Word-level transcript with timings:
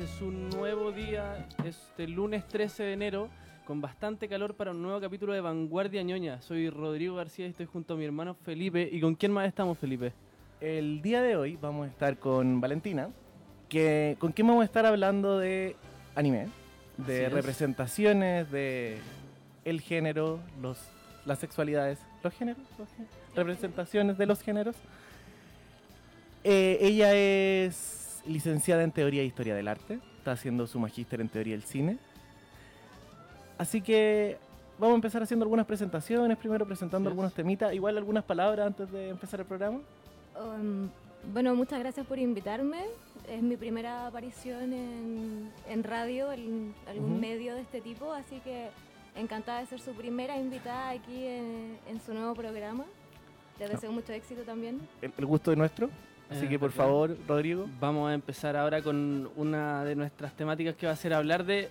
es 0.00 0.20
un 0.22 0.48
nuevo 0.50 0.92
día, 0.92 1.46
este 1.64 2.06
lunes 2.06 2.46
13 2.46 2.82
de 2.84 2.92
enero, 2.92 3.28
con 3.66 3.80
bastante 3.80 4.28
calor 4.28 4.54
para 4.54 4.70
un 4.70 4.82
nuevo 4.82 5.00
capítulo 5.00 5.32
de 5.32 5.40
Vanguardia 5.40 6.02
Ñoña. 6.02 6.40
Soy 6.40 6.70
Rodrigo 6.70 7.16
García 7.16 7.46
y 7.46 7.50
estoy 7.50 7.66
junto 7.66 7.94
a 7.94 7.96
mi 7.96 8.04
hermano 8.04 8.34
Felipe. 8.34 8.88
¿Y 8.90 9.00
con 9.00 9.14
quién 9.14 9.32
más 9.32 9.46
estamos, 9.48 9.78
Felipe? 9.78 10.12
El 10.60 11.02
día 11.02 11.22
de 11.22 11.36
hoy 11.36 11.56
vamos 11.60 11.86
a 11.86 11.90
estar 11.90 12.16
con 12.18 12.60
Valentina, 12.60 13.10
que, 13.68 14.16
con 14.18 14.32
quien 14.32 14.46
vamos 14.46 14.62
a 14.62 14.64
estar 14.66 14.86
hablando 14.86 15.38
de 15.38 15.76
anime, 16.14 16.48
de 16.96 17.26
es. 17.26 17.32
representaciones, 17.32 18.50
de 18.50 18.98
el 19.64 19.80
género, 19.80 20.40
los, 20.62 20.78
las 21.26 21.38
sexualidades, 21.38 21.98
los 22.22 22.32
géneros, 22.34 22.62
los 22.78 22.88
gé- 22.88 23.06
representaciones 23.36 24.16
de 24.18 24.26
los 24.26 24.40
géneros. 24.42 24.76
Eh, 26.44 26.78
ella 26.80 27.14
es 27.14 28.07
licenciada 28.28 28.82
en 28.82 28.92
Teoría 28.92 29.22
e 29.22 29.24
Historia 29.24 29.54
del 29.54 29.66
Arte, 29.68 29.98
está 30.18 30.32
haciendo 30.32 30.66
su 30.66 30.78
magíster 30.78 31.20
en 31.20 31.28
Teoría 31.28 31.54
del 31.54 31.62
Cine. 31.64 31.98
Así 33.56 33.80
que 33.80 34.36
vamos 34.78 34.92
a 34.94 34.96
empezar 34.96 35.22
haciendo 35.22 35.44
algunas 35.44 35.66
presentaciones, 35.66 36.36
primero 36.36 36.64
presentando 36.66 37.08
Yes. 37.08 37.12
algunos 37.12 37.34
temitas, 37.34 37.74
igual 37.74 37.96
algunas 37.98 38.24
palabras 38.24 38.66
antes 38.68 38.90
de 38.92 39.08
empezar 39.08 39.40
el 39.40 39.46
programa. 39.46 39.80
Um, 40.40 40.88
bueno, 41.32 41.54
muchas 41.56 41.80
gracias 41.80 42.06
por 42.06 42.18
invitarme. 42.18 42.84
Es 43.28 43.42
mi 43.42 43.56
primera 43.56 44.06
aparición 44.06 44.72
en, 44.72 45.50
en 45.68 45.82
radio, 45.84 46.32
en 46.32 46.72
algún 46.86 47.18
medio 47.20 47.54
de 47.54 47.62
este 47.62 47.80
tipo, 47.80 48.12
así 48.12 48.38
que 48.40 48.68
encantada 49.16 49.60
de 49.60 49.66
ser 49.66 49.80
su 49.80 49.92
primera 49.92 50.38
invitada 50.38 50.90
aquí 50.90 51.26
en, 51.26 51.76
en 51.88 52.00
su 52.00 52.14
nuevo 52.14 52.34
programa. 52.34 52.84
Les 53.58 53.68
deseo 53.70 53.90
mucho 53.90 54.12
éxito 54.12 54.42
también. 54.42 54.78
el, 55.02 55.12
el 55.18 55.26
gusto 55.26 55.50
de 55.50 55.56
nuestro. 55.56 55.90
Así 56.30 56.44
Eh, 56.44 56.48
que 56.48 56.58
por 56.58 56.72
favor, 56.72 57.16
Rodrigo. 57.26 57.66
Vamos 57.80 58.10
a 58.10 58.14
empezar 58.14 58.56
ahora 58.56 58.82
con 58.82 59.30
una 59.36 59.84
de 59.84 59.94
nuestras 59.94 60.32
temáticas 60.34 60.74
que 60.76 60.86
va 60.86 60.92
a 60.92 60.96
ser 60.96 61.14
hablar 61.14 61.44
de 61.44 61.68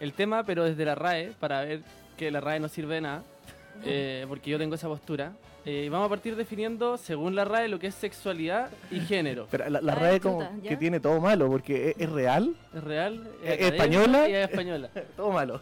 el 0.00 0.12
tema, 0.12 0.44
pero 0.44 0.64
desde 0.64 0.84
la 0.84 0.94
RAE, 0.94 1.32
para 1.40 1.62
ver 1.62 1.80
que 2.16 2.30
la 2.30 2.40
RAE 2.40 2.60
no 2.60 2.68
sirve 2.68 2.96
de 2.96 3.00
nada, 3.00 3.22
eh, 3.84 4.26
porque 4.28 4.50
yo 4.50 4.58
tengo 4.58 4.74
esa 4.74 4.88
postura. 4.88 5.32
Eh, 5.66 5.88
vamos 5.90 6.06
a 6.06 6.08
partir 6.10 6.36
definiendo, 6.36 6.98
según 6.98 7.34
la 7.34 7.46
RAE, 7.46 7.68
lo 7.68 7.78
que 7.78 7.86
es 7.86 7.94
sexualidad 7.94 8.68
y 8.90 9.00
género. 9.00 9.46
Pero 9.50 9.70
la, 9.70 9.80
la 9.80 9.92
Ay, 9.94 9.98
RAE 9.98 10.20
como 10.20 10.60
que 10.62 10.76
tiene 10.76 11.00
todo 11.00 11.18
malo, 11.20 11.48
porque 11.48 11.90
es, 11.90 11.96
es 12.00 12.10
real, 12.10 12.54
¿Es 12.74 12.84
real? 12.84 13.26
¿Es 13.42 13.52
académica 13.54 13.66
española? 13.76 14.28
Y 14.28 14.34
es 14.34 14.50
española. 14.50 14.90
todo 15.16 15.30
malo. 15.30 15.60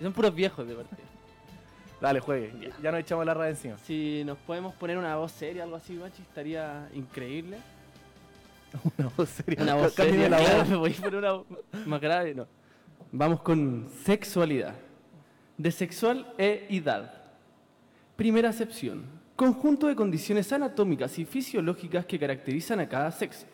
Y 0.00 0.04
son 0.04 0.12
puros 0.12 0.32
viejos 0.32 0.68
de 0.68 0.74
partida. 0.74 1.07
Dale, 2.00 2.20
juegue. 2.20 2.52
Ya. 2.60 2.70
Ya, 2.82 2.92
nos 2.92 3.00
echamos 3.00 3.26
la 3.26 3.34
RAE 3.34 3.50
encima. 3.50 3.78
Si 3.78 4.22
nos 4.24 4.38
podemos 4.38 4.74
poner 4.74 4.98
una 4.98 5.16
voz 5.16 5.32
seria, 5.32 5.64
algo 5.64 5.76
así, 5.76 5.94
machi, 5.94 6.22
estaría 6.22 6.88
increíble. 6.94 7.58
Una 8.98 9.08
voz 9.16 9.28
seria. 9.30 9.62
Una 9.62 9.74
voz 9.74 9.94
seria, 9.94 10.28
la 10.28 10.38
voz. 10.38 10.68
me 10.68 10.76
voy 10.76 10.92
a 10.92 10.96
poner 10.96 11.16
una 11.16 11.32
voz 11.32 11.46
más 11.86 12.00
grave, 12.00 12.34
no. 12.34 12.46
Vamos 13.10 13.40
con 13.40 13.88
sexualidad. 14.04 14.74
De 15.56 15.72
sexual 15.72 16.32
e 16.36 16.66
edad. 16.70 17.14
Primera 18.14 18.50
acepción. 18.50 19.06
Conjunto 19.34 19.86
de 19.86 19.96
condiciones 19.96 20.52
anatómicas 20.52 21.18
y 21.18 21.24
fisiológicas 21.24 22.04
que 22.04 22.18
caracterizan 22.18 22.80
a 22.80 22.88
cada 22.88 23.10
sexo. 23.10 23.46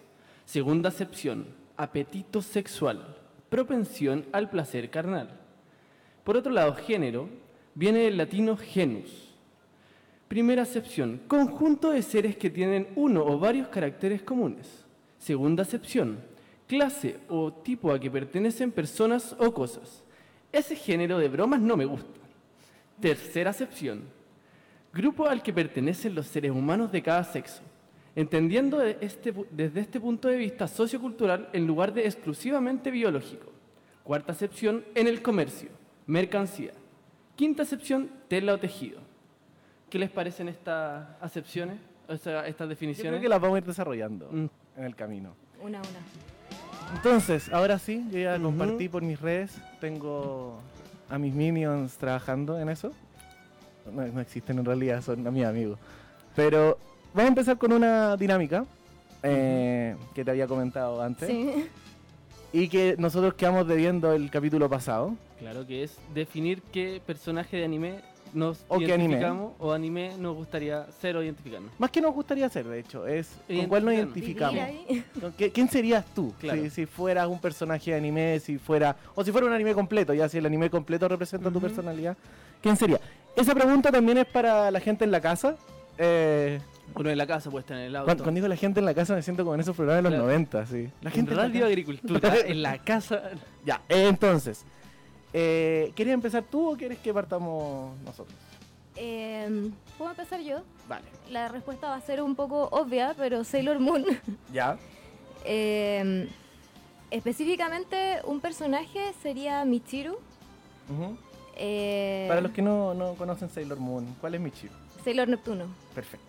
Segunda 0.44 0.88
acepción. 0.88 1.46
Apetito 1.76 2.42
sexual. 2.42 3.16
Propensión 3.48 4.26
al 4.32 4.50
placer 4.50 4.90
carnal. 4.90 5.30
Por 6.24 6.36
otro 6.36 6.52
lado, 6.52 6.74
género 6.74 7.28
viene 7.74 8.00
del 8.00 8.16
latino 8.16 8.56
genus. 8.56 9.34
Primera 10.28 10.62
acepción, 10.62 11.20
conjunto 11.28 11.90
de 11.90 12.02
seres 12.02 12.36
que 12.36 12.50
tienen 12.50 12.88
uno 12.96 13.24
o 13.24 13.38
varios 13.38 13.68
caracteres 13.68 14.22
comunes. 14.22 14.84
Segunda 15.18 15.62
acepción, 15.62 16.18
clase 16.66 17.18
o 17.28 17.52
tipo 17.52 17.92
a 17.92 18.00
que 18.00 18.10
pertenecen 18.10 18.72
personas 18.72 19.36
o 19.38 19.52
cosas. 19.52 20.02
Ese 20.52 20.76
género 20.76 21.18
de 21.18 21.28
bromas 21.28 21.60
no 21.60 21.76
me 21.76 21.84
gusta. 21.84 22.20
Tercera 23.00 23.50
acepción, 23.50 24.02
grupo 24.92 25.26
al 25.26 25.42
que 25.42 25.52
pertenecen 25.52 26.14
los 26.14 26.26
seres 26.26 26.52
humanos 26.52 26.92
de 26.92 27.02
cada 27.02 27.24
sexo, 27.24 27.62
entendiendo 28.14 28.80
este 28.82 29.34
desde 29.50 29.80
este 29.80 30.00
punto 30.00 30.28
de 30.28 30.36
vista 30.36 30.68
sociocultural 30.68 31.48
en 31.52 31.66
lugar 31.66 31.92
de 31.92 32.06
exclusivamente 32.06 32.90
biológico. 32.90 33.52
Cuarta 34.04 34.32
acepción, 34.32 34.84
en 34.94 35.08
el 35.08 35.22
comercio, 35.22 35.70
mercancía. 36.06 36.72
Quinta 37.36 37.62
acepción, 37.62 38.10
tela 38.28 38.54
o 38.54 38.58
tejido. 38.58 39.00
¿Qué 39.90 39.98
les 39.98 40.10
parecen 40.10 40.48
estas 40.48 41.06
acepciones? 41.20 41.78
O 42.08 42.16
sea, 42.16 42.46
estas 42.46 42.66
Yo 42.66 42.70
definiciones. 42.70 43.10
creo 43.12 43.20
que 43.22 43.28
las 43.28 43.40
vamos 43.40 43.56
a 43.56 43.58
ir 43.58 43.64
desarrollando 43.64 44.28
Mm. 44.30 44.46
en 44.76 44.84
el 44.84 44.94
camino. 44.94 45.34
Una 45.62 45.78
a 45.78 45.82
una. 45.82 46.94
Entonces, 46.96 47.52
ahora 47.52 47.78
sí, 47.78 48.04
yo 48.10 48.18
ya 48.18 48.34
Ujú. 48.34 48.44
compartí 48.44 48.88
por 48.88 49.02
mis 49.02 49.20
redes. 49.20 49.58
Tengo 49.80 50.60
a 51.08 51.18
mis 51.18 51.32
minions 51.34 51.96
trabajando 51.96 52.58
en 52.60 52.68
eso. 52.68 52.92
No, 53.90 54.06
no 54.06 54.20
existen 54.20 54.58
en 54.58 54.64
realidad, 54.64 55.02
son 55.02 55.26
a 55.26 55.30
mis 55.30 55.44
amigos. 55.44 55.78
Pero 56.36 56.78
vamos 57.12 57.24
a 57.26 57.28
empezar 57.28 57.58
con 57.58 57.72
una 57.72 58.16
dinámica 58.16 58.64
eh, 59.22 59.96
que 60.14 60.24
te 60.24 60.30
había 60.30 60.46
comentado 60.46 61.00
antes. 61.02 61.28
Sí. 61.28 61.66
Y 62.56 62.68
que 62.68 62.94
nosotros 62.98 63.34
quedamos 63.34 63.66
debiendo 63.66 64.12
el 64.12 64.30
capítulo 64.30 64.70
pasado. 64.70 65.14
Claro 65.40 65.66
que 65.66 65.82
es 65.82 65.98
definir 66.14 66.62
qué 66.72 67.02
personaje 67.04 67.56
de 67.56 67.64
anime 67.64 67.96
nos 68.32 68.64
O 68.68 68.78
qué 68.78 68.92
anime. 68.92 69.14
identificamos 69.14 69.52
o 69.58 69.72
anime 69.72 70.12
nos 70.18 70.36
gustaría 70.36 70.86
ser 71.00 71.16
o 71.16 71.22
identificarnos. 71.24 71.72
Más 71.78 71.90
que 71.90 72.00
nos 72.00 72.14
gustaría 72.14 72.46
hacer, 72.46 72.64
de 72.66 72.78
hecho, 72.78 73.06
es 73.08 73.28
con 73.48 73.66
cuál 73.66 73.84
nos 73.84 73.94
identificamos. 73.94 74.54
Vivir 74.54 74.64
ahí. 74.88 75.04
¿Con 75.20 75.32
qué- 75.32 75.50
¿Quién 75.50 75.68
serías 75.68 76.04
tú? 76.14 76.32
Claro. 76.38 76.62
Si, 76.62 76.70
si 76.70 76.86
fueras 76.86 77.26
un 77.26 77.40
personaje 77.40 77.90
de 77.90 77.96
anime, 77.96 78.38
si 78.38 78.56
fuera. 78.58 78.94
O 79.16 79.24
si 79.24 79.32
fuera 79.32 79.48
un 79.48 79.52
anime 79.52 79.74
completo, 79.74 80.14
ya 80.14 80.28
si 80.28 80.38
el 80.38 80.46
anime 80.46 80.70
completo 80.70 81.08
representa 81.08 81.50
tu 81.50 81.60
personalidad. 81.60 82.16
¿Quién 82.62 82.76
sería? 82.76 83.00
Esa 83.34 83.52
pregunta 83.52 83.90
también 83.90 84.18
es 84.18 84.26
para 84.26 84.70
la 84.70 84.78
gente 84.78 85.04
en 85.04 85.10
la 85.10 85.20
casa. 85.20 85.56
Eh, 85.98 86.60
Uno 86.96 87.10
en 87.10 87.18
la 87.18 87.26
casa 87.26 87.50
puede 87.50 87.60
estar 87.62 87.76
en 87.76 87.84
el 87.84 87.96
auto. 87.96 88.06
cuando, 88.06 88.24
cuando 88.24 88.36
digo 88.38 88.48
la 88.48 88.56
gente 88.56 88.80
en 88.80 88.86
la 88.86 88.94
casa 88.94 89.14
me 89.14 89.22
siento 89.22 89.42
como 89.42 89.54
en 89.54 89.60
esos 89.60 89.74
programas 89.74 90.04
de 90.04 90.10
los 90.10 90.18
Claro. 90.18 90.26
90, 90.26 90.66
sí. 90.66 90.88
La 91.02 91.10
gente 91.10 91.30
en 91.32 91.36
la 91.36 91.42
radio 91.44 91.60
casa. 91.60 91.66
agricultura, 91.68 92.34
en 92.46 92.62
la 92.62 92.78
casa. 92.78 93.22
Ya, 93.64 93.80
eh, 93.88 94.06
entonces. 94.08 94.64
Eh, 95.32 95.92
¿Quieres 95.96 96.14
empezar 96.14 96.44
tú 96.44 96.72
o 96.72 96.76
quieres 96.76 96.98
que 96.98 97.12
partamos 97.12 97.98
nosotros? 98.04 98.36
Eh, 98.96 99.70
¿Puedo 99.98 100.10
empezar 100.12 100.40
yo? 100.40 100.62
Vale. 100.88 101.04
La 101.30 101.48
respuesta 101.48 101.88
va 101.88 101.96
a 101.96 102.00
ser 102.00 102.22
un 102.22 102.36
poco 102.36 102.68
obvia, 102.70 103.14
pero 103.16 103.42
Sailor 103.42 103.80
Moon. 103.80 104.04
Ya. 104.52 104.76
Eh, 105.44 106.28
específicamente, 107.10 108.20
un 108.24 108.40
personaje 108.40 109.12
sería 109.22 109.64
Michiru. 109.64 110.16
Eh, 111.56 112.26
Para 112.28 112.40
los 112.40 112.52
que 112.52 112.62
no, 112.62 112.94
no 112.94 113.14
conocen 113.14 113.48
Sailor 113.48 113.78
Moon, 113.80 114.14
¿cuál 114.20 114.34
es 114.36 114.40
Michiru? 114.40 114.72
Sailor 115.04 115.28
Neptuno. 115.28 115.64
Perfecto. 115.94 116.26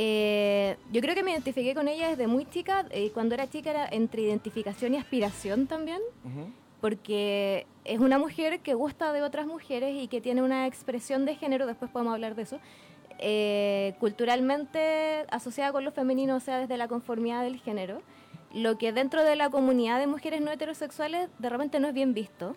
Eh, 0.00 0.76
yo 0.92 1.00
creo 1.00 1.16
que 1.16 1.24
me 1.24 1.32
identifiqué 1.32 1.74
con 1.74 1.88
ella 1.88 2.10
desde 2.10 2.28
muy 2.28 2.46
chica. 2.46 2.86
eh, 2.90 3.10
cuando 3.12 3.34
era 3.34 3.50
chica 3.50 3.70
era 3.70 3.88
entre 3.90 4.22
identificación 4.22 4.94
y 4.94 4.96
aspiración 4.96 5.66
también. 5.66 6.00
Ujú. 6.24 6.52
Porque 6.80 7.66
es 7.84 7.98
una 7.98 8.16
mujer 8.16 8.60
que 8.60 8.74
gusta 8.74 9.12
de 9.12 9.22
otras 9.22 9.46
mujeres 9.46 9.96
y 10.00 10.06
que 10.06 10.20
tiene 10.20 10.40
una 10.40 10.68
expresión 10.68 11.26
de 11.26 11.34
género, 11.34 11.66
después 11.66 11.90
podemos 11.90 12.14
hablar 12.14 12.36
de 12.36 12.42
eso, 12.42 12.60
eh, 13.18 13.96
culturalmente 13.98 15.26
asociada 15.32 15.72
con 15.72 15.84
lo 15.84 15.90
femenino, 15.90 16.36
o 16.36 16.40
sea, 16.40 16.60
desde 16.60 16.76
la 16.76 16.86
conformidad 16.86 17.42
del 17.42 17.58
género. 17.58 18.00
Lo 18.54 18.78
que 18.78 18.92
dentro 18.92 19.24
de 19.24 19.34
la 19.34 19.50
comunidad 19.50 19.98
de 19.98 20.06
mujeres 20.06 20.40
no 20.40 20.52
heterosexuales 20.52 21.28
de 21.40 21.48
repente 21.48 21.80
no 21.80 21.88
es 21.88 21.94
bien 21.94 22.14
visto. 22.14 22.54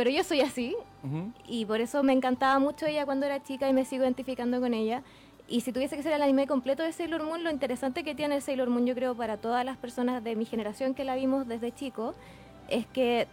Pero 0.00 0.08
yo 0.08 0.24
soy 0.24 0.40
así 0.40 0.74
Ujú. 1.04 1.30
y 1.46 1.66
por 1.66 1.82
eso 1.82 2.02
me 2.02 2.14
encantaba 2.14 2.58
mucho 2.58 2.86
ella 2.86 3.04
cuando 3.04 3.26
era 3.26 3.42
chica 3.42 3.68
y 3.68 3.74
me 3.74 3.84
sigo 3.84 4.02
identificando 4.02 4.58
con 4.58 4.72
ella. 4.72 5.02
Y 5.46 5.60
si 5.60 5.72
tuviese 5.72 5.94
que 5.94 6.02
ser 6.02 6.14
el 6.14 6.22
anime 6.22 6.46
completo 6.46 6.82
de 6.82 6.90
Sailor 6.90 7.22
Moon, 7.22 7.44
lo 7.44 7.50
interesante 7.50 8.02
que 8.02 8.14
tiene 8.14 8.40
Sailor 8.40 8.70
Moon, 8.70 8.86
yo 8.86 8.94
creo, 8.94 9.14
para 9.14 9.36
todas 9.36 9.62
las 9.62 9.76
personas 9.76 10.24
de 10.24 10.36
mi 10.36 10.46
generación 10.46 10.94
que 10.94 11.04
la 11.04 11.16
vimos 11.16 11.46
desde 11.46 11.70
chico, 11.70 12.14
es 12.70 12.86
que 12.86 13.28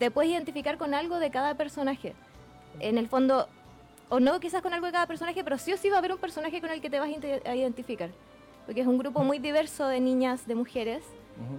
te 0.00 0.10
puedes 0.10 0.32
identificar 0.32 0.76
con 0.76 0.92
algo 0.92 1.20
de 1.20 1.30
cada 1.30 1.54
personaje. 1.54 2.14
En 2.80 2.98
el 2.98 3.06
fondo, 3.06 3.46
o 4.08 4.18
no 4.18 4.40
quizás 4.40 4.60
con 4.60 4.72
algo 4.72 4.86
de 4.86 4.92
cada 4.94 5.06
personaje, 5.06 5.44
pero 5.44 5.56
sí 5.56 5.72
o 5.72 5.76
sí 5.76 5.88
va 5.88 5.94
a 5.94 5.98
haber 6.00 6.10
un 6.14 6.18
personaje 6.18 6.60
con 6.60 6.70
el 6.70 6.80
que 6.80 6.90
te 6.90 6.98
vas 6.98 7.10
a 7.44 7.54
identificar. 7.54 8.10
Porque 8.66 8.80
es 8.80 8.88
un 8.88 8.98
grupo 8.98 9.22
muy 9.22 9.38
diverso 9.38 9.86
de 9.86 10.00
niñas, 10.00 10.48
de 10.48 10.56
mujeres, 10.56 11.04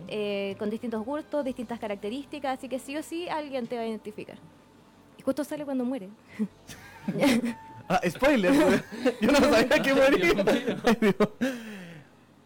Eh, 0.07 0.55
con 0.59 0.69
distintos 0.69 1.03
gustos, 1.05 1.45
distintas 1.45 1.79
características, 1.79 2.57
así 2.57 2.67
que 2.67 2.79
sí 2.79 2.97
o 2.97 3.03
sí 3.03 3.29
alguien 3.29 3.67
te 3.67 3.75
va 3.75 3.83
a 3.83 3.87
identificar. 3.87 4.37
Y 5.17 5.21
justo 5.21 5.43
sale 5.43 5.65
cuando 5.65 5.85
muere. 5.85 6.09
Ah, 7.91 7.99
spoiler. 8.07 8.53
Yo 9.19 9.31
no 9.31 9.39
sabía 9.39 9.81
que 9.81 9.93
moría. 9.95 10.45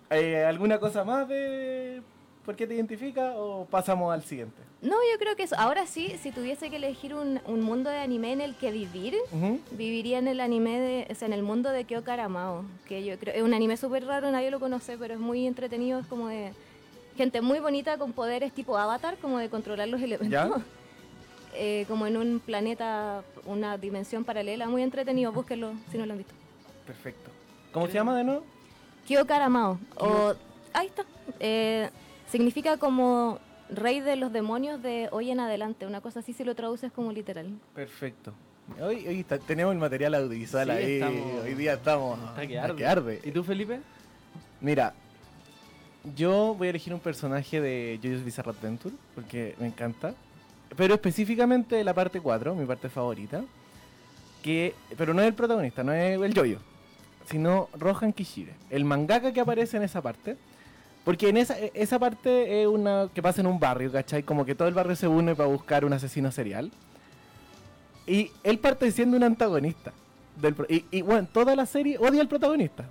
Eh, 0.09 0.45
¿Alguna 0.45 0.79
cosa 0.79 1.03
más 1.03 1.27
de 1.27 2.01
por 2.45 2.55
qué 2.55 2.67
te 2.67 2.75
identifica 2.75 3.33
o 3.35 3.65
pasamos 3.65 4.13
al 4.13 4.23
siguiente? 4.23 4.55
No, 4.81 4.95
yo 5.11 5.17
creo 5.17 5.35
que 5.35 5.43
eso. 5.43 5.55
Ahora 5.57 5.87
sí, 5.87 6.13
si 6.21 6.31
tuviese 6.31 6.69
que 6.69 6.75
elegir 6.75 7.15
un, 7.15 7.39
un 7.47 7.61
mundo 7.61 7.89
de 7.89 7.97
anime 7.97 8.31
en 8.33 8.41
el 8.41 8.55
que 8.55 8.71
vivir, 8.71 9.15
viviría 9.71 10.19
en 10.19 10.27
el 10.27 10.39
anime 10.39 10.79
de, 10.79 11.07
o 11.09 11.15
sea, 11.15 11.25
en 11.25 11.33
el 11.33 11.41
mundo 11.41 11.71
de 11.71 11.85
Kyo 11.85 12.03
Karamao, 12.03 12.63
que 12.85 13.03
yo 13.03 13.17
creo 13.17 13.33
es 13.33 13.41
un 13.41 13.53
anime 13.53 13.75
súper 13.75 14.05
raro, 14.05 14.29
nadie 14.29 14.51
lo 14.51 14.59
conoce, 14.59 14.97
pero 14.97 15.15
es 15.15 15.19
muy 15.19 15.47
entretenido, 15.47 15.99
es 15.99 16.05
como 16.05 16.27
de 16.27 16.53
gente 17.15 17.41
muy 17.41 17.59
bonita 17.59 17.97
con 17.97 18.13
poderes 18.13 18.53
tipo 18.53 18.77
avatar, 18.77 19.17
como 19.21 19.37
de 19.39 19.49
controlar 19.49 19.87
los 19.87 20.01
elementos. 20.01 20.29
¿Ya? 20.29 20.49
Eh, 21.55 21.85
como 21.87 22.07
en 22.07 22.17
un 22.17 22.39
planeta, 22.39 23.23
una 23.45 23.77
dimensión 23.77 24.23
paralela, 24.25 24.67
muy 24.67 24.81
entretenido, 24.81 25.31
búsquenlo 25.31 25.73
si 25.91 25.99
no 25.99 26.05
lo 26.07 26.13
han 26.13 26.17
visto. 26.17 26.33
Perfecto. 26.87 27.29
¿Cómo 27.71 27.85
se 27.85 27.93
llama 27.93 28.17
de 28.17 28.23
nuevo? 28.23 28.43
Kyo 29.05 29.23
Karamao, 29.27 29.77
o 29.97 30.33
ahí 30.73 30.87
está, 30.87 31.05
Eh, 31.39 31.91
significa 32.27 32.77
como 32.77 33.37
rey 33.69 33.99
de 33.99 34.15
los 34.15 34.33
demonios 34.33 34.81
de 34.81 35.09
hoy 35.11 35.29
en 35.29 35.39
adelante, 35.41 35.85
una 35.85 36.01
cosa 36.01 36.21
así 36.21 36.33
si 36.33 36.43
lo 36.43 36.55
traduces 36.55 36.91
como 36.91 37.11
literal. 37.11 37.47
Perfecto. 37.75 38.33
Hoy, 38.81 39.05
hoy 39.07 39.19
está- 39.19 39.37
tenemos 39.37 39.73
el 39.73 39.79
material 39.79 40.15
audiovisual 40.15 40.65
Sí, 40.69 40.71
ahí. 40.71 40.93
estamos- 40.93 41.43
Hoy 41.43 41.53
día 41.53 41.73
estamos. 41.73 42.19
Está 42.29 42.47
que 42.47 42.57
a 42.57 42.63
arde. 42.63 42.75
que 42.77 42.87
arde. 42.87 43.21
¿Y 43.25 43.29
tú, 43.31 43.43
Felipe? 43.43 43.79
Mira, 44.59 44.95
yo 46.15 46.55
voy 46.57 46.67
a 46.67 46.69
elegir 46.71 46.93
un 46.93 46.99
personaje 46.99 47.61
de 47.61 47.99
JoJo's 48.01 48.23
Bizarre 48.23 48.49
Adventure 48.51 48.95
porque 49.15 49.55
me 49.59 49.67
encanta. 49.67 50.13
Pero 50.75 50.95
específicamente 50.95 51.83
la 51.83 51.93
parte 51.93 52.19
4, 52.19 52.55
mi 52.55 52.65
parte 52.65 52.89
favorita. 52.89 53.43
Que, 54.41 54.75
pero 54.97 55.13
no 55.13 55.21
es 55.21 55.27
el 55.27 55.33
protagonista, 55.33 55.83
no 55.83 55.93
es 55.93 56.19
el 56.19 56.33
Jojo, 56.35 56.59
sino 57.25 57.69
Rohan 57.79 58.11
Kishire, 58.11 58.53
el 58.69 58.83
mangaka 58.83 59.31
que 59.31 59.39
aparece 59.39 59.77
en 59.77 59.83
esa 59.83 60.01
parte. 60.01 60.35
Porque 61.05 61.29
en 61.29 61.37
esa, 61.37 61.57
esa 61.57 61.99
parte 61.99 62.61
es 62.61 62.67
una 62.67 63.09
que 63.13 63.21
pasa 63.21 63.41
en 63.41 63.47
un 63.47 63.59
barrio, 63.59 63.91
¿cachai? 63.91 64.23
Como 64.23 64.45
que 64.45 64.55
todo 64.55 64.67
el 64.67 64.73
barrio 64.73 64.95
se 64.95 65.07
une 65.07 65.35
para 65.35 65.47
buscar 65.47 65.85
un 65.85 65.93
asesino 65.93 66.31
serial. 66.31 66.71
Y 68.05 68.31
él 68.43 68.59
parte 68.59 68.91
siendo 68.91 69.15
un 69.15 69.23
antagonista. 69.23 69.93
Del, 70.41 70.55
y, 70.67 70.85
y 70.91 71.01
bueno, 71.01 71.27
toda 71.31 71.55
la 71.55 71.65
serie 71.65 71.97
odia 71.97 72.21
al 72.21 72.27
protagonista. 72.27 72.85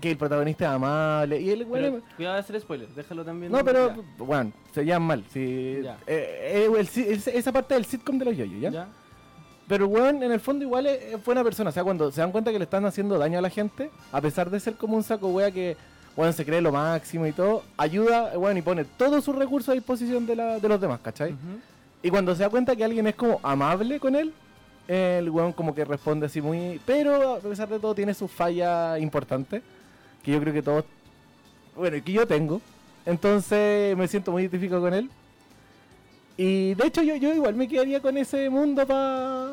Que 0.00 0.12
el 0.12 0.16
protagonista 0.16 0.64
es 0.66 0.70
amable. 0.70 1.40
Y 1.40 1.50
el 1.50 1.64
bueno, 1.64 2.00
cuidado 2.16 2.34
de 2.36 2.40
hacer 2.40 2.60
spoiler, 2.60 2.88
déjalo 2.90 3.24
también. 3.24 3.50
no, 3.50 3.64
pero 3.64 3.88
Ya. 3.88 3.96
bueno, 4.18 4.52
se 4.72 4.84
llaman 4.84 5.08
mal. 5.08 5.24
Sí, 5.32 5.80
Ya. 5.82 5.98
eh, 6.06 6.68
eh, 6.68 6.88
el 6.98 7.22
esa 7.34 7.52
parte 7.52 7.74
del 7.74 7.84
sitcom 7.84 8.18
de 8.18 8.24
los 8.26 8.36
yoyos, 8.36 8.60
¿ya? 8.60 8.70
¿Ya? 8.70 8.88
Pero 9.66 9.84
el 9.84 9.90
weón, 9.90 10.22
en 10.22 10.32
el 10.32 10.40
fondo, 10.40 10.64
igual 10.64 10.86
es, 10.86 11.14
es 11.14 11.24
buena 11.24 11.42
persona. 11.44 11.70
O 11.70 11.72
sea, 11.72 11.84
cuando 11.84 12.10
se 12.10 12.20
dan 12.20 12.32
cuenta 12.32 12.50
que 12.52 12.58
le 12.58 12.64
están 12.64 12.84
haciendo 12.86 13.18
daño 13.18 13.38
a 13.38 13.42
la 13.42 13.50
gente, 13.50 13.90
a 14.12 14.20
pesar 14.20 14.48
de 14.50 14.58
ser 14.60 14.74
como 14.76 14.96
un 14.96 15.02
saco 15.02 15.28
wea 15.28 15.50
que, 15.50 15.76
weón, 16.16 16.32
se 16.32 16.44
cree 16.44 16.60
lo 16.62 16.72
máximo 16.72 17.26
y 17.26 17.32
todo, 17.32 17.64
ayuda, 17.76 18.32
weón, 18.38 18.56
y 18.56 18.62
pone 18.62 18.84
todos 18.84 19.22
sus 19.24 19.34
recursos 19.36 19.68
a 19.70 19.72
disposición 19.74 20.26
de, 20.26 20.36
la, 20.36 20.58
de 20.58 20.68
los 20.68 20.80
demás, 20.80 21.00
¿cachai? 21.02 21.32
Ujú. 21.32 21.58
Y 22.02 22.08
cuando 22.10 22.34
se 22.34 22.44
da 22.44 22.48
cuenta 22.48 22.74
que 22.76 22.84
alguien 22.84 23.06
es 23.08 23.14
como 23.16 23.40
amable 23.42 23.98
con 24.00 24.14
él, 24.14 24.32
el 24.86 25.28
weón 25.28 25.52
como 25.52 25.74
que 25.74 25.84
responde 25.84 26.26
así 26.26 26.40
muy... 26.40 26.80
Pero 26.86 27.34
a 27.34 27.38
pesar 27.40 27.68
de 27.68 27.78
todo 27.78 27.94
tiene 27.94 28.14
sus 28.14 28.30
fallas 28.30 28.98
importantes, 29.00 29.60
que 30.22 30.32
yo 30.32 30.40
creo 30.40 30.52
que 30.52 30.62
todos... 30.62 30.84
Bueno, 31.76 31.96
y 31.96 32.02
que 32.02 32.12
yo 32.12 32.26
tengo. 32.26 32.60
Entonces 33.06 33.96
me 33.96 34.08
siento 34.08 34.32
muy 34.32 34.42
identificado 34.42 34.80
con 34.82 34.94
él. 34.94 35.10
Y 36.36 36.74
de 36.74 36.86
hecho 36.86 37.02
yo, 37.02 37.16
yo 37.16 37.34
igual 37.34 37.54
me 37.54 37.66
quedaría 37.66 38.00
con 38.00 38.16
ese 38.16 38.48
mundo 38.48 38.86
para 38.86 39.50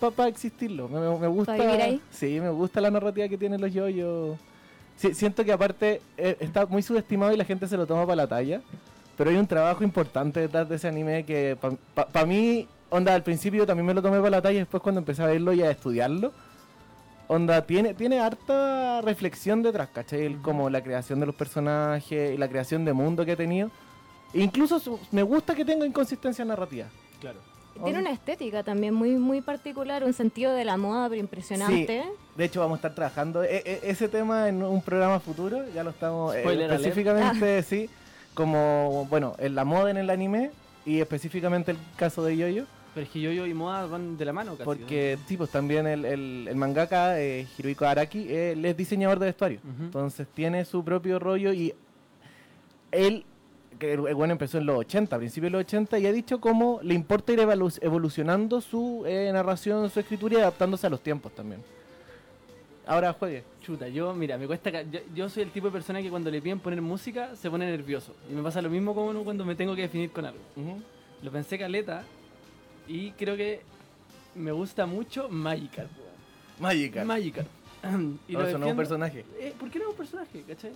pa, 0.00 0.10
pa 0.10 0.28
existirlo. 0.28 0.88
Me, 0.88 0.98
me- 1.18 1.28
gusta... 1.28 1.54
vivir 1.54 1.80
ahí? 1.80 2.00
Sí, 2.10 2.40
me 2.40 2.50
gusta 2.50 2.80
la 2.80 2.90
narrativa 2.90 3.28
que 3.28 3.38
tienen 3.38 3.60
los 3.60 3.72
yoyos. 3.72 4.36
Sí, 4.96 5.14
siento 5.14 5.44
que 5.44 5.52
aparte 5.52 6.00
eh, 6.16 6.36
está 6.40 6.66
muy 6.66 6.82
subestimado 6.82 7.32
y 7.32 7.36
la 7.36 7.44
gente 7.44 7.68
se 7.68 7.76
lo 7.76 7.86
toma 7.86 8.02
para 8.04 8.16
la 8.16 8.26
talla. 8.26 8.60
Pero 9.16 9.30
hay 9.30 9.36
un 9.36 9.46
trabajo 9.46 9.84
importante 9.84 10.40
detrás 10.40 10.68
de 10.68 10.74
ese 10.74 10.88
anime 10.88 11.24
que 11.24 11.56
para 11.94 12.26
mí, 12.26 12.66
onda, 12.90 13.14
al 13.14 13.22
principio 13.22 13.64
también 13.64 13.86
me 13.86 13.94
lo 13.94 14.02
tomé 14.02 14.18
para 14.18 14.30
la 14.30 14.42
talla 14.42 14.56
y 14.56 14.58
después 14.58 14.82
cuando 14.82 15.00
empecé 15.00 15.22
a 15.22 15.26
verlo 15.26 15.52
y 15.52 15.62
a 15.62 15.70
estudiarlo, 15.70 16.32
onda, 17.28 17.62
tiene, 17.66 17.94
tiene 17.94 18.20
harta 18.20 19.00
reflexión 19.02 19.62
detrás, 19.62 19.88
¿cachai? 19.92 20.22
El- 20.26 20.42
como 20.42 20.68
la 20.70 20.82
creación 20.82 21.20
de 21.20 21.26
los 21.26 21.34
personajes 21.34 22.34
y 22.34 22.36
la 22.38 22.48
creación 22.48 22.84
de 22.84 22.92
mundo 22.92 23.24
que 23.24 23.32
ha 23.32 23.36
tenido. 23.36 23.70
E 24.32 24.40
incluso 24.40 24.78
su- 24.80 24.98
me 25.12 25.22
gusta 25.22 25.54
que 25.54 25.64
tenga 25.64 25.86
inconsistencia 25.86 26.44
narrativa. 26.44 26.86
Claro. 27.20 27.38
Tiene 27.82 27.98
una 27.98 28.10
estética 28.12 28.62
también 28.62 28.94
muy 28.94 29.16
muy 29.16 29.40
particular, 29.40 30.04
un 30.04 30.12
sentido 30.12 30.52
de 30.52 30.64
la 30.64 30.76
moda 30.76 31.08
pero 31.08 31.20
impresionante. 31.20 32.04
De 32.36 32.44
hecho, 32.44 32.60
vamos 32.60 32.76
a 32.76 32.78
estar 32.78 32.94
trabajando 32.94 33.42
e- 33.42 33.62
e- 33.64 33.80
ese 33.82 34.08
tema 34.08 34.48
en 34.48 34.62
un 34.62 34.80
programa 34.80 35.18
futuro. 35.18 35.64
Ya 35.74 35.82
lo 35.82 35.90
estamos. 35.90 36.34
eh, 36.36 36.44
específicamente, 36.70 37.62
sí. 37.64 37.90
Como, 38.32 39.06
bueno, 39.10 39.34
en 39.38 39.54
la 39.56 39.64
moda 39.64 39.90
en 39.90 39.96
el 39.96 40.10
anime 40.10 40.50
y 40.86 41.00
específicamente 41.00 41.72
el 41.72 41.78
caso 41.96 42.22
de 42.24 42.36
Yoyo. 42.36 42.66
Pero 42.94 43.06
es 43.06 43.10
que 43.12 43.20
yo 43.20 43.32
y 43.46 43.54
moda 43.54 43.86
van 43.86 44.16
de 44.16 44.24
la 44.24 44.32
mano 44.32 44.52
casi. 44.52 44.64
Porque, 44.64 45.18
sí, 45.26 45.36
pues 45.36 45.50
también 45.50 45.86
el, 45.86 46.04
el, 46.04 46.46
el 46.48 46.56
mangaka 46.56 47.20
eh, 47.20 47.44
Hirohiko 47.58 47.84
Araki, 47.86 48.32
él 48.32 48.64
es 48.64 48.76
diseñador 48.76 49.18
de 49.18 49.26
vestuario. 49.26 49.58
Ujú. 49.64 49.84
Entonces 49.86 50.28
tiene 50.32 50.64
su 50.64 50.84
propio 50.84 51.18
rollo 51.18 51.52
y 51.52 51.74
él, 52.92 53.24
que 53.78 53.96
bueno 53.96 54.32
empezó 54.32 54.58
en 54.58 54.66
los 54.66 54.78
80, 54.78 55.16
a 55.16 55.18
principios 55.18 55.50
de 55.50 55.58
los 55.58 55.66
80, 55.66 55.98
y 55.98 56.06
ha 56.06 56.12
dicho 56.12 56.40
cómo 56.40 56.78
le 56.82 56.94
importa 56.94 57.32
ir 57.32 57.40
evolu- 57.40 57.78
evolucionando 57.82 58.60
su 58.60 59.02
eh, 59.06 59.28
narración, 59.32 59.90
su 59.90 59.98
escritura 59.98 60.34
y 60.34 60.40
adaptándose 60.42 60.86
a 60.86 60.90
los 60.90 61.00
tiempos 61.00 61.34
también. 61.34 61.60
Ahora 62.86 63.12
juegue. 63.14 63.42
Chuta, 63.62 63.88
yo, 63.88 64.12
mira, 64.14 64.36
me 64.38 64.46
cuesta. 64.46 64.82
Yo, 64.82 65.00
yo 65.14 65.28
soy 65.30 65.42
el 65.42 65.50
tipo 65.50 65.66
de 65.68 65.72
persona 65.72 66.02
que 66.02 66.10
cuando 66.10 66.30
le 66.30 66.40
piden 66.42 66.60
poner 66.60 66.82
música 66.82 67.34
se 67.34 67.50
pone 67.50 67.64
nervioso. 67.68 68.14
Y 68.30 68.34
me 68.34 68.42
pasa 68.42 68.60
lo 68.60 68.68
mismo 68.68 68.94
como 68.94 69.24
cuando 69.24 69.44
me 69.44 69.54
tengo 69.56 69.74
que 69.74 69.82
definir 69.82 70.10
con 70.10 70.26
algo. 70.26 70.38
Lo 71.22 71.30
pensé 71.32 71.58
caleta 71.58 72.04
y 72.88 73.10
creo 73.12 73.36
que 73.36 73.60
me 74.34 74.52
gusta 74.52 74.86
mucho 74.86 75.28
Magikarp. 75.28 75.90
Magical. 76.60 77.06
Magikarp. 77.06 77.48
y 78.28 78.32
No, 78.32 78.46
eso 78.46 78.58
no 78.58 78.66
es 78.66 78.70
un 78.72 78.76
personaje. 78.76 79.24
Eh, 79.38 79.54
¿Por 79.58 79.70
qué 79.70 79.78
no 79.78 79.86
es 79.86 79.90
un 79.90 79.96
personaje, 79.96 80.42
cachai? 80.46 80.72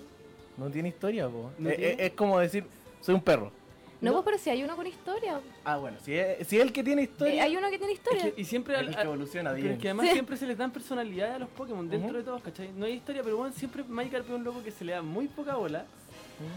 No 0.56 0.68
tiene 0.70 0.88
historia, 0.88 1.28
po. 1.28 1.50
¿No 1.58 1.70
Eh, 1.70 1.74
tiene? 1.76 1.92
eh, 1.92 2.06
es 2.06 2.12
como 2.12 2.38
decir, 2.38 2.64
soy 3.00 3.14
un 3.14 3.20
perro. 3.22 3.52
No, 4.00 4.10
No. 4.12 4.16
pues 4.22 4.24
pero 4.26 4.38
si 4.38 4.50
hay 4.50 4.62
uno 4.62 4.76
con 4.76 4.86
historia. 4.86 5.40
Ah, 5.64 5.76
bueno, 5.78 5.96
si 6.04 6.14
es, 6.14 6.46
si 6.46 6.56
es 6.56 6.62
el 6.62 6.72
que 6.72 6.84
tiene 6.84 7.02
Eh, 7.02 7.04
historia, 7.04 7.42
Hay 7.44 7.56
uno 7.56 7.68
que 7.68 7.78
tiene 7.78 7.92
Es 7.94 7.98
historia. 7.98 8.32
que- 8.32 8.40
y 8.40 8.44
siempre 8.44 8.74
es 8.74 8.80
al- 8.80 8.94
que 8.94 9.02
evoluciona 9.02 9.50
Pero 9.50 9.62
bien. 9.62 9.74
es 9.74 9.80
que 9.82 9.88
además 9.88 10.06
Sí. 10.06 10.12
siempre 10.12 10.36
se 10.36 10.46
les 10.46 10.56
dan 10.56 10.70
personalidad 10.72 11.32
a 11.34 11.38
los 11.40 11.48
Pokémon 11.48 11.88
dentro 11.88 12.16
de 12.16 12.22
todos, 12.22 12.40
¿cachai? 12.42 12.70
No 12.76 12.86
hay 12.86 12.92
historia, 12.94 13.22
pero 13.24 13.36
bueno, 13.36 13.52
siempre 13.56 13.82
Magikarp 13.82 14.26
es 14.28 14.34
un 14.34 14.44
loco 14.44 14.62
que 14.62 14.70
se 14.70 14.84
le 14.84 14.92
da 14.92 15.02
muy 15.02 15.26
poca 15.26 15.56
bola. 15.56 15.84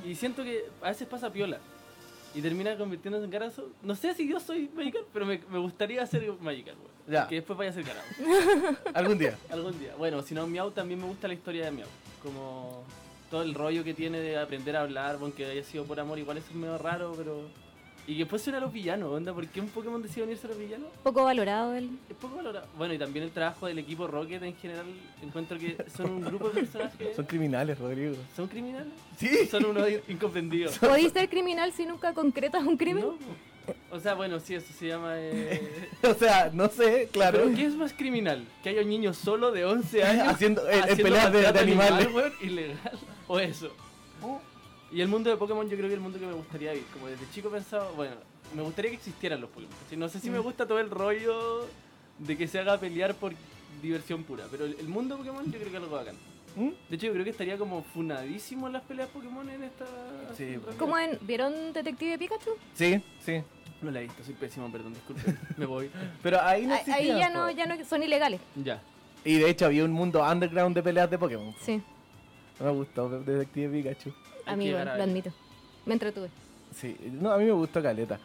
Y 0.05 0.13
siento 0.13 0.43
que 0.43 0.65
a 0.83 0.89
veces 0.89 1.07
pasa 1.07 1.31
piola. 1.33 1.57
Y 2.33 2.41
termina 2.41 2.77
convirtiéndose 2.77 3.25
en 3.25 3.31
Garazo. 3.31 3.69
No 3.83 3.95
sé 3.95 4.13
si 4.13 4.27
yo 4.27 4.39
soy 4.39 4.69
Magikarp, 4.73 5.07
pero 5.11 5.25
me, 5.25 5.41
me 5.49 5.59
gustaría 5.59 6.05
ser 6.05 6.31
Magikarp, 6.39 6.77
weón. 6.79 7.27
Que 7.27 7.35
después 7.35 7.57
vaya 7.57 7.71
a 7.71 7.73
ser 7.73 7.83
Garazo. 7.83 8.79
Algún 8.93 9.17
día. 9.17 9.37
Algún 9.49 9.77
día. 9.79 9.93
Bueno, 9.97 10.21
si 10.21 10.33
no, 10.33 10.47
Miau 10.47 10.71
también 10.71 10.99
me 10.99 11.07
gusta 11.07 11.27
la 11.27 11.33
historia 11.33 11.65
de 11.65 11.71
Miau. 11.71 11.87
Como 12.23 12.83
todo 13.29 13.41
el 13.43 13.53
rollo 13.53 13.83
que 13.83 13.93
tiene 13.93 14.19
de 14.19 14.37
aprender 14.37 14.75
a 14.77 14.81
hablar, 14.81 15.17
aunque 15.21 15.45
haya 15.45 15.63
sido 15.63 15.85
por 15.85 15.99
amor, 15.99 16.19
igual 16.19 16.37
eso 16.37 16.47
es 16.49 16.55
medio 16.55 16.77
raro, 16.77 17.13
pero. 17.17 17.41
Y 18.07 18.13
que 18.13 18.19
después 18.19 18.41
suena 18.41 18.57
a 18.57 18.61
los 18.61 18.73
villanos, 18.73 19.09
onda, 19.11 19.31
¿por 19.33 19.47
qué 19.47 19.61
un 19.61 19.67
Pokémon 19.69 20.01
decide 20.01 20.23
unirse 20.23 20.47
a 20.47 20.49
los 20.49 20.57
villanos? 20.59 20.87
Poco 21.03 21.23
valorado 21.23 21.73
él. 21.75 21.89
Es 22.09 22.15
poco 22.17 22.35
valorado. 22.37 22.65
Bueno, 22.77 22.93
y 22.93 22.97
también 22.97 23.23
el 23.25 23.31
trabajo 23.31 23.67
del 23.67 23.77
equipo 23.79 24.07
Rocket 24.07 24.41
en 24.43 24.55
general, 24.55 24.85
encuentro 25.21 25.57
que 25.59 25.77
son 25.95 26.09
un 26.11 26.21
grupo 26.21 26.49
de 26.49 26.61
personajes. 26.61 27.09
Son 27.15 27.25
criminales, 27.25 27.77
Rodrigo. 27.77 28.15
¿Son 28.35 28.47
criminales? 28.47 28.91
Sí. 29.17 29.45
Son 29.49 29.63
unos 29.65 29.87
incomprendidos. 30.07 30.77
Podéis 30.79 31.13
ser 31.13 31.29
criminal 31.29 31.71
si 31.73 31.85
nunca 31.85 32.13
concretas 32.13 32.63
un 32.63 32.75
crimen. 32.75 33.03
¿No? 33.05 33.17
O 33.91 33.99
sea, 33.99 34.15
bueno, 34.15 34.39
sí, 34.39 34.55
eso 34.55 34.73
se 34.77 34.87
llama. 34.87 35.13
eh, 35.17 35.87
o 36.03 36.13
sea, 36.15 36.49
no 36.51 36.67
sé, 36.69 37.07
claro. 37.11 37.39
¿Pero 37.43 37.55
qué 37.55 37.65
es 37.65 37.75
más 37.75 37.93
criminal? 37.93 38.43
¿Que 38.63 38.69
haya 38.69 38.81
un 38.81 38.89
niño 38.89 39.13
solo 39.13 39.51
de 39.51 39.63
11 39.65 40.03
años 40.03 40.27
Haciendo- 40.27 40.67
en- 40.67 40.73
en 40.77 40.83
haciendo 40.83 41.03
peleas 41.03 41.31
de- 41.31 41.41
de 41.41 41.47
animal, 41.47 41.93
animales? 41.93 42.13
weón, 42.13 42.33
ilegal? 42.41 42.99
¿O 43.27 43.39
eso? 43.39 43.71
Y 44.91 45.01
el 45.01 45.07
mundo 45.07 45.29
de 45.29 45.37
Pokémon 45.37 45.63
yo 45.69 45.77
creo 45.77 45.81
que 45.87 45.93
es 45.93 45.97
el 45.97 45.99
mundo 46.01 46.19
que 46.19 46.25
me 46.25 46.33
gustaría 46.33 46.71
vivir. 46.73 46.87
Como 46.93 47.07
desde 47.07 47.29
chico 47.31 47.47
he 47.49 47.51
pensado, 47.51 47.93
bueno, 47.95 48.15
me 48.55 48.61
gustaría 48.61 48.91
que 48.91 48.97
existieran 48.97 49.39
los 49.39 49.49
Pokémon. 49.49 49.73
No 49.97 50.09
sé 50.09 50.19
si 50.19 50.29
me 50.29 50.39
Mm. 50.39 50.43
gusta 50.43 50.67
todo 50.67 50.79
el 50.79 50.89
rollo 50.89 51.65
de 52.19 52.37
que 52.37 52.47
se 52.47 52.59
haga 52.59 52.77
pelear 52.77 53.15
por 53.15 53.33
diversión 53.81 54.23
pura, 54.23 54.45
pero 54.51 54.65
el 54.65 54.87
mundo 54.87 55.17
Pokémon 55.17 55.45
yo 55.45 55.51
creo 55.51 55.63
que 55.71 55.77
es 55.77 55.83
algo 55.83 55.95
bacán. 55.95 56.15
¿Mm? 56.55 56.69
De 56.89 56.95
hecho, 56.97 57.05
yo 57.07 57.13
creo 57.13 57.23
que 57.23 57.29
estaría 57.29 57.57
como 57.57 57.81
funadísimo 57.83 58.67
en 58.67 58.73
las 58.73 58.81
peleas 58.83 59.07
Pokémon 59.09 59.49
en 59.49 59.63
esta. 59.63 59.85
Sí. 60.35 60.57
¿Cómo 60.77 60.97
en, 60.97 61.17
¿Vieron 61.21 61.71
Detective 61.71 62.17
Pikachu? 62.17 62.51
Sí, 62.73 63.01
sí. 63.25 63.41
No 63.81 63.89
la 63.89 64.01
he 64.01 64.03
visto, 64.03 64.23
soy 64.25 64.33
pésimo, 64.33 64.69
perdón, 64.69 64.93
disculpe. 64.93 65.23
me 65.57 65.65
voy. 65.65 65.89
Pero 66.21 66.41
ahí 66.41 66.67
no 66.67 66.75
Ahí- 66.93 67.07
ya 67.07 67.29
no, 67.29 67.49
ya 67.49 67.65
no 67.65 67.83
son 67.85 68.03
ilegales. 68.03 68.41
Ya. 68.55 68.81
Y 69.23 69.37
de 69.39 69.49
hecho 69.49 69.65
había 69.67 69.85
un 69.85 69.91
mundo 69.93 70.21
underground 70.21 70.75
de 70.75 70.83
peleas 70.83 71.09
de 71.09 71.17
Pokémon. 71.17 71.55
Sí, 71.61 71.81
No 72.59 72.65
me 72.65 72.71
gustó 72.73 73.09
Detective 73.09 73.69
Pikachu. 73.81 74.13
A 74.45 74.55
mí 74.55 74.67
igual, 74.67 74.85
lo 74.97 75.03
admito. 75.03 75.31
Me 75.85 75.93
entretuve. 75.93 76.29
Sí, 76.75 76.95
no, 77.11 77.31
a 77.31 77.37
mí 77.37 77.45
me 77.45 77.51
gustó 77.51 77.81
Caleta. 77.81 78.19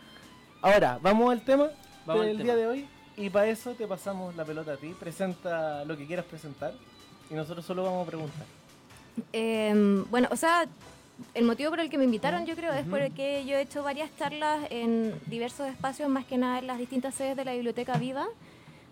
Ahora, 0.63 0.99
vamos 1.03 1.31
al 1.33 1.43
tema 1.43 1.69
Vamos 2.05 2.23
al 2.23 2.29
del 2.29 2.37
tema. 2.39 2.45
día 2.45 2.57
de 2.57 2.67
hoy. 2.67 2.89
Y 3.17 3.31
para 3.31 3.49
eso 3.49 3.73
te 3.75 3.87
pasamos 3.87 4.37
la 4.37 4.45
pelota 4.45 4.73
a 4.73 4.77
ti. 4.77 4.95
Presenta 4.99 5.85
lo 5.85 5.97
que 5.97 6.07
quieras 6.07 6.27
presentar. 6.27 6.75
Y 7.31 7.35
nosotros 7.35 7.65
solo 7.65 7.83
vamos 7.83 8.07
a 8.07 8.11
preguntar. 8.11 8.45
Eh, 9.33 10.05
bueno, 10.11 10.29
o 10.31 10.37
sea, 10.37 10.67
el 11.35 11.45
motivo 11.45 11.71
por 11.71 11.81
el 11.81 11.89
que 11.91 11.99
me 11.99 12.05
invitaron, 12.05 12.45
yo 12.47 12.55
creo, 12.55 12.73
es 12.75 12.83
Ujú. 12.83 12.91
porque 12.91 13.45
yo 13.47 13.57
he 13.57 13.63
hecho 13.63 13.83
varias 13.83 14.11
charlas 14.19 14.67
en 14.71 15.19
diversos 15.27 15.67
espacios, 15.69 16.09
más 16.09 16.25
que 16.27 16.37
nada 16.37 16.59
en 16.59 16.67
las 16.67 16.79
distintas 16.79 17.15
sedes 17.15 17.37
de 17.37 17.45
la 17.45 17.55
Biblioteca 17.55 17.97
Viva, 17.97 18.27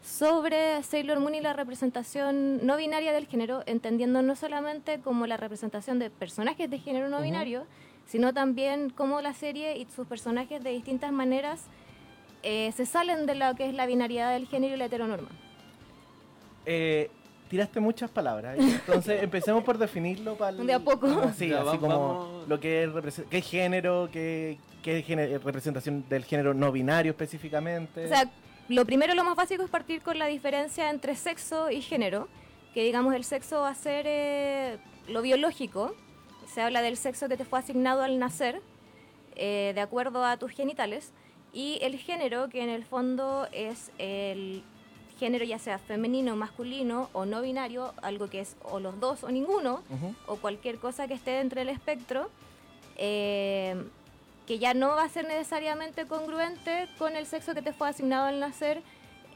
sobre 0.04 0.82
Sailor 0.82 1.18
Moon 1.18 1.34
y 1.34 1.40
la 1.40 1.54
representación 1.54 2.64
no 2.66 2.76
binaria 2.76 3.12
del 3.12 3.26
género, 3.26 3.62
entendiendo 3.66 4.20
no 4.22 4.36
solamente 4.36 5.00
como 5.00 5.26
la 5.26 5.36
representación 5.38 5.98
de 5.98 6.10
personajes 6.10 6.68
de 6.70 6.78
género 6.78 7.08
no 7.08 7.22
binario, 7.22 7.64
sino 8.06 8.34
también 8.34 8.90
cómo 8.90 9.22
la 9.22 9.32
serie 9.32 9.78
y 9.78 9.86
sus 9.86 10.06
personajes 10.06 10.62
de 10.62 10.70
distintas 10.70 11.10
maneras 11.10 11.62
eh, 12.42 12.70
se 12.76 12.84
salen 12.84 13.24
de 13.24 13.34
lo 13.34 13.54
que 13.54 13.66
es 13.66 13.74
la 13.74 13.86
binariedad 13.86 14.32
del 14.34 14.46
género 14.46 14.74
y 14.74 14.76
la 14.76 14.84
heteronorma. 14.84 15.30
Eh, 16.66 17.10
tiraste 17.48 17.80
muchas 17.80 18.10
palabras. 18.10 18.58
Entonces 18.60 19.22
empecemos 19.22 19.64
por 19.64 19.78
definirlo 19.78 20.36
para 20.36 20.52
De 20.52 20.72
a 20.74 20.80
poco. 20.80 21.08
Sí, 21.34 21.48
Ya, 21.48 21.62
así 21.62 21.78
como 21.78 22.18
vamos- 22.18 22.48
lo 22.48 22.60
que 22.60 22.84
es 22.84 23.22
qué 23.30 23.40
género, 23.40 24.10
qué, 24.12 24.58
qué 24.82 25.02
género- 25.02 25.38
representación 25.42 26.04
del 26.10 26.24
género 26.26 26.52
no 26.52 26.70
binario 26.70 27.12
específicamente. 27.12 28.04
O 28.04 28.08
sea, 28.08 28.30
lo 28.68 28.84
primero, 28.84 29.14
lo 29.14 29.24
más 29.24 29.36
básico 29.36 29.62
es 29.62 29.70
partir 29.70 30.02
con 30.02 30.18
la 30.18 30.26
diferencia 30.26 30.90
entre 30.90 31.16
sexo 31.16 31.70
y 31.70 31.82
género, 31.82 32.28
que 32.72 32.82
digamos 32.82 33.14
el 33.14 33.24
sexo 33.24 33.60
va 33.60 33.70
a 33.70 33.74
ser 33.74 34.06
eh, 34.08 34.78
lo 35.08 35.22
biológico, 35.22 35.94
se 36.46 36.62
habla 36.62 36.82
del 36.82 36.96
sexo 36.96 37.28
que 37.28 37.36
te 37.36 37.44
fue 37.44 37.58
asignado 37.58 38.02
al 38.02 38.18
nacer, 38.18 38.62
eh, 39.36 39.72
de 39.74 39.80
acuerdo 39.80 40.24
a 40.24 40.36
tus 40.36 40.52
genitales, 40.52 41.12
y 41.52 41.78
el 41.82 41.96
género, 41.98 42.48
que 42.48 42.62
en 42.62 42.68
el 42.68 42.84
fondo 42.84 43.46
es 43.52 43.90
el 43.98 44.62
género 45.18 45.44
ya 45.44 45.58
sea 45.58 45.78
femenino, 45.78 46.34
masculino 46.34 47.08
o 47.12 47.24
no 47.24 47.42
binario, 47.42 47.94
algo 48.02 48.28
que 48.28 48.40
es 48.40 48.56
o 48.64 48.80
los 48.80 48.98
dos 48.98 49.22
o 49.22 49.30
ninguno, 49.30 49.82
o 50.26 50.36
cualquier 50.36 50.78
cosa 50.78 51.06
que 51.06 51.14
esté 51.14 51.40
entre 51.40 51.62
el 51.62 51.68
espectro, 51.68 52.28
eh, 52.96 53.76
que 54.46 54.58
ya 54.58 54.74
no 54.74 54.88
va 54.88 55.04
a 55.04 55.08
ser 55.08 55.26
necesariamente 55.26 56.06
congruente 56.06 56.88
con 56.98 57.16
el 57.16 57.26
sexo 57.26 57.54
que 57.54 57.62
te 57.62 57.72
fue 57.72 57.88
asignado 57.88 58.26
al 58.26 58.40
nacer 58.40 58.82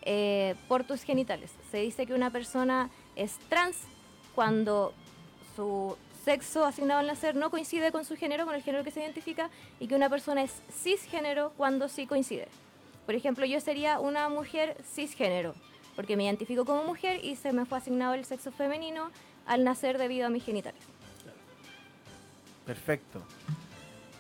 eh, 0.03 0.55
por 0.69 0.85
tus 0.85 1.03
genitales. 1.03 1.51
Se 1.71 1.79
dice 1.79 2.07
que 2.07 2.15
una 2.15 2.31
persona 2.31 2.91
es 3.17 3.39
trans 3.49 3.77
cuando 4.35 4.93
su 5.57 5.97
sexo 6.25 6.65
asignado 6.65 7.01
al 7.01 7.07
nacer 7.07 7.35
no 7.35 7.51
coincide 7.51 7.91
con 7.91 8.05
su 8.05 8.17
género, 8.17 8.45
con 8.45 8.55
el 8.55 8.63
género 8.63 8.85
que 8.85 8.91
se 8.91 9.01
identifica, 9.01 9.51
y 9.81 9.89
que 9.89 9.95
una 9.95 10.11
persona 10.11 10.43
es 10.43 10.63
cisgénero 10.71 11.53
cuando 11.57 11.89
sí 11.89 12.07
coincide. 12.07 12.49
Por 13.07 13.15
ejemplo, 13.15 13.47
yo 13.47 13.61
sería 13.61 13.99
una 13.99 14.29
mujer 14.29 14.77
cisgénero, 14.85 15.55
porque 15.97 16.17
me 16.17 16.25
identifico 16.25 16.67
como 16.67 16.85
mujer 16.85 17.25
y 17.25 17.37
se 17.37 17.53
me 17.53 17.65
fue 17.65 17.79
asignado 17.79 18.15
el 18.15 18.27
sexo 18.27 18.53
femenino 18.53 19.11
al 19.47 19.65
nacer 19.65 19.97
debido 19.97 20.27
a 20.27 20.31
mis 20.31 20.45
genitales. 20.45 20.83
Perfecto. 22.67 23.23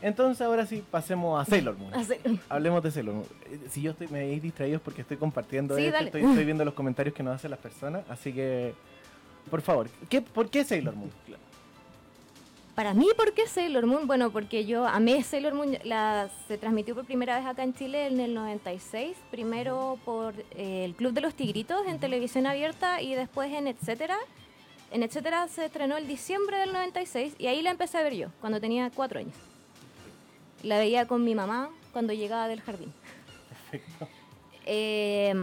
Entonces 0.00 0.40
ahora 0.46 0.64
sí, 0.64 0.84
pasemos 0.90 1.40
a 1.40 1.44
Sailor 1.44 1.76
Moon. 1.76 1.92
Así. 1.94 2.14
Hablemos 2.48 2.82
de 2.82 2.90
Sailor 2.90 3.14
Moon. 3.16 3.26
Eh, 3.50 3.58
Si 3.70 3.82
yo 3.82 3.90
estoy, 3.92 4.08
me 4.08 4.20
veis 4.20 4.42
distraídos 4.42 4.80
porque 4.80 5.02
estoy 5.02 5.16
compartiendo 5.16 5.76
Sí, 5.76 5.86
esto, 5.86 5.98
estoy, 5.98 6.22
estoy 6.24 6.44
viendo 6.44 6.64
los 6.64 6.74
comentarios 6.74 7.14
que 7.14 7.22
nos 7.22 7.34
hacen 7.34 7.50
las 7.50 7.60
personas, 7.60 8.04
así 8.08 8.32
que, 8.32 8.74
por 9.50 9.60
favor, 9.60 9.88
¿qué, 10.08 10.20
¿por 10.22 10.48
qué 10.50 10.64
Sailor 10.64 10.94
Moon? 10.94 11.10
Para 12.76 12.94
mí, 12.94 13.08
¿por 13.16 13.32
qué 13.32 13.48
Sailor 13.48 13.86
Moon? 13.86 14.06
Bueno, 14.06 14.30
porque 14.30 14.64
yo 14.64 14.86
amé 14.86 15.20
Sailor 15.24 15.52
Moon. 15.52 15.76
La, 15.82 16.28
se 16.46 16.58
transmitió 16.58 16.94
por 16.94 17.04
primera 17.06 17.36
vez 17.36 17.44
acá 17.44 17.64
en 17.64 17.74
Chile 17.74 18.06
en 18.06 18.20
el 18.20 18.34
96. 18.34 19.16
Primero 19.32 19.98
por 20.04 20.32
eh, 20.52 20.84
el 20.84 20.94
Club 20.94 21.12
de 21.12 21.20
los 21.20 21.34
Tigritos 21.34 21.84
en 21.88 21.98
televisión 21.98 22.46
abierta 22.46 23.02
y 23.02 23.16
después 23.16 23.52
en 23.52 23.66
Etcétera. 23.66 24.16
En 24.92 25.02
Etcétera 25.02 25.48
se 25.48 25.64
estrenó 25.64 25.96
el 25.96 26.06
diciembre 26.06 26.58
del 26.58 26.72
96 26.72 27.34
y 27.36 27.48
ahí 27.48 27.62
la 27.62 27.72
empecé 27.72 27.98
a 27.98 28.02
ver 28.02 28.14
yo, 28.14 28.28
cuando 28.40 28.60
tenía 28.60 28.88
cuatro 28.94 29.18
años. 29.18 29.34
La 30.62 30.78
veía 30.78 31.06
con 31.06 31.24
mi 31.24 31.34
mamá 31.34 31.70
cuando 31.92 32.12
llegaba 32.12 32.48
del 32.48 32.60
jardín. 32.60 32.92
Eh, 34.70 35.34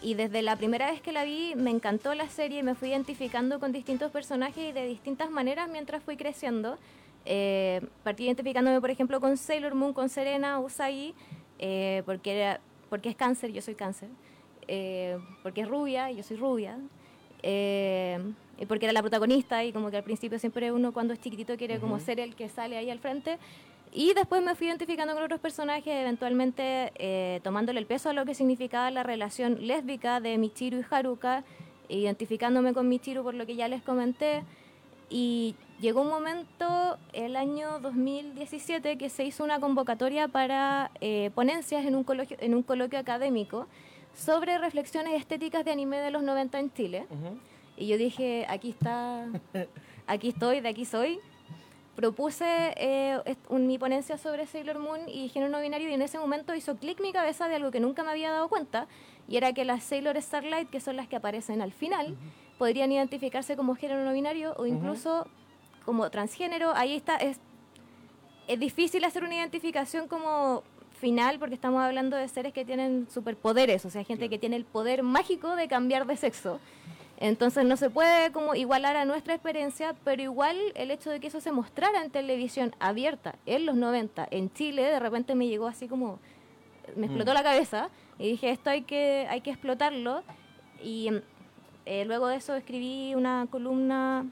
y 0.00 0.14
desde 0.14 0.40
la 0.40 0.56
primera 0.56 0.90
vez 0.90 1.02
que 1.02 1.12
la 1.12 1.24
vi 1.24 1.54
me 1.54 1.70
encantó 1.70 2.14
la 2.14 2.28
serie, 2.28 2.62
me 2.62 2.74
fui 2.74 2.88
identificando 2.88 3.60
con 3.60 3.72
distintos 3.72 4.10
personajes 4.10 4.70
y 4.70 4.72
de 4.72 4.86
distintas 4.86 5.30
maneras 5.30 5.68
mientras 5.70 6.02
fui 6.02 6.16
creciendo. 6.16 6.78
Eh, 7.26 7.80
partí 8.02 8.24
identificándome, 8.24 8.80
por 8.80 8.90
ejemplo, 8.90 9.20
con 9.20 9.36
Sailor 9.36 9.74
Moon, 9.74 9.92
con 9.92 10.08
Serena, 10.08 10.60
Usagi, 10.60 11.14
eh, 11.58 12.02
porque, 12.06 12.36
era, 12.36 12.60
porque 12.90 13.08
es 13.08 13.16
cáncer, 13.16 13.52
yo 13.52 13.62
soy 13.62 13.74
cáncer. 13.74 14.08
Eh, 14.68 15.18
porque 15.42 15.62
es 15.62 15.68
rubia, 15.68 16.10
y 16.10 16.16
yo 16.16 16.22
soy 16.22 16.36
rubia. 16.36 16.78
Eh, 17.42 18.18
y 18.58 18.66
porque 18.66 18.86
era 18.86 18.92
la 18.92 19.02
protagonista 19.02 19.64
y 19.64 19.72
como 19.72 19.90
que 19.90 19.98
al 19.98 20.04
principio 20.04 20.38
siempre 20.38 20.72
uno 20.72 20.92
cuando 20.92 21.12
es 21.12 21.20
chiquitito 21.20 21.56
quiere 21.56 21.78
como 21.78 21.98
ser 21.98 22.20
el 22.20 22.34
que 22.34 22.48
sale 22.48 22.76
ahí 22.76 22.90
al 22.90 23.00
frente. 23.00 23.38
Y 23.96 24.12
después 24.12 24.42
me 24.42 24.56
fui 24.56 24.66
identificando 24.66 25.14
con 25.14 25.22
otros 25.22 25.38
personajes, 25.38 25.86
eventualmente 25.86 26.90
eh, 26.96 27.40
tomándole 27.44 27.78
el 27.78 27.86
peso 27.86 28.10
a 28.10 28.12
lo 28.12 28.24
que 28.24 28.34
significaba 28.34 28.90
la 28.90 29.04
relación 29.04 29.68
lésbica 29.68 30.18
de 30.18 30.36
Michiru 30.36 30.80
y 30.80 30.84
Haruka, 30.90 31.44
identificándome 31.88 32.74
con 32.74 32.88
Michiru 32.88 33.22
por 33.22 33.34
lo 33.34 33.46
que 33.46 33.54
ya 33.54 33.68
les 33.68 33.82
comenté. 33.82 34.42
Y 35.08 35.54
llegó 35.80 36.02
un 36.02 36.08
momento, 36.08 36.98
el 37.12 37.36
año 37.36 37.78
2017, 37.78 38.98
que 38.98 39.08
se 39.08 39.24
hizo 39.26 39.44
una 39.44 39.60
convocatoria 39.60 40.26
para 40.26 40.90
eh, 41.00 41.30
ponencias 41.36 41.86
en 41.86 41.94
un, 41.94 42.02
coloquio, 42.02 42.36
en 42.40 42.56
un 42.56 42.64
coloquio 42.64 42.98
académico 42.98 43.68
sobre 44.12 44.58
reflexiones 44.58 45.14
estéticas 45.20 45.64
de 45.64 45.70
anime 45.70 45.98
de 45.98 46.10
los 46.10 46.24
90 46.24 46.58
en 46.58 46.72
Chile. 46.72 47.06
Y 47.76 47.86
yo 47.86 47.96
dije, 47.96 48.44
aquí 48.48 48.70
está, 48.70 49.28
aquí 50.08 50.30
estoy, 50.30 50.60
de 50.60 50.68
aquí 50.68 50.84
soy. 50.84 51.20
Propuse 51.96 52.44
eh, 52.76 53.20
un- 53.48 53.66
mi 53.68 53.78
ponencia 53.78 54.18
sobre 54.18 54.46
Sailor 54.46 54.78
Moon 54.80 55.08
y 55.08 55.28
género 55.28 55.52
no 55.52 55.60
binario 55.60 55.88
y 55.88 55.94
en 55.94 56.02
ese 56.02 56.18
momento 56.18 56.54
hizo 56.54 56.76
clic 56.76 57.00
mi 57.00 57.12
cabeza 57.12 57.46
de 57.48 57.54
algo 57.54 57.70
que 57.70 57.78
nunca 57.78 58.02
me 58.02 58.10
había 58.10 58.32
dado 58.32 58.48
cuenta 58.48 58.88
y 59.28 59.36
era 59.36 59.52
que 59.52 59.64
las 59.64 59.84
Sailor 59.84 60.20
Starlight, 60.20 60.68
que 60.70 60.80
son 60.80 60.96
las 60.96 61.06
que 61.06 61.16
aparecen 61.16 61.62
al 61.62 61.72
final, 61.72 62.16
podrían 62.58 62.90
identificarse 62.90 63.56
como 63.56 63.76
género 63.76 64.04
no 64.04 64.12
binario 64.12 64.54
o 64.58 64.66
incluso 64.66 65.26
como 65.84 66.10
transgénero. 66.10 66.72
Ahí 66.74 66.94
está, 66.96 67.16
es, 67.16 67.38
es 68.48 68.58
difícil 68.58 69.04
hacer 69.04 69.22
una 69.22 69.36
identificación 69.36 70.08
como 70.08 70.62
final 71.00 71.38
porque 71.38 71.54
estamos 71.54 71.80
hablando 71.82 72.16
de 72.16 72.26
seres 72.28 72.52
que 72.52 72.64
tienen 72.64 73.06
superpoderes, 73.10 73.84
o 73.84 73.90
sea, 73.90 74.02
gente 74.04 74.28
que 74.28 74.38
tiene 74.38 74.56
el 74.56 74.64
poder 74.64 75.02
mágico 75.04 75.54
de 75.54 75.68
cambiar 75.68 76.06
de 76.06 76.16
sexo. 76.16 76.58
Entonces 77.18 77.64
no 77.64 77.76
se 77.76 77.90
puede 77.90 78.32
como 78.32 78.54
igualar 78.54 78.96
a 78.96 79.04
nuestra 79.04 79.34
experiencia, 79.34 79.94
pero 80.04 80.22
igual 80.22 80.56
el 80.74 80.90
hecho 80.90 81.10
de 81.10 81.20
que 81.20 81.28
eso 81.28 81.40
se 81.40 81.52
mostrara 81.52 82.02
en 82.02 82.10
televisión 82.10 82.74
abierta 82.80 83.36
en 83.46 83.66
los 83.66 83.76
90 83.76 84.26
en 84.30 84.52
Chile, 84.52 84.82
de 84.82 84.98
repente 84.98 85.34
me 85.34 85.46
llegó 85.46 85.66
así 85.66 85.86
como 85.88 86.18
me 86.96 87.06
explotó 87.06 87.32
la 87.32 87.42
cabeza 87.42 87.88
y 88.18 88.30
dije 88.30 88.50
esto 88.50 88.68
hay 88.68 88.82
que 88.82 89.26
hay 89.30 89.40
que 89.40 89.50
explotarlo 89.50 90.22
y 90.82 91.10
mm, 91.10 91.22
eh, 91.86 92.04
luego 92.04 92.26
de 92.28 92.36
eso 92.36 92.54
escribí 92.54 93.14
una 93.14 93.46
columna 93.50 94.26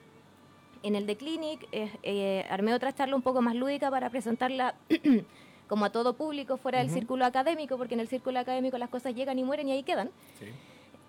en 0.82 0.96
el 0.96 1.06
The 1.06 1.16
Clinic, 1.16 1.66
eh, 1.72 1.90
eh, 2.02 2.46
armé 2.50 2.74
otra 2.74 2.92
charla 2.92 3.16
un 3.16 3.22
poco 3.22 3.40
más 3.40 3.54
lúdica 3.54 3.90
para 3.90 4.10
presentarla 4.10 4.74
como 5.68 5.84
a 5.84 5.90
todo 5.90 6.14
público 6.14 6.56
fuera 6.56 6.80
del 6.80 6.90
círculo 6.90 7.24
académico, 7.24 7.78
porque 7.78 7.94
en 7.94 8.00
el 8.00 8.08
círculo 8.08 8.38
académico 8.38 8.78
las 8.78 8.90
cosas 8.90 9.14
llegan 9.14 9.38
y 9.38 9.44
mueren 9.44 9.68
y 9.68 9.72
ahí 9.72 9.82
quedan. 9.82 10.10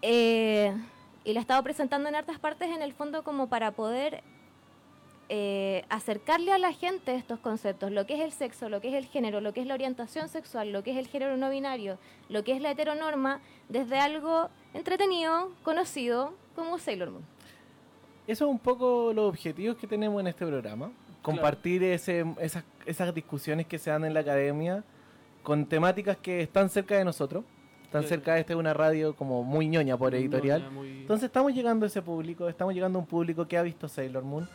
Eh, 0.01 0.73
y 1.23 1.33
la 1.33 1.39
he 1.39 1.41
estado 1.41 1.63
presentando 1.63 2.09
en 2.09 2.15
hartas 2.15 2.39
partes 2.39 2.69
en 2.69 2.81
el 2.81 2.93
fondo 2.93 3.23
como 3.23 3.47
para 3.47 3.71
poder 3.71 4.23
eh, 5.29 5.85
acercarle 5.89 6.51
a 6.51 6.57
la 6.57 6.73
gente 6.73 7.15
estos 7.15 7.39
conceptos, 7.39 7.91
lo 7.91 8.05
que 8.05 8.15
es 8.15 8.19
el 8.19 8.31
sexo, 8.31 8.69
lo 8.69 8.81
que 8.81 8.89
es 8.89 8.93
el 8.93 9.05
género, 9.05 9.41
lo 9.41 9.53
que 9.53 9.61
es 9.61 9.67
la 9.67 9.73
orientación 9.73 10.27
sexual, 10.27 10.71
lo 10.71 10.83
que 10.83 10.91
es 10.91 10.97
el 10.97 11.07
género 11.07 11.37
no 11.37 11.49
binario, 11.49 11.97
lo 12.29 12.43
que 12.43 12.51
es 12.51 12.61
la 12.61 12.71
heteronorma, 12.71 13.39
desde 13.69 13.99
algo 13.99 14.49
entretenido, 14.73 15.51
conocido 15.63 16.33
como 16.55 16.77
Sailor 16.77 17.11
Moon. 17.11 17.25
Eso 18.27 18.45
es 18.45 18.51
un 18.51 18.59
poco 18.59 19.11
los 19.13 19.29
objetivos 19.29 19.77
que 19.77 19.87
tenemos 19.87 20.19
en 20.19 20.27
este 20.27 20.45
programa. 20.45 20.91
Compartir 21.21 21.83
ese, 21.83 22.25
esas, 22.39 22.63
esas 22.85 23.13
discusiones 23.13 23.65
que 23.65 23.79
se 23.79 23.89
dan 23.89 24.03
en 24.03 24.13
la 24.13 24.19
academia 24.19 24.83
con 25.41 25.65
temáticas 25.65 26.17
que 26.17 26.41
están 26.41 26.69
cerca 26.69 26.97
de 26.97 27.05
nosotros. 27.05 27.43
Están 27.93 28.01
Claro. 28.01 28.15
cerca 28.15 28.33
de 28.33 28.39
esta 28.39 28.57
una 28.57 28.73
radio 28.73 29.15
como 29.15 29.43
muy 29.43 29.67
ñoña 29.67 29.95
por 29.95 30.15
editorial. 30.15 30.63
No, 30.63 30.67
ya 30.69 30.73
muy- 30.73 30.89
Entonces 31.01 31.25
estamos 31.27 31.53
llegando 31.53 31.85
a 31.85 31.87
ese 31.87 32.01
público, 32.01 32.49
estamos 32.49 32.73
llegando 32.73 32.97
a 32.97 33.01
un 33.03 33.05
público 33.07 33.47
que 33.47 33.55
ha 33.55 33.61
visto 33.61 33.87
Sailor 33.87 34.23
Moon. 34.23 34.49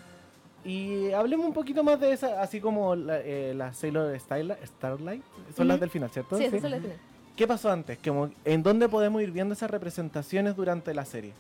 Y 0.65 1.13
hablemos 1.13 1.47
un 1.47 1.53
poquito 1.53 1.85
más 1.85 2.01
de 2.01 2.11
esa, 2.13 2.43
así 2.43 2.61
como 2.61 2.97
la, 2.97 3.21
eh, 3.21 3.55
las 3.55 3.77
Sailor 3.77 4.19
Starlight, 4.19 4.59
Starlight, 4.65 5.23
son 5.57 5.69
las 5.69 5.79
del 5.79 5.89
final, 5.89 6.11
¿cierto? 6.11 6.37
Sí, 6.37 6.49
Sí. 6.51 6.57
es 6.57 6.63
lo 6.65 6.69
que- 6.81 6.97
¿Qué 7.37 7.47
pasó 7.47 7.71
antes? 7.71 7.97
Como, 8.05 8.29
¿En 8.45 8.65
dónde 8.65 8.89
podemos 8.89 9.23
ir 9.23 9.31
viendo 9.31 9.55
esas 9.55 9.71
representaciones 9.71 10.57
durante 10.57 10.93
la 10.93 11.05
serie? 11.05 11.33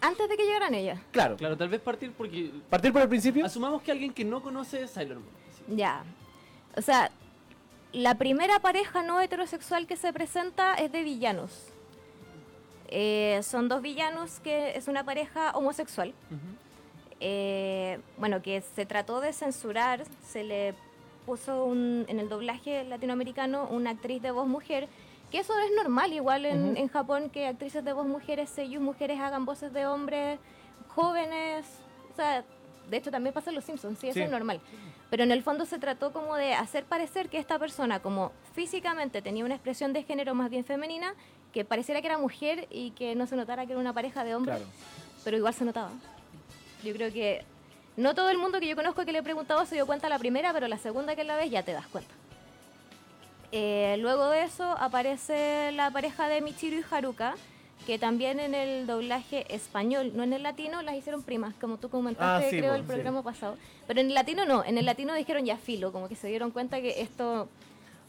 Antes 0.00 0.26
de 0.26 0.36
que 0.38 0.44
llegaran 0.46 0.72
ellas. 0.74 0.98
Claro, 1.10 1.36
Claro, 1.36 1.54
tal 1.58 1.68
vez 1.68 1.82
partir 1.82 2.12
porque 2.16 2.50
partir 2.70 2.94
por 2.94 3.02
el 3.02 3.08
principio. 3.10 3.44
asumamos 3.44 3.82
que 3.82 3.92
alguien 3.92 4.10
que 4.14 4.24
no 4.24 4.40
conoce 4.42 4.88
Sailor 4.88 5.18
Moon. 5.18 5.28
sí. 5.68 5.76
Ya. 5.76 6.02
O 6.74 6.80
sea, 6.80 7.10
la 7.92 8.14
primera 8.16 8.58
pareja 8.60 9.02
no 9.02 9.20
heterosexual 9.20 9.86
que 9.86 9.96
se 9.96 10.12
presenta 10.12 10.74
es 10.74 10.90
de 10.92 11.02
villanos. 11.02 11.68
Eh, 12.88 13.40
son 13.42 13.68
dos 13.68 13.80
villanos 13.82 14.40
que 14.40 14.76
es 14.76 14.88
una 14.88 15.04
pareja 15.04 15.50
homosexual. 15.52 16.12
Eh, 17.20 18.00
bueno, 18.18 18.42
que 18.42 18.60
se 18.62 18.84
trató 18.86 19.20
de 19.20 19.32
censurar, 19.32 20.02
se 20.26 20.42
le 20.42 20.74
puso 21.24 21.64
un- 21.64 22.04
en 22.08 22.18
el 22.18 22.28
doblaje 22.28 22.82
latinoamericano 22.84 23.68
una 23.70 23.90
actriz 23.90 24.20
de 24.22 24.32
voz 24.32 24.46
mujer, 24.48 24.88
que 25.30 25.38
eso 25.38 25.52
es 25.60 25.70
normal, 25.76 26.12
igual 26.12 26.44
en, 26.46 26.76
en 26.76 26.88
Japón 26.88 27.30
que 27.30 27.46
actrices 27.46 27.84
de 27.84 27.92
voz 27.92 28.06
mujeres, 28.06 28.50
sellos 28.50 28.82
mujeres 28.82 29.20
hagan 29.20 29.44
voces 29.46 29.72
de 29.72 29.86
hombres 29.86 30.38
jóvenes, 30.88 31.64
o 32.12 32.16
sea, 32.16 32.44
de 32.90 32.96
hecho 32.96 33.10
también 33.12 33.32
pasa 33.32 33.50
en 33.50 33.56
Los 33.56 33.64
Simpsons, 33.64 33.98
sí, 34.00 34.08
eso 34.08 34.14
Sí. 34.18 34.22
es 34.22 34.30
normal. 34.30 34.60
Pero 35.12 35.24
en 35.24 35.30
el 35.30 35.42
fondo 35.42 35.66
se 35.66 35.78
trató 35.78 36.10
como 36.10 36.36
de 36.36 36.54
hacer 36.54 36.86
parecer 36.86 37.28
que 37.28 37.36
esta 37.36 37.58
persona, 37.58 38.00
como 38.00 38.32
físicamente 38.54 39.20
tenía 39.20 39.44
una 39.44 39.56
expresión 39.56 39.92
de 39.92 40.04
género 40.04 40.34
más 40.34 40.48
bien 40.48 40.64
femenina, 40.64 41.12
que 41.52 41.66
pareciera 41.66 42.00
que 42.00 42.06
era 42.06 42.16
mujer 42.16 42.66
y 42.70 42.92
que 42.92 43.14
no 43.14 43.26
se 43.26 43.36
notara 43.36 43.66
que 43.66 43.72
era 43.72 43.80
una 43.82 43.92
pareja 43.92 44.24
de 44.24 44.34
hombres, 44.34 44.56
Claro. 44.56 44.70
pero 45.22 45.36
igual 45.36 45.52
se 45.52 45.66
notaba. 45.66 45.90
Yo 46.82 46.94
creo 46.94 47.12
que 47.12 47.44
no 47.98 48.14
todo 48.14 48.30
el 48.30 48.38
mundo 48.38 48.58
que 48.58 48.66
yo 48.66 48.74
conozco 48.74 49.04
que 49.04 49.12
le 49.12 49.18
he 49.18 49.22
preguntado 49.22 49.66
se 49.66 49.74
dio 49.74 49.84
cuenta 49.84 50.08
la 50.08 50.18
primera, 50.18 50.50
pero 50.54 50.66
la 50.66 50.78
segunda 50.78 51.14
que 51.14 51.24
la 51.24 51.36
ves 51.36 51.50
ya 51.50 51.62
te 51.62 51.74
das 51.74 51.86
cuenta. 51.88 52.14
Eh, 53.52 53.96
luego 53.98 54.30
de 54.30 54.44
eso 54.44 54.64
aparece 54.78 55.72
la 55.72 55.90
pareja 55.90 56.26
de 56.26 56.40
Michiru 56.40 56.78
y 56.80 56.84
Haruka, 56.90 57.34
que 57.86 57.98
también 57.98 58.40
en 58.40 58.54
el 58.54 58.86
doblaje 58.86 59.44
español, 59.54 60.12
no 60.14 60.22
en 60.22 60.32
el 60.32 60.42
latino, 60.42 60.82
las 60.82 60.94
hicieron 60.96 61.22
primas, 61.22 61.54
como 61.60 61.78
tú 61.78 61.88
comentaste, 61.88 62.46
Ah, 62.46 62.50
sí, 62.50 62.58
creo, 62.58 62.70
po, 62.70 62.76
el 62.76 62.82
sí. 62.82 62.86
programa 62.86 63.22
pasado. 63.22 63.56
Pero 63.86 64.00
en 64.00 64.06
el 64.08 64.14
latino 64.14 64.44
no, 64.46 64.64
en 64.64 64.78
el 64.78 64.86
latino 64.86 65.14
dijeron 65.14 65.44
ya 65.44 65.56
filo, 65.56 65.92
como 65.92 66.08
que 66.08 66.14
se 66.16 66.28
dieron 66.28 66.50
cuenta 66.50 66.80
que 66.80 67.00
esto... 67.00 67.48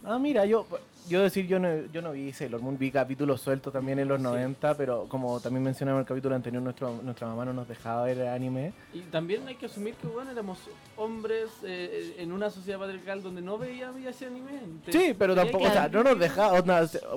Ah, 0.06 0.20
mira, 0.20 0.46
yo, 0.46 0.66
yo 1.08 1.22
decir, 1.22 1.48
yo 1.48 1.60
no, 1.60 1.86
yo 1.94 2.02
no 2.02 2.12
vi 2.12 2.34
Sailor 2.34 2.62
Moon, 2.62 2.78
vi 2.78 2.92
capítulos 2.92 3.40
sueltos 3.40 3.72
también 3.72 4.00
en 4.00 4.08
los 4.10 4.20
90, 4.20 4.76
pero 4.76 5.06
como 5.08 5.40
también 5.40 5.64
mencionamos 5.64 6.00
en 6.00 6.02
el 6.02 6.08
capítulo 6.08 6.36
anterior, 6.36 6.62
nuestro, 6.62 7.00
nuestra 7.02 7.26
mamá 7.28 7.46
no 7.46 7.54
nos 7.54 7.68
dejaba 7.70 8.04
ver 8.04 8.28
anime. 8.28 8.74
Y 8.94 9.00
también 9.02 9.48
hay 9.48 9.56
que 9.56 9.68
asumir 9.68 9.94
que 9.96 10.08
bueno, 10.08 10.32
éramos 10.32 10.58
hombres 10.98 11.50
eh, 11.64 12.16
en 12.18 12.34
una 12.34 12.50
sociedad 12.50 12.80
patriarcal 12.80 13.24
donde 13.24 13.42
no 13.42 13.58
veíamos 13.58 14.02
ese 14.06 14.26
anime. 14.26 14.60
Sí, 14.90 15.16
pero 15.18 15.34
tampoco, 15.36 15.66
o 15.66 15.70
sea, 15.72 15.88
no 15.88 16.04
nos 16.04 16.20
dejaba, 16.20 16.62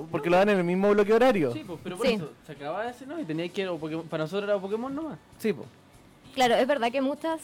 porque 0.09 0.29
lo 0.29 0.37
dan 0.37 0.47
en 0.49 0.59
el 0.59 0.63
mismo 0.63 0.89
bloque 0.91 1.11
horario. 1.13 1.51
Sí, 1.51 1.63
pues, 1.67 1.79
pero 1.83 1.97
por 1.97 2.07
Sí. 2.07 2.13
eso 2.13 2.31
se 2.45 2.53
acababa 2.53 2.89
ese 2.89 3.05
no 3.05 3.19
y 3.19 3.25
tenía 3.25 3.49
que 3.49 3.63
ir, 3.63 3.67
o 3.67 3.77
Pokémon- 3.77 4.03
para 4.07 4.23
nosotros 4.23 4.49
era 4.49 4.57
Pokémon 4.59 4.95
nomás. 4.95 5.19
Sí, 5.39 5.51
po. 5.51 5.65
Claro, 6.33 6.55
es 6.55 6.67
verdad 6.67 6.89
que 6.91 7.01
muchas, 7.01 7.41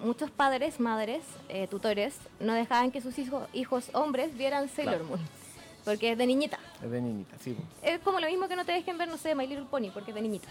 muchos 0.00 0.30
padres, 0.30 0.78
madres, 0.80 1.22
eh, 1.48 1.66
tutores, 1.68 2.16
no 2.40 2.54
dejaban 2.54 2.90
que 2.90 3.00
sus 3.00 3.18
hijos, 3.18 3.48
hijos 3.52 3.90
hombres 3.94 4.36
vieran 4.36 4.68
Sailor 4.68 4.94
Claro. 4.98 5.08
Moon, 5.08 5.20
porque 5.84 6.12
es 6.12 6.18
de 6.18 6.26
niñita. 6.26 6.58
es 6.82 6.90
de 6.90 7.00
niñita, 7.00 7.36
sí. 7.38 7.56
Es 7.82 7.98
como 8.00 8.20
lo 8.20 8.26
mismo 8.28 8.48
que 8.48 8.56
no 8.56 8.64
te 8.64 8.72
dejen 8.72 8.98
ver, 8.98 9.08
no 9.08 9.16
sé, 9.16 9.34
My 9.34 9.46
Little 9.46 9.66
Pony, 9.70 9.90
porque 9.92 10.10
es 10.10 10.14
de 10.14 10.22
niñita. 10.22 10.48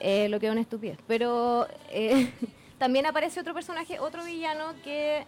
Eh, 0.00 0.28
lo 0.28 0.40
que 0.40 0.46
es 0.46 0.52
una 0.52 0.60
estupidez. 0.60 0.98
Pero 1.06 1.66
eh, 1.90 2.32
también 2.78 3.06
aparece 3.06 3.40
otro 3.40 3.54
personaje, 3.54 4.00
otro 4.00 4.24
villano 4.24 4.74
que 4.82 5.24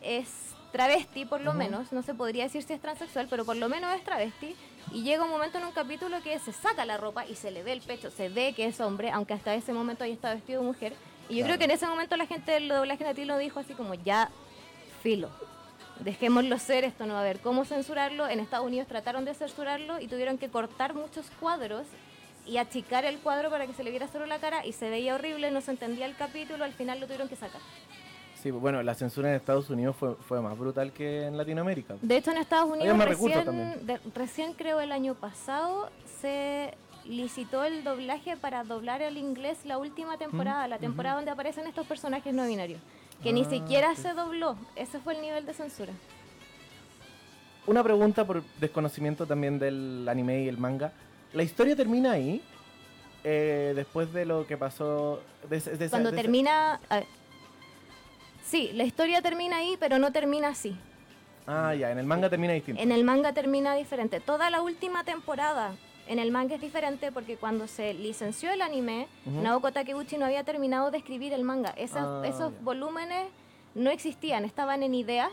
es 0.00 0.28
travesti, 0.72 1.24
por 1.24 1.40
lo 1.42 1.52
menos. 1.54 1.92
No 1.92 2.02
se 2.02 2.14
podría 2.14 2.44
decir 2.44 2.62
si 2.62 2.72
es 2.72 2.80
transexual, 2.80 3.26
pero 3.28 3.44
por 3.44 3.56
lo 3.56 3.68
menos 3.68 3.94
es 3.94 4.02
travesti. 4.04 4.56
Y 4.92 5.02
llega 5.02 5.24
un 5.24 5.30
momento 5.30 5.58
en 5.58 5.64
un 5.64 5.72
capítulo 5.72 6.22
que 6.22 6.38
se 6.38 6.52
saca 6.52 6.84
la 6.86 6.96
ropa 6.96 7.26
y 7.26 7.34
se 7.34 7.50
le 7.50 7.62
ve 7.62 7.72
el 7.72 7.80
pecho, 7.82 8.10
se 8.10 8.28
ve 8.28 8.52
que 8.54 8.66
es 8.66 8.80
hombre, 8.80 9.10
aunque 9.10 9.34
hasta 9.34 9.54
ese 9.54 9.72
momento 9.72 10.04
haya 10.04 10.14
estado 10.14 10.34
vestido 10.34 10.60
de 10.62 10.66
mujer. 10.66 10.94
Y 11.28 11.36
yo 11.36 11.44
Claro. 11.44 11.46
creo 11.46 11.58
que 11.58 11.64
en 11.64 11.70
ese 11.72 11.86
momento 11.86 12.16
la 12.16 12.26
gente 12.26 12.52
del 12.52 12.68
doblaje 12.68 13.04
latino 13.04 13.36
dijo 13.38 13.60
así 13.60 13.74
como, 13.74 13.94
ya, 13.94 14.30
filo. 15.02 15.28
Dejémoslo 16.00 16.58
ser, 16.58 16.84
esto 16.84 17.06
no 17.06 17.14
va 17.14 17.20
a 17.20 17.22
haber 17.22 17.40
cómo 17.40 17.64
censurarlo. 17.64 18.28
En 18.28 18.38
Estados 18.40 18.66
Unidos 18.66 18.86
trataron 18.86 19.24
de 19.24 19.34
censurarlo 19.34 19.98
y 20.00 20.08
tuvieron 20.08 20.36
que 20.38 20.48
cortar 20.50 20.94
muchos 20.94 21.26
cuadros 21.40 21.86
y 22.44 22.58
achicar 22.58 23.04
el 23.04 23.18
cuadro 23.18 23.50
para 23.50 23.66
que 23.66 23.72
se 23.72 23.82
le 23.82 23.90
viera 23.90 24.06
solo 24.08 24.26
la 24.26 24.38
cara 24.38 24.64
y 24.64 24.72
se 24.72 24.88
veía 24.90 25.14
horrible, 25.14 25.50
no 25.50 25.60
se 25.62 25.70
entendía 25.72 26.06
el 26.06 26.14
capítulo, 26.14 26.64
al 26.64 26.72
final 26.74 27.00
lo 27.00 27.06
tuvieron 27.06 27.28
que 27.28 27.34
sacar. 27.36 27.60
Sí, 28.40 28.50
bueno, 28.52 28.82
la 28.82 28.94
censura 28.94 29.30
en 29.30 29.34
Estados 29.36 29.68
Unidos 29.70 29.96
fue, 29.98 30.14
fue 30.16 30.40
más 30.40 30.56
brutal 30.56 30.92
que 30.92 31.24
en 31.24 31.36
Latinoamérica. 31.36 31.94
De 32.02 32.16
hecho, 32.18 32.30
en 32.30 32.36
Estados 32.36 32.70
Unidos 32.70 32.96
recién, 32.98 33.44
también. 33.44 33.86
de- 33.86 33.98
recién 34.14 34.52
creo 34.52 34.80
el 34.80 34.92
año 34.92 35.14
pasado 35.14 35.90
se 36.20 36.74
licitó 37.08 37.64
el 37.64 37.84
doblaje 37.84 38.36
para 38.36 38.64
doblar 38.64 39.02
al 39.02 39.16
inglés 39.16 39.58
la 39.64 39.78
última 39.78 40.18
temporada, 40.18 40.66
la 40.68 40.78
temporada 40.78 41.16
donde 41.16 41.30
aparecen 41.30 41.66
estos 41.66 41.86
personajes 41.86 42.32
no 42.34 42.46
binarios, 42.46 42.80
que 43.22 43.32
ni 43.32 43.42
Ah, 43.42 43.50
siquiera 43.50 43.94
sí. 43.94 44.02
se 44.02 44.12
dobló. 44.14 44.56
Ese 44.76 44.98
fue 45.00 45.14
el 45.14 45.20
nivel 45.22 45.46
de 45.46 45.54
censura. 45.54 45.92
Una 47.66 47.82
pregunta 47.82 48.24
por 48.24 48.42
desconocimiento 48.60 49.26
también 49.26 49.58
del 49.58 50.06
anime 50.08 50.42
y 50.42 50.48
el 50.48 50.58
manga. 50.58 50.92
¿La 51.32 51.42
historia 51.42 51.74
termina 51.74 52.12
ahí? 52.12 52.40
Eh, 53.24 53.72
después 53.74 54.12
de 54.12 54.24
lo 54.24 54.46
que 54.46 54.56
pasó... 54.56 55.20
de 55.50 55.58
de 55.60 55.90
Cuando 55.90 56.12
de 56.12 56.16
termina... 56.16 56.80
ver. 56.90 57.06
sí, 58.44 58.70
la 58.74 58.84
historia 58.84 59.20
termina 59.20 59.56
ahí, 59.56 59.76
pero 59.80 59.98
no 59.98 60.12
termina 60.12 60.48
así. 60.48 60.76
Ah, 61.48 61.74
ya, 61.74 61.90
en 61.90 61.98
el 61.98 62.06
manga 62.06 62.30
termina 62.30 62.52
distinto. 62.52 62.80
En 62.80 62.92
el 62.92 63.02
manga 63.04 63.32
termina 63.32 63.74
diferente. 63.74 64.20
Toda 64.20 64.48
la 64.50 64.62
última 64.62 65.02
temporada 65.04 65.74
en 66.08 66.18
el 66.18 66.30
manga 66.30 66.54
es 66.54 66.60
diferente 66.60 67.10
porque 67.12 67.36
cuando 67.36 67.66
se 67.66 67.94
licenció 67.94 68.50
el 68.52 68.62
anime, 68.62 69.08
Ujú. 69.26 69.40
Naoko 69.42 69.72
Takeuchi 69.72 70.16
no 70.18 70.26
había 70.26 70.44
terminado 70.44 70.90
de 70.90 70.98
escribir 70.98 71.32
el 71.32 71.42
manga. 71.44 71.70
Esas- 71.70 72.06
Ah, 72.06 72.22
esos 72.26 72.52
ya. 72.52 72.58
volúmenes 72.62 73.28
no 73.74 73.90
existían, 73.90 74.44
estaban 74.44 74.82
en 74.82 74.94
ideas. 74.94 75.30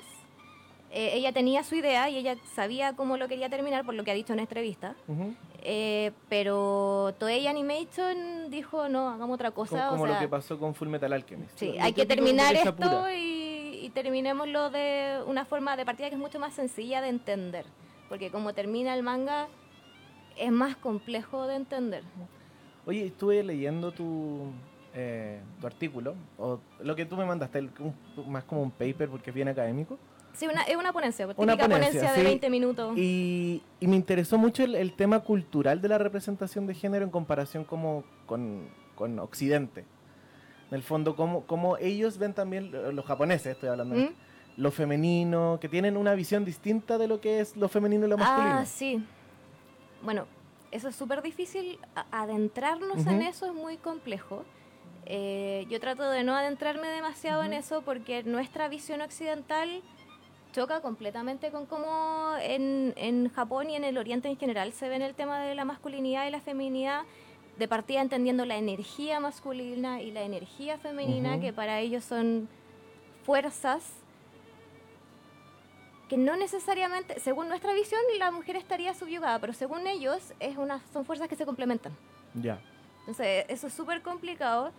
Eh, 0.91 1.11
ella 1.15 1.31
tenía 1.31 1.63
su 1.63 1.73
idea 1.75 2.07
y 2.09 2.17
ella 2.17 2.35
sabía 2.55 2.93
cómo 2.95 3.17
lo 3.17 3.27
quería 3.27 3.49
terminar, 3.49 3.83
por 3.85 3.95
lo 3.95 4.03
que 4.03 4.11
ha 4.11 4.13
dicho 4.13 4.33
en 4.33 4.39
entrevista. 4.39 4.95
Ujú. 5.07 5.33
Eh, 5.63 6.11
pero 6.29 7.15
Toei 7.17 7.47
Animation 7.47 8.49
dijo, 8.51 8.89
no, 8.89 9.09
hagamos 9.09 9.35
otra 9.35 9.51
Como, 9.51 9.67
cosa. 9.69 9.87
o 9.87 9.91
como 9.93 10.05
sea, 10.05 10.15
lo 10.15 10.19
que 10.19 10.27
pasó 10.27 10.59
con 10.59 10.75
Full 10.75 10.89
Metal 10.89 11.11
Alchemist. 11.11 11.57
Sí, 11.57 11.75
hay 11.79 11.93
que 11.93 12.05
terminar 12.05 12.53
esto 12.55 13.09
y, 13.11 13.79
y 13.85 13.89
terminémoslo 13.93 14.69
de 14.69 15.19
una 15.25 15.45
forma 15.45 15.75
de 15.77 15.85
partida 15.85 16.09
que 16.09 16.15
es 16.15 16.21
mucho 16.21 16.39
más 16.39 16.53
sencilla 16.53 17.01
de 17.01 17.07
entender. 17.09 17.65
Porque 18.09 18.29
como 18.29 18.53
termina 18.53 18.93
el 18.93 19.01
manga, 19.01 19.47
es 20.37 20.51
más 20.51 20.75
complejo 20.75 21.47
de 21.47 21.55
entender. 21.55 22.03
Oye, 22.85 23.05
estuve 23.05 23.43
leyendo 23.43 23.91
tu, 23.91 24.51
eh, 24.93 25.39
tu 25.61 25.67
artículo, 25.67 26.15
o 26.37 26.59
lo 26.81 26.95
que 26.95 27.05
tú 27.05 27.15
me 27.15 27.25
mandaste, 27.25 27.59
el- 27.59 27.71
un- 27.79 28.31
más 28.31 28.43
como 28.43 28.61
un 28.61 28.71
paper 28.71 29.09
porque 29.09 29.29
es 29.29 29.33
bien 29.35 29.47
académico. 29.47 29.97
Sí, 30.33 30.47
una, 30.47 30.63
es 30.63 30.75
una 30.75 30.91
ponencia, 30.91 31.27
típica 31.27 31.43
Una 31.43 31.55
ponencia, 31.57 31.77
ponencia, 31.87 32.11
de 32.11 32.17
sí. 32.19 32.23
20 32.25 32.49
minutos. 32.49 32.97
Y, 32.97 33.61
y 33.79 33.87
me 33.87 33.95
interesó 33.95 34.37
mucho 34.37 34.63
el, 34.63 34.73
el 34.75 34.93
tema 34.93 35.19
cultural 35.19 35.79
de 35.81 35.87
la 35.87 35.97
representación 35.99 36.65
de 36.65 36.73
género 36.73 37.05
en 37.05 37.11
comparación 37.11 37.63
como 37.63 38.03
con, 38.25 38.67
con 38.95 39.19
Occidente. 39.19 39.85
En 40.71 40.75
el 40.77 40.81
fondo, 40.83 41.15
cómo, 41.15 41.45
cómo 41.45 41.77
ellos 41.77 42.17
ven 42.17 42.33
también, 42.33 42.71
los 42.95 43.05
japoneses 43.05 43.45
estoy 43.53 43.69
hablando, 43.69 43.93
¿Mm? 43.95 44.07
lo 44.57 44.71
femenino, 44.71 45.59
que 45.61 45.69
tienen 45.69 45.97
una 45.97 46.15
visión 46.15 46.45
distinta 46.45 46.97
de 46.97 47.07
lo 47.07 47.21
que 47.21 47.39
es 47.39 47.55
lo 47.55 47.69
femenino 47.69 48.07
y 48.07 48.09
lo 48.09 48.17
masculino. 48.17 48.55
Ah, 48.57 48.65
sí. 48.65 49.05
Bueno, 50.03 50.25
eso 50.71 50.89
es 50.89 50.95
súper 50.95 51.21
difícil. 51.21 51.79
Adentrarnos 52.11 53.05
en 53.05 53.21
eso 53.21 53.45
es 53.45 53.53
muy 53.53 53.77
complejo. 53.77 54.43
Eh, 55.05 55.65
yo 55.69 55.79
trato 55.79 56.09
de 56.09 56.23
no 56.23 56.35
adentrarme 56.35 56.87
demasiado 56.87 57.43
en 57.43 57.53
eso 57.53 57.81
porque 57.81 58.23
nuestra 58.23 58.67
visión 58.69 59.01
occidental 59.01 59.81
choca 60.53 60.81
completamente 60.81 61.51
con 61.51 61.65
cómo 61.65 62.35
en, 62.39 62.93
en 62.95 63.29
Japón 63.29 63.69
y 63.69 63.75
en 63.75 63.83
el 63.83 63.97
Oriente 63.97 64.29
en 64.29 64.37
general 64.37 64.71
se 64.71 64.87
ve 64.87 64.95
en 64.95 65.01
el 65.01 65.15
tema 65.15 65.41
de 65.41 65.55
la 65.55 65.65
masculinidad 65.65 66.27
y 66.27 66.31
la 66.31 66.41
feminidad, 66.41 67.03
de 67.57 67.67
partida 67.67 68.01
entendiendo 68.01 68.45
la 68.45 68.57
energía 68.57 69.19
masculina 69.19 70.01
y 70.01 70.11
la 70.11 70.23
energía 70.23 70.77
femenina, 70.77 71.39
que 71.39 71.53
para 71.53 71.79
ellos 71.79 72.03
son 72.03 72.47
fuerzas 73.23 74.02
que 76.09 76.17
no 76.17 76.35
necesariamente, 76.35 77.19
según 77.19 77.47
nuestra 77.47 77.73
visión, 77.73 78.01
la 78.19 78.31
mujer 78.31 78.55
estaría 78.55 78.93
subyugada, 78.93 79.39
pero 79.39 79.53
según 79.53 79.87
ellos 79.87 80.33
es 80.39 80.57
una, 80.57 80.81
son 80.91 81.05
fuerzas 81.05 81.27
que 81.27 81.35
se 81.35 81.45
complementan. 81.45 81.93
Ya. 82.33 82.59
Entonces, 83.01 83.45
eso 83.47 83.67
es 83.67 83.73
súper 83.73 84.01
complicado. 84.01 84.71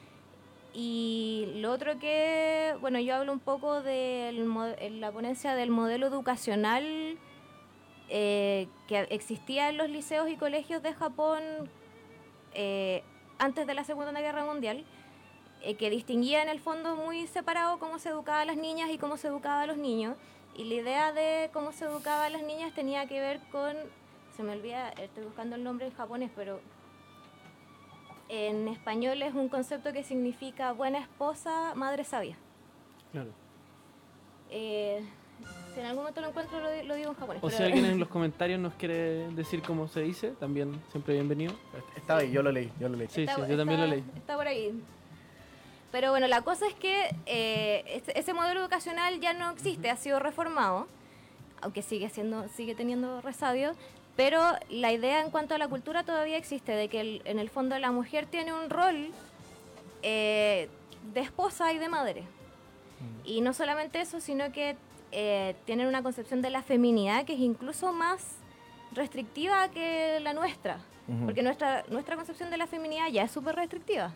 Y 0.72 1.52
lo 1.56 1.70
otro 1.70 1.98
que, 1.98 2.74
bueno, 2.80 2.98
yo 2.98 3.14
hablo 3.14 3.32
un 3.32 3.38
poco 3.38 3.80
de 3.80 4.32
la 4.98 5.12
ponencia 5.12 5.54
del 5.54 5.70
modelo 5.70 6.08
educacional 6.08 7.16
eh, 8.10 8.68
que 8.88 9.00
existía 9.10 9.68
en 9.70 9.78
los 9.78 9.88
liceos 9.88 10.28
y 10.28 10.37
colegios 10.37 10.82
de 10.82 10.92
Japón 10.92 11.40
eh, 12.52 13.02
antes 13.38 13.66
de 13.66 13.74
la 13.74 13.84
Segunda 13.84 14.20
Guerra 14.20 14.44
Mundial, 14.44 14.84
eh, 15.62 15.76
que 15.76 15.90
distinguía 15.90 16.42
en 16.42 16.48
el 16.48 16.60
fondo 16.60 16.96
muy 16.96 17.26
separado 17.28 17.78
cómo 17.78 17.98
se 17.98 18.10
educaba 18.10 18.40
a 18.40 18.44
las 18.44 18.56
niñas 18.56 18.90
y 18.90 18.98
cómo 18.98 19.16
se 19.16 19.28
educaba 19.28 19.62
a 19.62 19.66
los 19.66 19.78
niños. 19.78 20.16
Y 20.55 20.64
la 20.64 20.75
idea 20.75 21.12
de 21.12 21.51
cómo 21.53 21.73
se 21.73 21.85
educaba 21.85 22.27
a 22.27 22.31
las 22.31 22.43
niñas 22.43 22.73
tenía 22.75 23.07
que 23.07 23.21
ver 23.21 23.40
con, 23.51 23.75
se 24.37 24.43
me 24.43 24.53
olvida, 24.53 24.90
estoy 24.90 25.25
buscando 25.25 25.57
el 25.57 25.64
nombre 25.64 25.87
en 25.87 25.95
japonés, 25.95 26.31
pero 26.37 26.61
en 28.29 28.69
español 28.69 29.21
es 29.23 29.35
un 29.35 29.49
concepto 29.49 29.93
que 29.93 30.03
significa 30.05 30.73
buena 30.73 30.99
esposa, 30.99 31.75
madre 31.75 32.05
sabia. 32.05 32.37
Claro. 33.12 33.31
Eh, 34.51 35.05
si 35.75 35.81
en 35.81 35.87
algún 35.87 36.03
momento 36.05 36.21
lo 36.21 36.29
encuentro, 36.29 36.61
lo, 36.61 36.83
lo 36.85 36.95
digo 36.95 37.11
en 37.11 37.17
japonés. 37.17 37.43
O 37.43 37.47
pero- 37.49 37.57
si 37.59 37.62
alguien 37.64 37.85
en 37.87 37.99
los 38.01 38.09
comentarios 38.09 38.61
nos 38.61 38.75
quiere 38.75 39.29
decir 39.33 39.61
cómo 39.62 39.88
se 39.88 40.03
dice, 40.03 40.31
también 40.38 40.81
siempre 40.93 41.14
bienvenido. 41.14 41.53
Estaba 41.97 42.21
ahí, 42.21 42.31
yo 42.31 42.43
lo 42.45 42.53
leí, 42.53 42.71
yo 42.79 42.88
lo 42.88 42.97
leí. 42.97 43.09
Sí, 43.11 43.23
Está- 43.23 43.35
sí, 43.45 43.51
yo 43.51 43.57
también 43.57 43.81
lo 43.81 43.87
está- 43.87 43.97
leí. 43.97 44.05
Está 44.17 44.37
por 44.37 44.47
ahí. 44.47 44.83
Pero 45.94 46.11
bueno, 46.11 46.26
la 46.26 46.42
cosa 46.42 46.66
es 46.66 46.74
que 46.74 47.14
eh, 47.24 48.02
ese, 48.16 48.35
modelo 48.35 48.59
educacional 48.62 49.20
ya 49.20 49.33
no 49.33 49.52
existe, 49.52 49.90
ha 49.90 49.96
sido 49.96 50.18
reformado, 50.18 50.88
aunque 51.62 51.83
sigue 51.83 52.09
siendo, 52.09 52.48
sigue 52.48 52.74
teniendo 52.74 53.20
resabios, 53.20 53.76
pero 54.16 54.42
la 54.70 54.90
idea 54.90 55.20
en 55.20 55.30
cuanto 55.30 55.54
a 55.54 55.59
la 55.59 55.68
cultura 55.68 56.02
todavía 56.02 56.37
existe, 56.37 56.72
de 56.72 56.88
que 56.88 57.00
el- 57.00 57.22
en 57.26 57.38
el 57.38 57.48
fondo 57.48 57.78
la 57.78 57.92
mujer 57.92 58.26
tiene 58.26 58.52
un 58.52 58.70
rol 58.70 59.12
eh, 60.02 60.68
de 61.12 61.20
esposa 61.20 61.72
y 61.72 61.78
de 61.78 61.88
madre. 61.88 62.24
Y 63.24 63.40
no 63.40 63.52
solamente 63.52 64.00
eso, 64.00 64.20
sino 64.20 64.50
que 64.50 64.74
eh, 65.12 65.54
tienen 65.64 65.87
una 65.87 66.02
concepción 66.02 66.42
de 66.42 66.50
la 66.50 66.62
feminidad 66.62 67.24
que 67.24 67.35
es 67.35 67.38
incluso 67.38 67.92
más 67.92 68.38
restrictiva 68.90 69.68
que 69.68 70.18
la 70.18 70.33
nuestra. 70.33 70.78
Ujú. 71.07 71.26
Porque 71.26 71.44
nuestra, 71.44 71.85
nuestra 71.88 72.16
concepción 72.16 72.50
de 72.50 72.57
la 72.57 72.66
feminidad 72.66 73.07
ya 73.12 73.22
es 73.22 73.30
súper 73.30 73.54
restrictiva. 73.54 74.12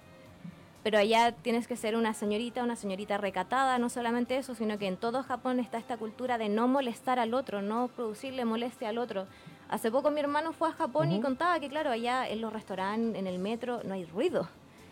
Pero 0.89 0.97
allá 1.01 1.33
tienes 1.33 1.69
que 1.69 1.77
ser 1.77 1.97
una 1.97 2.15
señorita, 2.15 2.65
una 2.65 2.75
señorita 2.75 3.19
recatada, 3.19 3.77
no 3.77 3.91
solamente 3.91 4.39
eso, 4.39 4.55
sino 4.55 4.79
que 4.79 4.87
en 4.87 4.97
todo 4.97 5.23
Japón 5.23 5.61
está 5.61 5.77
esta 5.77 5.99
cultura 5.99 6.39
de 6.39 6.49
no 6.49 6.67
molestar 6.67 7.19
al 7.19 7.35
otro, 7.35 7.61
no 7.61 7.89
producirle 7.89 8.47
molestia 8.47 8.89
al 8.89 8.97
otro. 8.97 9.27
Hace 9.69 9.91
poco 9.91 10.11
mi 10.11 10.21
hermano 10.21 10.55
fue 10.55 10.71
a 10.71 10.73
Japón 10.73 11.13
y 11.13 11.21
contaba 11.21 11.61
que, 11.61 11.69
claro, 11.69 11.91
allá 11.91 12.27
en 12.27 12.41
los 12.41 12.51
restaurantes, 12.55 13.21
en 13.21 13.27
el 13.27 13.39
metro, 13.39 13.83
no 13.85 13.93
hay 13.93 14.07
ruido. 14.07 14.49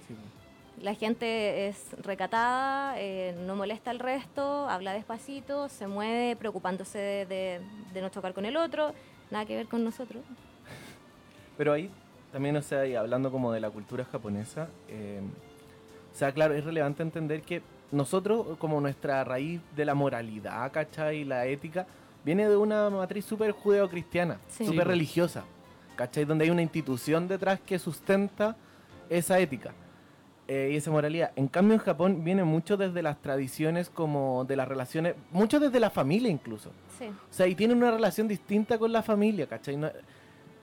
Sí. 0.06 0.14
La 0.82 0.92
gente 0.92 1.66
es 1.68 1.82
recatada, 2.02 3.00
eh, 3.00 3.34
no 3.46 3.56
molesta 3.56 3.90
al 3.90 3.98
resto, 3.98 4.68
habla 4.68 4.92
despacito, 4.92 5.70
se 5.70 5.86
mueve 5.86 6.36
preocupándose 6.36 6.98
de, 6.98 7.24
de- 7.24 7.60
de 7.94 8.02
no 8.02 8.10
chocar 8.10 8.34
con 8.34 8.44
el 8.44 8.58
otro, 8.58 8.92
nada 9.30 9.46
que 9.46 9.56
ver 9.56 9.66
con 9.66 9.82
nosotros. 9.82 10.22
Pero 11.56 11.72
ahí 11.72 11.88
también, 12.32 12.54
o 12.58 12.60
sea, 12.60 12.84
y 12.86 12.94
hablando 12.94 13.32
como 13.32 13.50
de 13.50 13.60
la 13.60 13.70
cultura 13.70 14.04
japonesa, 14.04 14.68
eh, 14.88 15.22
o 16.16 16.18
sea, 16.18 16.32
claro, 16.32 16.54
es 16.54 16.64
relevante 16.64 17.02
entender 17.02 17.42
que 17.42 17.60
nosotros, 17.92 18.56
como 18.56 18.80
nuestra 18.80 19.22
raíz 19.22 19.60
de 19.76 19.84
la 19.84 19.94
moralidad, 19.94 20.72
¿cachai? 20.72 21.18
Y 21.18 21.24
la 21.26 21.44
ética, 21.44 21.86
viene 22.24 22.48
de 22.48 22.56
una 22.56 22.88
matriz 22.88 23.26
súper 23.26 23.50
judeocristiana, 23.52 24.38
súper 24.48 24.72
Sí. 24.72 24.80
religiosa, 24.80 25.44
¿cachai? 25.94 26.24
Donde 26.24 26.46
hay 26.46 26.50
una 26.50 26.62
institución 26.62 27.28
detrás 27.28 27.60
que 27.60 27.78
sustenta 27.78 28.56
esa 29.10 29.38
ética 29.38 29.74
eh, 30.48 30.70
y 30.72 30.76
esa 30.76 30.90
moralidad. 30.90 31.32
En 31.36 31.48
cambio, 31.48 31.74
en 31.74 31.80
Japón 31.80 32.24
viene 32.24 32.44
mucho 32.44 32.78
desde 32.78 33.02
las 33.02 33.20
tradiciones 33.20 33.90
como 33.90 34.46
de 34.46 34.56
las 34.56 34.66
relaciones, 34.68 35.16
mucho 35.32 35.60
desde 35.60 35.78
la 35.80 35.90
familia 35.90 36.30
incluso. 36.30 36.70
Sí. 36.98 37.04
O 37.08 37.12
sea, 37.32 37.46
y 37.46 37.54
tienen 37.54 37.76
una 37.76 37.90
relación 37.90 38.26
distinta 38.26 38.78
con 38.78 38.90
la 38.90 39.02
familia, 39.02 39.46
¿cachai? 39.46 39.76
No- 39.76 39.90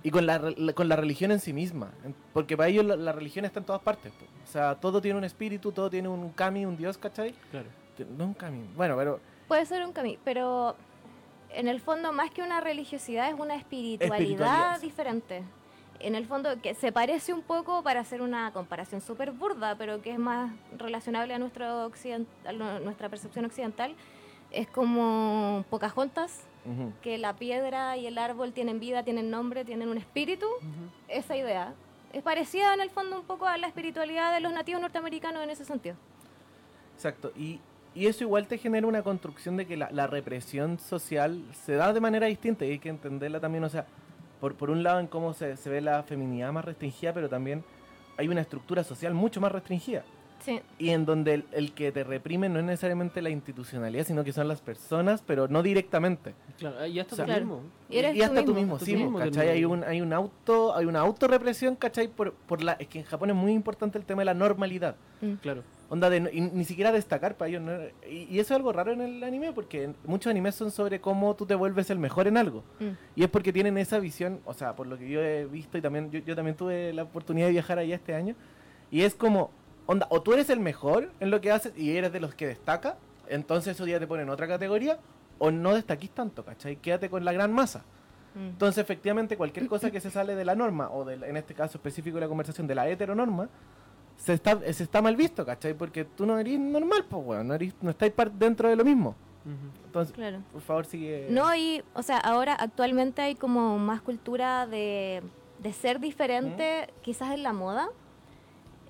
y 0.04 0.12
con 0.12 0.26
la, 0.26 0.38
re- 0.38 0.74
con 0.74 0.90
la 0.90 0.96
religión 0.96 1.32
en 1.32 1.40
sí 1.40 1.54
misma. 1.54 1.92
Porque 2.34 2.56
para 2.58 2.70
ellos 2.70 2.86
la, 2.86 2.96
la 2.96 3.12
religión 3.14 3.46
está 3.46 3.60
en 3.60 3.66
todas 3.66 3.82
partes. 3.82 4.12
po. 4.14 4.26
O 4.44 4.48
sea, 4.52 4.76
todo 4.76 5.02
tiene 5.02 5.18
un 5.18 5.24
espíritu, 5.24 5.72
todo 5.72 5.90
tiene 5.90 6.10
un 6.10 6.30
kami, 6.32 6.66
un 6.66 6.76
dios, 6.78 6.98
¿cachai? 6.98 7.34
Claro. 7.52 7.68
No 8.18 8.26
un 8.26 8.34
kami. 8.34 8.68
Bueno, 8.76 8.96
pero 8.98 9.20
Puede 9.48 9.66
ser 9.66 9.86
un 9.86 9.94
camino, 9.94 10.20
pero 10.24 10.76
en 11.52 11.68
el 11.68 11.80
fondo 11.80 12.12
más 12.12 12.32
que 12.32 12.42
una 12.42 12.60
religiosidad 12.62 13.28
es 13.30 13.36
una 13.40 13.56
espiritualidad, 13.56 14.20
Espiritualidad, 14.20 14.80
sí. 14.80 14.86
diferente. 14.88 15.44
En 16.00 16.16
el 16.16 16.26
fondo 16.26 16.50
que 16.62 16.74
se 16.74 16.92
parece 16.92 17.34
un 17.34 17.44
poco 17.44 17.84
para 17.84 18.00
hacer 18.02 18.22
una 18.22 18.52
comparación 18.52 19.00
súper 19.00 19.32
burda, 19.32 19.76
pero 19.78 20.02
que 20.02 20.12
es 20.12 20.20
más 20.20 20.52
relacionable 20.78 21.34
a, 21.34 21.40
nuestro 21.40 21.88
occident- 21.90 22.26
a 22.46 22.52
nuestra 22.52 23.08
percepción 23.10 23.46
occidental, 23.46 23.96
es 24.52 24.68
como 24.68 25.64
Pocahontas, 25.70 26.42
que 27.02 27.18
la 27.18 27.34
piedra 27.36 27.98
y 27.98 28.08
el 28.08 28.18
árbol 28.18 28.54
tienen 28.54 28.80
vida, 28.80 29.04
tienen 29.04 29.30
nombre, 29.30 29.66
tienen 29.66 29.90
un 29.90 29.98
espíritu. 29.98 30.48
Esa 31.08 31.36
idea 31.36 31.74
es 32.14 32.22
parecida 32.22 32.74
en 32.74 32.82
el 32.82 32.90
fondo 32.90 33.20
un 33.20 33.26
poco 33.26 33.48
a 33.48 33.58
la 33.58 33.68
espiritualidad 33.68 34.34
de 34.34 34.40
los 34.40 34.54
nativos 34.54 34.82
norteamericanos 34.82 35.44
en 35.44 35.50
ese 35.50 35.66
sentido. 35.66 35.96
exacto. 36.96 37.32
Y, 37.36 37.60
y 37.96 38.08
eso 38.08 38.24
igual 38.24 38.48
te 38.48 38.58
genera 38.58 38.88
una 38.88 39.04
construcción 39.04 39.58
de 39.58 39.66
que 39.66 39.78
la, 39.78 39.92
la 39.92 40.08
represión 40.08 40.80
social 40.80 41.44
se 41.54 41.74
da 41.74 41.92
de 41.94 42.00
manera 42.00 42.28
distinta 42.28 42.66
y 42.66 42.72
hay 42.72 42.80
que 42.80 42.90
entenderla 42.90 43.40
también, 43.40 43.64
o 43.64 43.70
sea, 43.70 43.86
por, 44.40 44.56
por 44.56 44.70
un 44.70 44.84
lado 44.84 45.00
en 45.00 45.08
cómo 45.08 45.34
se, 45.34 45.58
se 45.58 45.70
ve 45.70 45.82
la 45.82 46.04
feminidad 46.04 46.52
más 46.52 46.66
restringida, 46.66 47.14
pero 47.14 47.30
también 47.30 47.64
hay 48.18 48.28
una 48.28 48.42
estructura 48.42 48.84
social 48.84 49.14
mucho 49.14 49.42
más 49.42 49.52
restringida. 49.52 50.04
Sí, 50.44 50.60
y 50.78 50.90
en 50.90 51.06
donde 51.06 51.36
el, 51.36 51.46
el 51.54 51.72
que 51.74 51.92
te 51.92 52.04
reprime 52.04 52.50
no 52.50 52.60
es 52.60 52.66
necesariamente 52.66 53.22
la 53.22 53.30
institucionalidad, 53.30 54.06
sino 54.06 54.24
que 54.24 54.34
son 54.34 54.48
las 54.48 54.62
personas, 54.62 55.24
pero 55.26 55.48
no 55.48 55.64
directamente. 55.64 56.34
Claro, 56.58 56.86
y 56.86 57.00
hasta 57.00 57.14
O 57.14 57.16
sea, 57.16 57.26
tú 57.26 57.32
mismo. 57.32 57.62
Y 57.90 57.98
eres 57.98 58.16
y 58.16 58.22
hasta 58.22 58.42
tú 58.42 58.48
tú 58.48 58.54
mismo. 58.56 58.74
mismo, 58.74 58.78
Tú 58.80 58.86
sí, 58.86 58.96
mismo 58.96 59.20
¿cachai? 59.20 59.50
Hay 59.50 59.66
un, 59.66 59.84
hay 59.84 60.02
un 60.02 60.12
auto, 60.12 60.76
hay 60.76 60.86
una 60.86 61.00
autorrepresión, 61.00 61.76
¿cachai? 61.76 62.08
Por, 62.10 62.34
por 62.34 62.62
la, 62.62 62.74
es 62.74 62.88
que 62.88 63.00
en 63.00 63.06
Japón 63.06 63.30
es 63.30 63.36
muy 63.36 63.54
importante 63.54 63.98
el 63.98 64.06
tema 64.06 64.22
de 64.22 64.26
la 64.26 64.34
normalidad. 64.34 64.96
Mm. 65.22 65.34
Claro. 65.36 65.64
Onda 65.90 66.10
de 66.10 66.20
no- 66.22 66.30
y 66.30 66.42
ni 66.42 66.66
siquiera 66.66 66.92
destacar 66.92 67.38
para 67.38 67.50
ellos. 67.50 67.62
¿no? 67.62 67.72
Y, 68.10 68.24
y 68.30 68.40
eso 68.40 68.54
es 68.54 68.58
algo 68.58 68.74
raro 68.74 68.92
en 68.94 69.02
el 69.02 69.24
anime, 69.24 69.54
porque 69.54 69.92
muchos 70.06 70.30
animes 70.32 70.56
son 70.56 70.72
sobre 70.72 71.00
cómo 71.00 71.36
tú 71.36 71.46
te 71.46 71.56
vuelves 71.56 71.90
el 71.90 72.00
mejor 72.00 72.28
en 72.28 72.36
algo. 72.38 72.64
Mm. 72.80 72.90
Y 73.16 73.24
es 73.24 73.30
porque 73.30 73.54
tienen 73.54 73.78
esa 73.78 74.00
visión, 74.00 74.42
o 74.46 74.54
sea, 74.54 74.76
por 74.76 74.88
lo 74.88 74.98
que 74.98 75.08
yo 75.08 75.22
he 75.22 75.46
visto 75.46 75.78
y 75.78 75.82
también 75.82 76.10
yo, 76.12 76.20
yo 76.20 76.36
también 76.36 76.58
tuve 76.58 76.92
la 76.94 77.04
oportunidad 77.04 77.46
de 77.48 77.54
viajar 77.54 77.78
allá 77.80 77.96
este 77.96 78.14
año. 78.16 78.36
Y 78.92 79.02
es 79.02 79.16
como, 79.16 79.52
onda, 79.86 80.08
o 80.10 80.22
tú 80.22 80.34
eres 80.34 80.50
el 80.50 80.60
mejor 80.60 81.12
en 81.20 81.30
lo 81.32 81.42
que 81.42 81.52
haces 81.52 81.74
y 81.78 81.96
eres 81.96 82.12
de 82.14 82.20
los 82.20 82.34
que 82.36 82.48
destaca, 82.48 82.98
entonces 83.28 83.76
eso 83.76 83.86
ya 83.88 84.00
te 84.00 84.08
pone 84.08 84.24
en 84.24 84.30
otra 84.30 84.48
categoría, 84.48 85.00
o 85.40 85.52
no 85.52 85.74
destaquís 85.76 86.12
tanto, 86.12 86.44
¿cachai? 86.46 86.78
Quédate 86.78 87.10
con 87.10 87.26
la 87.26 87.34
gran 87.34 87.52
masa. 87.52 87.84
Mm. 88.36 88.40
Entonces, 88.48 88.82
efectivamente, 88.84 89.38
cualquier 89.38 89.68
cosa 89.68 89.92
que 89.92 90.00
se 90.00 90.10
sale 90.12 90.36
de 90.36 90.46
la 90.46 90.56
norma, 90.56 90.90
o 90.92 91.04
de 91.06 91.16
en 91.16 91.38
este 91.38 91.54
caso 91.54 91.78
específico 91.78 92.16
de 92.16 92.22
la 92.22 92.28
conversación, 92.28 92.66
de 92.68 92.76
la 92.76 92.88
heteronorma, 92.88 93.50
se 94.18 94.34
está, 94.34 94.60
se 94.72 94.84
está 94.84 95.02
mal 95.02 95.16
visto, 95.16 95.46
¿cachai? 95.46 95.74
Porque 95.74 96.06
tú 96.06 96.26
no 96.26 96.38
eres 96.38 96.60
normal, 96.60 97.06
pues, 97.10 97.24
weón, 97.26 97.48
no, 97.48 97.56
eres- 97.56 97.74
no 97.82 97.90
estáis 97.90 98.14
dentro 98.38 98.70
de 98.70 98.76
lo 98.76 98.86
mismo. 98.86 99.16
Entonces, 99.86 100.14
Claro. 100.14 100.40
por 100.54 100.62
favor, 100.62 100.86
sigue. 100.86 101.28
No, 101.30 101.54
y, 101.54 101.84
o 101.94 102.02
sea, 102.02 102.18
ahora 102.20 102.54
actualmente 102.54 103.22
hay 103.22 103.36
como 103.36 103.78
más 103.78 104.02
cultura 104.02 104.66
de, 104.68 105.22
de 105.60 105.74
ser 105.74 106.00
diferente, 106.00 106.88
quizás 107.02 107.32
en 107.34 107.44
la 107.44 107.52
moda, 107.52 107.90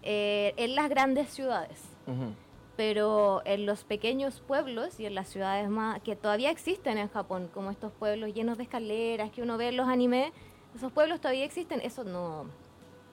eh, 0.04 0.54
en 0.58 0.76
las 0.76 0.89
grandes 0.89 1.30
ciudades. 1.30 1.82
Ujú. 2.08 2.34
Pero 2.76 3.42
en 3.46 3.66
los 3.66 3.84
pequeños 3.84 4.42
pueblos 4.42 5.00
y 5.00 5.06
en 5.06 5.16
las 5.16 5.30
ciudades 5.30 5.70
más 5.70 6.02
que 6.02 6.16
todavía 6.16 6.50
existen 6.50 6.98
en 6.98 7.08
Japón, 7.08 7.50
como 7.54 7.70
estos 7.72 7.92
pueblos 7.92 8.34
llenos 8.34 8.58
de 8.58 8.63
escaleras 8.63 9.32
que 9.32 9.42
uno 9.42 9.58
ve 9.58 9.70
en 9.70 9.78
los 9.78 9.88
animes, 9.88 10.32
esos 10.76 10.92
pueblos 10.92 11.22
todavía 11.22 11.46
existen, 11.46 11.82
eso 11.82 12.04
no, 12.04 12.46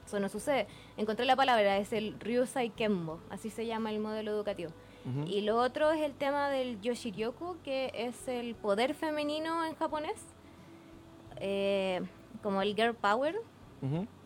eso 0.07 0.19
no 0.19 0.29
sucede. 0.29 0.67
Encontré 0.97 1.27
la 1.27 1.37
palabra, 1.37 1.77
es 1.77 1.93
el 1.93 2.19
Ryusai 2.19 2.71
Kenbo, 2.71 3.21
así 3.29 3.51
se 3.51 3.67
llama 3.67 3.91
el 3.91 4.01
modelo 4.01 4.31
educativo. 4.31 4.73
Ujú. 5.05 5.29
Y 5.29 5.43
lo 5.43 5.57
otro 5.59 5.91
es 5.91 6.01
el 6.01 6.15
tema 6.15 6.49
del 6.49 6.81
Yoshiryoku, 6.81 7.59
que 7.63 7.93
es 7.95 8.29
el 8.29 8.55
poder 8.55 8.95
femenino 8.95 9.65
en 9.65 9.75
japonés, 9.75 10.21
eh, 11.37 12.01
como 12.43 12.63
el 12.63 12.75
girl 12.75 12.95
power, 12.95 13.37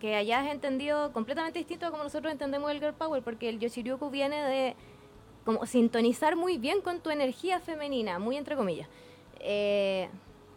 Que 0.00 0.16
allá 0.16 0.44
es 0.44 0.52
entendido 0.52 1.12
completamente 1.12 1.58
distinto 1.58 1.86
a 1.86 1.90
como 1.90 2.02
nosotros 2.02 2.32
entendemos 2.32 2.70
el 2.70 2.78
girl 2.80 2.94
power, 2.94 3.22
porque 3.22 3.48
el 3.48 3.58
Yoshiryoku 3.60 4.10
viene 4.10 4.42
de 4.42 4.76
como 5.44 5.64
sintonizar 5.66 6.36
muy 6.36 6.58
bien 6.58 6.80
con 6.80 7.00
tu 7.00 7.10
energía 7.10 7.60
femenina, 7.60 8.18
muy 8.18 8.36
entre 8.36 8.56
comillas. 8.56 8.88
Eh, 9.40 10.08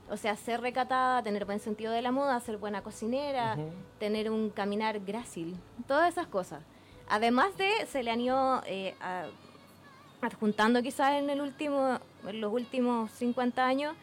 o 0.10 0.16
sea, 0.16 0.36
ser 0.38 0.62
recatada, 0.62 1.22
tener 1.22 1.44
buen 1.46 1.60
sentido 1.60 1.92
de 1.92 2.02
la 2.02 2.12
moda, 2.12 2.40
ser 2.40 2.58
buena 2.58 2.82
cocinera, 2.82 3.58
tener 4.00 4.32
un 4.32 4.50
caminar 4.50 5.00
grácil, 5.02 5.58
todas 5.88 6.10
esas 6.10 6.28
cosas. 6.28 6.64
Además 7.10 7.56
de, 7.58 7.70
se 7.88 8.02
le 8.04 8.12
han 8.12 8.22
ido 8.22 8.62
eh, 8.66 8.96
a- 9.02 9.26
adjuntando 10.22 10.82
quizás 10.82 11.14
en, 11.14 11.30
el 11.30 11.42
último, 11.42 12.00
en 12.26 12.42
los 12.42 12.52
últimos 12.52 13.12
50 13.12 13.66
años 13.66 13.96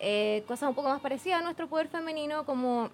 eh, 0.00 0.42
cosas 0.48 0.68
un 0.68 0.74
poco 0.74 0.88
más 0.88 1.00
parecidas 1.00 1.40
a 1.40 1.44
nuestro 1.44 1.68
poder 1.68 1.88
femenino, 1.88 2.44
como 2.44 2.90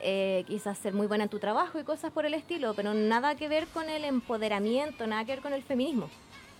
eh, 0.00 0.44
quizás 0.46 0.78
ser 0.78 0.94
muy 0.94 1.06
buena 1.06 1.24
en 1.24 1.30
tu 1.30 1.38
trabajo 1.38 1.78
y 1.78 1.84
cosas 1.84 2.12
por 2.12 2.26
el 2.26 2.34
estilo, 2.34 2.74
pero 2.74 2.94
nada 2.94 3.34
que 3.34 3.48
ver 3.48 3.66
con 3.68 3.88
el 3.88 4.04
empoderamiento, 4.04 5.06
nada 5.06 5.24
que 5.24 5.32
ver 5.32 5.42
con 5.42 5.52
el 5.52 5.62
feminismo. 5.62 6.06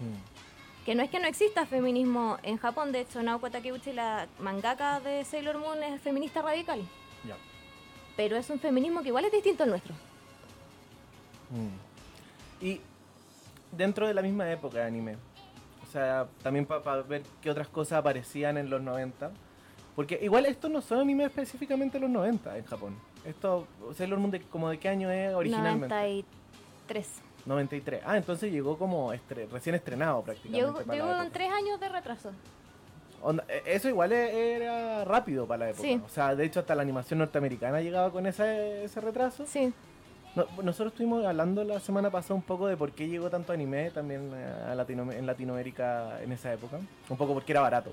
Mm. 0.01 0.85
Que 0.85 0.95
no 0.95 1.03
es 1.03 1.11
que 1.11 1.21
no 1.21 1.27
exista 1.27 1.67
feminismo 1.67 2.39
en 2.43 2.57
Japón, 2.57 2.93
de 2.93 3.01
hecho 3.01 3.23
Naoko 3.23 3.51
Takeuchi, 3.51 3.93
la 3.93 4.27
mangaka 4.39 5.01
de 5.01 5.25
Sailor 5.25 5.59
Moon, 5.59 5.83
es 5.83 6.01
feminista 6.01 6.41
radical, 6.41 6.81
pero 8.17 8.37
es 8.37 8.51
un 8.51 8.59
feminismo 8.59 9.03
que 9.03 9.09
igual 9.09 9.25
es 9.27 9.33
distinto 9.33 9.63
al 9.63 9.71
nuestro. 9.71 9.95
Mm. 11.51 12.65
Y 12.65 12.81
dentro 13.71 14.09
de 14.09 14.15
la 14.15 14.23
misma 14.23 14.51
época 14.51 14.79
de 14.79 14.85
anime, 14.85 15.17
o 15.83 15.87
sea, 15.91 16.27
también 16.43 16.67
para 16.67 17.03
ver 17.03 17.23
qué 17.41 17.51
otras 17.51 17.69
cosas 17.69 17.99
aparecían 17.99 18.57
en 18.57 18.71
los 18.71 18.81
90, 18.83 19.31
porque 19.95 20.19
igual 20.23 20.47
estos 20.47 20.71
no 20.71 20.81
son 20.81 21.01
anime 21.01 21.25
específicamente 21.25 21.99
los 21.99 22.11
90 22.11 22.59
en 22.59 22.65
Japón. 22.65 22.97
Esto, 23.29 23.67
Sailor 23.95 24.19
Moon, 24.19 24.31
de, 24.31 24.41
como 24.43 24.71
de 24.71 24.79
qué 24.79 24.89
año 24.89 25.11
es 25.11 25.35
originalmente? 25.35 25.89
93. 25.89 27.09
93. 27.47 28.03
Ah, 28.05 28.17
entonces 28.17 28.51
llegó 28.51 28.79
como 28.79 29.13
estre- 29.13 29.49
recién 29.51 29.75
estrenado 29.75 30.23
prácticamente. 30.23 30.61
Llegó, 30.95 31.17
con 31.19 31.31
tres 31.31 31.51
años 31.53 31.79
de 31.81 31.89
retraso. 31.89 32.31
Onda, 33.23 33.45
e- 33.49 33.63
eso 33.67 33.89
igual 33.89 34.13
e- 34.13 34.55
era 34.57 35.05
rápido 35.05 35.47
para 35.47 35.65
la 35.67 35.71
época. 35.71 35.83
Sí. 35.89 36.01
O 36.05 36.09
sea, 36.09 36.35
de 36.35 36.45
hecho 36.45 36.61
hasta 36.61 36.75
la 36.75 36.83
animación 36.83 37.19
norteamericana 37.19 37.81
llegaba 37.81 38.11
con 38.11 38.27
ese, 38.27 38.85
ese 38.85 39.01
retraso. 39.01 39.45
Sí, 39.47 39.73
No, 40.37 40.47
nosotros 40.63 40.93
estuvimos 40.93 41.25
hablando 41.25 41.65
la 41.65 41.81
semana 41.81 42.11
pasada 42.11 42.35
un 42.35 42.43
poco 42.43 42.67
de 42.69 42.77
por 42.77 42.93
qué 42.93 43.09
llegó 43.09 43.29
tanto 43.31 43.53
anime 43.53 43.91
también 43.91 44.31
a 44.35 44.75
Latino- 44.75 45.11
en 45.11 45.27
Latinoamérica 45.27 46.23
en 46.23 46.31
esa 46.33 46.53
época. 46.53 46.79
Un 47.09 47.17
poco 47.17 47.35
porque 47.35 47.53
era 47.53 47.61
barato. 47.63 47.93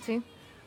sí. 0.00 0.22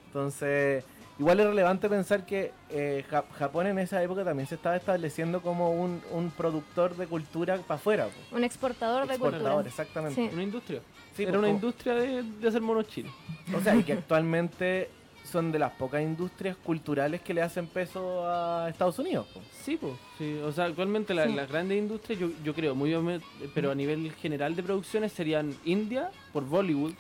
Entonces, 0.08 0.84
igual 1.21 1.39
es 1.39 1.45
relevante 1.45 1.88
pensar 1.88 2.25
que 2.25 2.51
eh, 2.69 3.05
Ja- 3.10 3.23
Japón 3.38 3.67
en 3.67 3.77
esa 3.79 4.01
época 4.01 4.23
también 4.23 4.47
se 4.47 4.55
estaba 4.55 4.75
estableciendo 4.75 5.41
como 5.41 5.71
un, 5.71 6.01
un 6.12 6.31
productor 6.31 6.95
de 6.97 7.05
cultura 7.07 7.57
para 7.57 7.75
afuera. 7.79 8.07
Un 8.31 8.43
exportador 8.43 9.07
de 9.07 9.13
Exportador, 9.13 9.63
cultura. 9.63 9.69
exactamente. 9.69 10.15
Sí. 10.15 10.29
Una 10.34 10.43
industria. 10.43 10.81
Sí, 11.15 11.23
Era 11.23 11.31
pues, 11.34 11.39
una 11.39 11.47
como- 11.47 11.57
industria 11.60 11.93
de, 11.93 12.23
de 12.23 12.47
hacer 12.47 12.62
monos 12.62 12.88
chinos. 12.88 13.13
O 13.55 13.62
sea, 13.62 13.75
y 13.75 13.84
que 13.84 13.93
actualmente 13.93 14.89
son 15.23 15.51
de 15.51 15.60
las 15.60 15.71
pocas 15.73 16.01
industrias 16.01 16.57
culturales 16.57 17.21
que 17.21 17.34
le 17.34 17.41
hacen 17.43 17.67
peso 17.67 18.25
a 18.27 18.67
Estados 18.69 18.97
Unidos. 18.99 19.27
po. 19.34 19.39
Sí, 19.63 19.77
pues. 19.79 19.93
Sí. 20.17 20.39
O 20.43 20.51
sea, 20.51 20.65
actualmente 20.65 21.13
la- 21.13 21.27
Sí. 21.27 21.34
las 21.34 21.47
grandes 21.47 21.77
industrias, 21.77 22.19
yo, 22.19 22.29
yo 22.43 22.53
creo, 22.55 22.73
muy 22.73 22.93
obviamente, 22.93 23.25
pero 23.53 23.69
a 23.71 23.75
nivel 23.75 24.12
general 24.13 24.55
de 24.55 24.63
producciones 24.63 25.12
serían 25.13 25.55
India 25.65 26.10
por 26.34 26.45
Bollywood. 26.45 26.93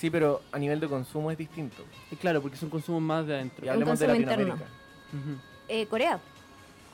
Sí, 0.00 0.08
pero 0.08 0.40
a 0.50 0.58
nivel 0.58 0.80
de 0.80 0.88
consumo 0.88 1.30
es 1.30 1.36
distinto. 1.36 1.84
Y 2.10 2.16
claro, 2.16 2.40
porque 2.40 2.56
son 2.56 2.70
consumos 2.70 3.02
más 3.02 3.26
de 3.26 3.34
adentro. 3.34 3.66
Y 3.66 3.68
hablemos 3.68 3.98
de 3.98 4.06
consumo. 4.06 4.26
Latinoamérica. 4.26 4.64
Ujú. 5.12 5.38
Eh, 5.68 5.86
Corea. 5.88 6.18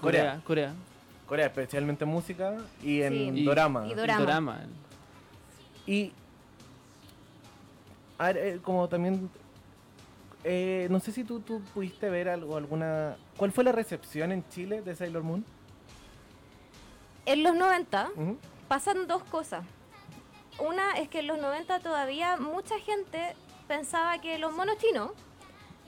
Corea, 0.00 0.40
Corea. 0.44 0.74
Corea, 1.28 1.46
especialmente 1.46 2.02
en 2.02 2.10
música 2.10 2.56
y 2.82 3.02
en 3.02 3.12
Sí. 3.12 3.30
Y- 3.42 3.44
dorama. 3.44 3.86
y 3.86 3.92
Y 3.92 3.94
Dorama. 3.94 4.18
Dorama. 4.20 4.60
Y 5.86 6.12
a 8.18 8.26
ver, 8.26 8.36
eh, 8.38 8.58
como 8.60 8.88
también 8.88 9.30
eh, 10.42 10.88
no 10.90 10.98
sé 10.98 11.12
si 11.12 11.22
tú, 11.22 11.38
tú 11.38 11.60
pudiste 11.74 12.10
ver 12.10 12.28
algo, 12.28 12.56
alguna. 12.56 13.16
¿Cuál 13.36 13.52
fue 13.52 13.62
la 13.62 13.70
recepción 13.72 14.32
en 14.32 14.44
Chile 14.48 14.82
de 14.82 14.96
Sailor 14.96 15.22
Moon? 15.22 15.44
En 17.24 17.44
los 17.44 17.54
90 17.54 18.08
Ujú. 18.16 18.36
pasan 18.66 19.06
dos 19.06 19.22
cosas. 19.24 19.64
Una 20.58 20.92
es 20.92 21.08
que 21.08 21.18
en 21.20 21.26
los 21.26 21.38
90 21.38 21.80
todavía 21.80 22.36
mucha 22.36 22.78
gente 22.80 23.34
pensaba 23.68 24.18
que 24.20 24.38
los 24.38 24.52
monos 24.52 24.78
chinos 24.78 25.10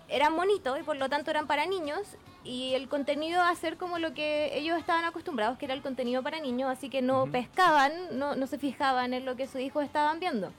eran 0.08 0.36
bonitos 0.36 0.78
y 0.78 0.82
por 0.82 0.96
lo 0.96 1.08
tanto 1.08 1.30
eran 1.30 1.46
para 1.46 1.66
niños 1.66 2.00
y 2.44 2.74
el 2.74 2.88
contenido 2.88 3.42
a 3.42 3.54
ser 3.54 3.76
como 3.76 3.98
lo 3.98 4.14
que 4.14 4.56
ellos 4.56 4.78
estaban 4.78 5.04
acostumbrados, 5.04 5.58
que 5.58 5.64
era 5.66 5.74
el 5.74 5.82
contenido 5.82 6.22
para 6.22 6.40
niños, 6.40 6.70
así 6.70 6.88
que 6.88 7.02
no 7.02 7.26
pescaban, 7.30 7.92
no, 8.18 8.36
no 8.36 8.46
se 8.46 8.58
fijaban 8.58 9.12
en 9.12 9.24
lo 9.26 9.36
que 9.36 9.46
sus 9.46 9.60
hijos 9.60 9.84
estaban 9.84 10.20
viendo. 10.20 10.52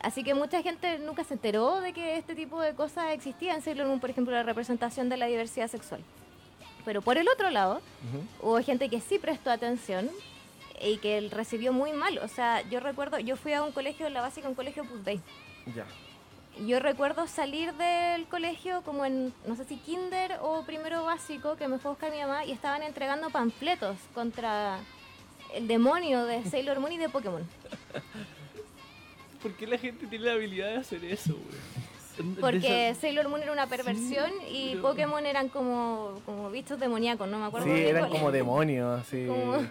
Así 0.00 0.24
que 0.24 0.32
mucha 0.32 0.62
gente 0.62 0.98
nunca 0.98 1.24
se 1.24 1.34
enteró 1.34 1.80
de 1.80 1.92
que 1.92 2.16
este 2.16 2.34
tipo 2.34 2.60
de 2.60 2.74
cosas 2.74 3.12
existían 3.12 3.60
por 4.00 4.08
ejemplo, 4.08 4.32
la 4.32 4.42
representación 4.42 5.10
de 5.10 5.18
la 5.18 5.26
diversidad 5.26 5.68
sexual. 5.68 6.00
Pero 6.86 7.02
por 7.02 7.18
el 7.18 7.28
otro 7.28 7.50
lado, 7.50 7.82
Ujú. 8.08 8.48
hubo 8.48 8.62
gente 8.62 8.88
que 8.88 9.00
sí 9.00 9.18
prestó 9.18 9.50
atención 9.50 10.08
y 10.82 10.96
que 10.98 11.18
él 11.18 11.30
recibió 11.30 11.72
muy 11.72 11.92
mal. 11.92 12.18
O 12.18 12.28
sea, 12.28 12.62
yo 12.68 12.80
recuerdo, 12.80 13.18
yo 13.18 13.36
fui 13.36 13.52
a 13.52 13.62
un 13.62 13.72
colegio 13.72 14.06
en 14.06 14.14
la 14.14 14.20
básica, 14.22 14.48
un 14.48 14.54
colegio 14.54 14.84
Pus 14.84 15.04
Dei. 15.04 15.20
Ya. 15.74 15.86
Yo 16.66 16.80
recuerdo 16.80 17.26
salir 17.26 17.72
del 17.74 18.26
colegio 18.26 18.82
como 18.82 19.04
en, 19.04 19.32
no 19.46 19.56
sé 19.56 19.64
si 19.64 19.76
kinder 19.76 20.38
o 20.42 20.62
primero 20.64 21.04
básico, 21.04 21.56
que 21.56 21.68
me 21.68 21.78
fue 21.78 21.90
a 21.90 21.92
buscar 21.92 22.10
mi 22.10 22.18
mamá 22.18 22.44
y 22.44 22.52
estaban 22.52 22.82
entregando 22.82 23.30
panfletos 23.30 23.96
contra 24.14 24.78
el 25.54 25.68
demonio 25.68 26.24
de 26.24 26.44
Sailor 26.50 26.80
Moon 26.80 26.92
y 26.92 26.98
de 26.98 27.08
Pokémon. 27.08 27.46
¿Por 29.42 29.52
qué 29.52 29.66
la 29.66 29.78
gente 29.78 30.06
tiene 30.06 30.26
la 30.26 30.32
habilidad 30.32 30.68
de 30.70 30.76
hacer 30.78 31.04
eso, 31.04 31.34
güey? 31.34 32.36
Porque 32.40 32.90
esa- 32.90 33.00
Sailor 33.00 33.28
Moon 33.28 33.42
era 33.42 33.52
una 33.52 33.66
perversión 33.66 34.30
y 34.50 34.76
Pokémon 34.76 35.24
eran 35.24 35.48
como, 35.48 36.20
como 36.26 36.50
bichos 36.50 36.78
demoníacos, 36.78 37.26
no 37.28 37.38
me 37.38 37.46
acuerdo. 37.46 37.66
Sí, 37.66 37.72
eran 37.80 38.08
cuál. 38.08 38.12
como 38.18 38.30
demonios. 38.32 39.06
Como- 39.26 39.66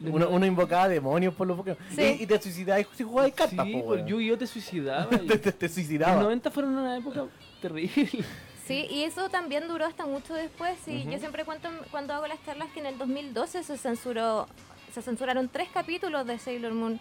Uno, 0.00 0.28
uno 0.28 0.44
invocaba 0.46 0.88
demonios 0.88 1.34
por 1.34 1.46
los 1.46 1.56
Pokémon. 1.56 1.78
Sí. 1.94 2.16
Y, 2.20 2.22
y 2.24 2.26
te 2.26 2.40
suicidabas 2.40 2.86
si 2.94 3.04
jugabas 3.04 3.32
cartas, 3.32 3.66
Sí, 3.66 3.72
po, 3.74 3.84
por 3.84 3.96
weón. 3.96 4.06
Yu-Gi-Oh! 4.08 4.38
te 4.38 4.46
suicidaba. 4.46 5.08
te, 5.10 5.38
te, 5.38 5.52
te 5.52 5.66
Los 5.66 5.74
suicidaba. 5.74 6.22
90 6.22 6.50
fueron 6.50 6.76
una 6.76 6.96
época 6.98 7.24
terrible. 7.62 8.08
Sí, 8.66 8.86
y 8.90 9.04
eso 9.04 9.28
también 9.28 9.68
duró 9.68 9.84
hasta 9.84 10.06
mucho 10.06 10.34
después. 10.34 10.76
Y 10.88 11.04
yo 11.04 11.18
siempre 11.18 11.44
cuento 11.44 11.68
cuando 11.90 12.14
hago 12.14 12.26
las 12.26 12.42
charlas 12.44 12.70
que 12.72 12.80
en 12.80 12.86
el 12.86 12.98
2012 12.98 13.62
se 13.62 13.76
censuró, 13.76 14.46
se 14.92 15.02
censuraron 15.02 15.48
tres 15.48 15.68
capítulos 15.72 16.26
de 16.26 16.38
Sailor 16.38 16.72
Moon 16.72 16.98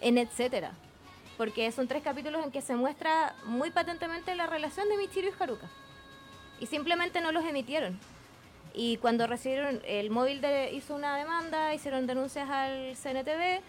en 0.00 0.18
etcétera. 0.18 0.72
Porque 1.36 1.70
son 1.72 1.88
tres 1.88 2.02
capítulos 2.02 2.44
en 2.44 2.50
que 2.52 2.60
se 2.62 2.74
muestra 2.76 3.34
muy 3.46 3.70
patentemente 3.70 4.34
la 4.34 4.46
relación 4.46 4.88
de 4.88 4.96
Michiru 4.98 5.28
y 5.28 5.42
Haruka. 5.42 5.68
Y 6.60 6.66
simplemente 6.66 7.20
no 7.20 7.32
los 7.32 7.44
emitieron. 7.44 7.98
Y 8.74 8.96
cuando 8.98 9.26
recibieron, 9.26 9.80
el 9.84 10.10
móvil 10.10 10.40
de, 10.40 10.72
hizo 10.72 10.94
una 10.94 11.16
demanda, 11.16 11.74
hicieron 11.74 12.06
denuncias 12.06 12.48
al 12.48 12.94
CNTV 12.96 13.60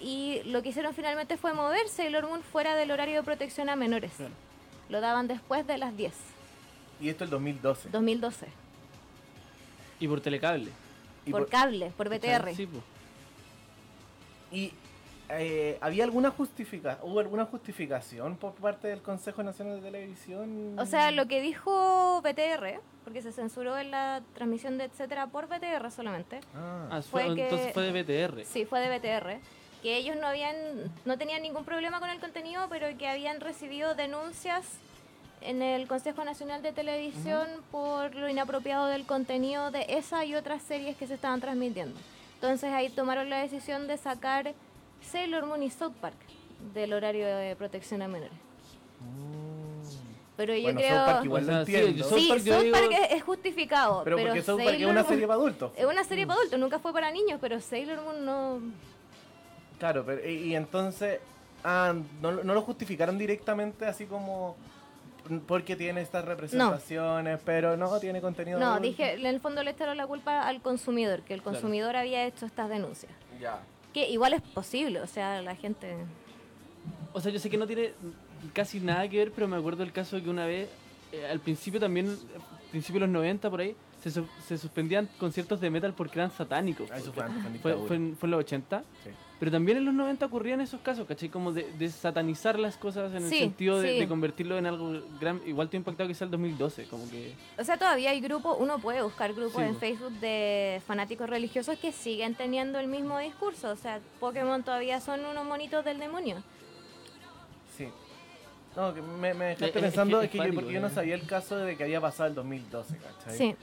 y 0.00 0.42
lo 0.46 0.62
que 0.62 0.70
hicieron 0.70 0.94
finalmente 0.94 1.36
fue 1.36 1.54
mover 1.54 1.88
Sailor 1.88 2.26
Moon 2.26 2.42
fuera 2.42 2.74
del 2.74 2.90
horario 2.90 3.16
de 3.16 3.22
protección 3.22 3.68
a 3.68 3.76
menores. 3.76 4.12
Claro. 4.16 4.32
Lo 4.88 5.00
daban 5.00 5.28
después 5.28 5.66
de 5.66 5.78
las 5.78 5.96
10, 5.96 6.12
Y 7.00 7.08
esto 7.08 7.24
el 7.24 7.30
2012. 7.30 7.88
2012. 7.90 8.46
Y 10.00 10.08
por 10.08 10.20
telecable. 10.20 10.70
Y, 11.24 11.30
por 11.30 11.42
por- 11.42 11.50
cable, 11.50 11.92
por 11.96 12.08
BTR. 12.08 12.52
Sí, 12.54 12.66
po. 12.66 12.82
y, 14.50 14.72
eh, 15.38 15.78
¿había 15.80 16.04
alguna 16.04 16.30
justifica 16.30 16.98
¿Hubo 17.02 17.20
alguna 17.20 17.44
justificación 17.46 18.36
por 18.36 18.52
parte 18.54 18.88
del 18.88 19.02
Consejo 19.02 19.42
Nacional 19.42 19.76
de 19.80 19.90
Televisión? 19.90 20.78
O 20.78 20.86
sea, 20.86 21.10
lo 21.10 21.26
que 21.26 21.40
dijo 21.40 22.20
BTR, 22.22 22.80
porque 23.04 23.22
se 23.22 23.32
censuró 23.32 23.78
en 23.78 23.90
la 23.90 24.22
transmisión 24.34 24.78
de 24.78 24.84
etcétera 24.84 25.26
por 25.28 25.46
BTR 25.48 25.90
solamente. 25.90 26.40
Ah, 26.54 26.88
Ah, 26.90 27.02
fue- 27.02 27.34
que- 27.34 27.44
entonces 27.44 27.72
fue 27.72 27.82
de 27.84 28.02
BTR. 28.02 28.44
Sí, 28.44 28.64
fue 28.64 28.80
de 28.80 28.88
BTR. 28.88 29.38
Que 29.82 29.96
ellos 29.96 30.16
no 30.20 30.28
habían, 30.28 30.54
no 31.04 31.18
tenían 31.18 31.42
ningún 31.42 31.64
problema 31.64 31.98
con 31.98 32.08
el 32.10 32.20
contenido, 32.20 32.66
pero 32.68 32.86
que 32.96 33.08
habían 33.08 33.40
recibido 33.40 33.94
denuncias 33.96 34.64
en 35.40 35.60
el 35.60 35.88
Consejo 35.88 36.22
Nacional 36.24 36.62
de 36.62 36.70
Televisión 36.72 37.48
por 37.72 38.14
lo 38.14 38.28
inapropiado 38.28 38.86
del 38.86 39.04
contenido 39.06 39.72
de 39.72 39.86
esa 39.88 40.24
y 40.24 40.36
otras 40.36 40.62
series 40.62 40.96
que 40.96 41.08
se 41.08 41.14
estaban 41.14 41.40
transmitiendo. 41.40 41.98
Entonces 42.34 42.72
ahí 42.72 42.90
tomaron 42.90 43.28
la 43.28 43.38
decisión 43.42 43.88
de 43.88 43.96
sacar 43.96 44.54
Sailor 45.10 45.46
Moon 45.46 45.62
y 45.62 45.70
South 45.70 45.92
Park 46.00 46.16
del 46.74 46.92
horario 46.92 47.26
de 47.26 47.54
protección 47.56 48.02
a 48.02 48.08
menores. 48.08 48.32
Pero 50.36 50.54
yo 50.56 50.62
Bueno, 50.62 50.80
creo... 50.80 50.96
South 50.96 51.06
Park 51.12 51.24
igual 51.24 51.42
O 51.42 51.46
lo 51.46 51.52
sea, 51.52 51.64
sí. 51.66 51.98
South 52.02 52.28
Park, 52.28 52.42
yo 52.42 52.54
South 52.54 52.62
digo- 52.62 52.72
Park 52.78 52.90
es, 52.92 53.12
es 53.16 53.22
justificado. 53.22 54.04
pero 54.04 54.16
Pero, 54.16 54.28
porque 54.28 54.42
South 54.42 54.58
Park 54.64 54.76
es 54.78 54.84
una 54.84 54.92
Moon- 54.94 55.06
serie 55.06 55.26
para 55.26 55.34
adultos. 55.38 55.72
Es 55.76 55.84
una 55.84 56.04
serie 56.04 56.26
para 56.26 56.38
adultos, 56.40 56.58
nunca 56.58 56.78
fue 56.78 56.92
para 56.92 57.10
niños, 57.10 57.38
pero 57.40 57.60
Sailor 57.60 58.02
Moon 58.02 58.24
no... 58.24 58.60
Claro, 59.78 60.04
pero 60.06 60.26
y, 60.28 60.32
y 60.34 60.54
entonces 60.56 61.20
ah, 61.64 61.92
no, 62.20 62.30
lo- 62.32 62.44
no 62.44 62.54
lo 62.54 62.62
justificaron 62.62 63.18
directamente 63.18 63.84
así 63.86 64.06
como 64.06 64.56
porque 65.46 65.76
tiene 65.76 66.00
estas 66.00 66.24
representaciones, 66.24 67.38
pero 67.44 67.76
no 67.76 68.00
tiene 68.00 68.20
contenido. 68.20 68.58
No, 68.58 68.66
adulto. 68.72 68.82
dije, 68.88 69.12
en 69.14 69.26
el 69.26 69.38
fondo 69.38 69.62
le 69.62 69.70
echaron 69.70 69.96
la 69.96 70.06
culpa 70.06 70.42
al 70.42 70.60
consumidor, 70.60 71.22
que 71.22 71.32
el 71.34 71.42
consumidor 71.42 71.94
había 71.94 72.24
hecho 72.26 72.44
estas 72.46 72.68
denuncias. 72.68 73.12
Ya. 73.40 73.60
Que 73.92 74.10
igual 74.10 74.32
es 74.32 74.42
posible, 74.42 75.00
o 75.00 75.06
sea, 75.06 75.42
la 75.42 75.54
gente... 75.54 75.94
O 77.12 77.20
sea, 77.20 77.30
yo 77.30 77.38
sé 77.38 77.50
que 77.50 77.58
no 77.58 77.66
tiene 77.66 77.92
casi 78.52 78.80
nada 78.80 79.08
que 79.08 79.18
ver, 79.18 79.32
pero 79.32 79.46
me 79.46 79.56
acuerdo 79.56 79.82
el 79.82 79.92
caso 79.92 80.16
de 80.16 80.22
que 80.22 80.30
una 80.30 80.46
vez, 80.46 80.68
eh, 81.12 81.26
al 81.26 81.40
principio 81.40 81.78
también, 81.78 82.06
al 82.08 82.70
principio 82.70 83.00
de 83.00 83.06
los 83.06 83.12
90 83.12 83.50
por 83.50 83.60
ahí, 83.60 83.76
se, 84.02 84.10
su- 84.10 84.26
se 84.46 84.58
suspendían 84.58 85.08
conciertos 85.18 85.60
de 85.60 85.70
metal 85.70 85.94
porque 85.94 86.18
eran 86.18 86.30
satánicos. 86.30 86.90
Ah, 86.90 86.98
eso 86.98 87.12
fue 87.12 87.24
en 87.24 87.32
Fue, 87.32 87.50
dictadura. 87.52 87.86
fue 87.88 87.96
en, 87.96 88.16
fue 88.16 88.26
en 88.26 88.30
los 88.32 88.40
80. 88.40 88.82
Sí. 89.04 89.10
Pero 89.38 89.50
también 89.50 89.78
en 89.78 89.84
los 89.84 89.94
90 89.94 90.24
ocurrían 90.26 90.60
esos 90.60 90.80
casos, 90.82 91.04
¿cachai? 91.06 91.28
Como 91.28 91.52
de, 91.52 91.64
de 91.72 91.88
satanizar 91.88 92.58
las 92.60 92.76
cosas 92.76 93.10
en 93.12 93.24
el 93.24 93.28
sentido 93.28 93.80
de, 93.80 93.94
sí. 93.94 93.98
de 93.98 94.06
convertirlo 94.08 94.56
en 94.56 94.66
algo 94.66 94.92
gran. 95.20 95.40
Igual 95.46 95.68
te 95.68 95.76
ha 95.76 95.78
impactado 95.78 96.08
quizá 96.08 96.24
el 96.24 96.30
2012, 96.30 96.84
como 96.86 97.08
que. 97.10 97.34
O 97.58 97.64
sea, 97.64 97.76
todavía 97.76 98.10
hay 98.10 98.20
grupos, 98.20 98.56
uno 98.60 98.78
puede 98.78 99.02
buscar 99.02 99.32
grupos 99.34 99.56
Sí, 99.62 99.68
en. 99.68 99.76
Facebook 99.76 100.12
de 100.20 100.80
fanáticos 100.86 101.28
religiosos 101.28 101.76
que 101.78 101.90
siguen 101.90 102.36
teniendo 102.36 102.78
el 102.78 102.86
mismo 102.86 103.18
discurso. 103.18 103.70
O 103.70 103.76
sea, 103.76 103.98
Pokémon 104.20 104.62
todavía 104.62 105.00
son 105.00 105.24
unos 105.26 105.44
monitos 105.44 105.84
del 105.84 105.98
demonio. 105.98 106.36
Sí. 107.76 107.88
No, 108.76 108.94
que 108.94 109.02
me, 109.02 109.34
me 109.34 109.44
dejaste 109.46 109.66
Es- 109.66 109.76
es 109.76 109.82
pensando 109.82 110.20
que 110.20 110.26
es 110.26 110.30
que, 110.30 110.38
es 110.38 110.44
yo, 110.44 110.44
pánico, 110.44 110.60
porque 110.60 110.74
yo 110.74 110.80
no 110.80 110.86
eh. 110.86 110.90
sabía 110.90 111.14
el 111.16 111.26
caso 111.26 111.56
de 111.56 111.76
que 111.76 111.82
había 111.84 112.00
pasado 112.00 112.28
el 112.28 112.34
2012, 112.36 112.96
¿cachai? 112.96 113.36
Sí. 113.36 113.56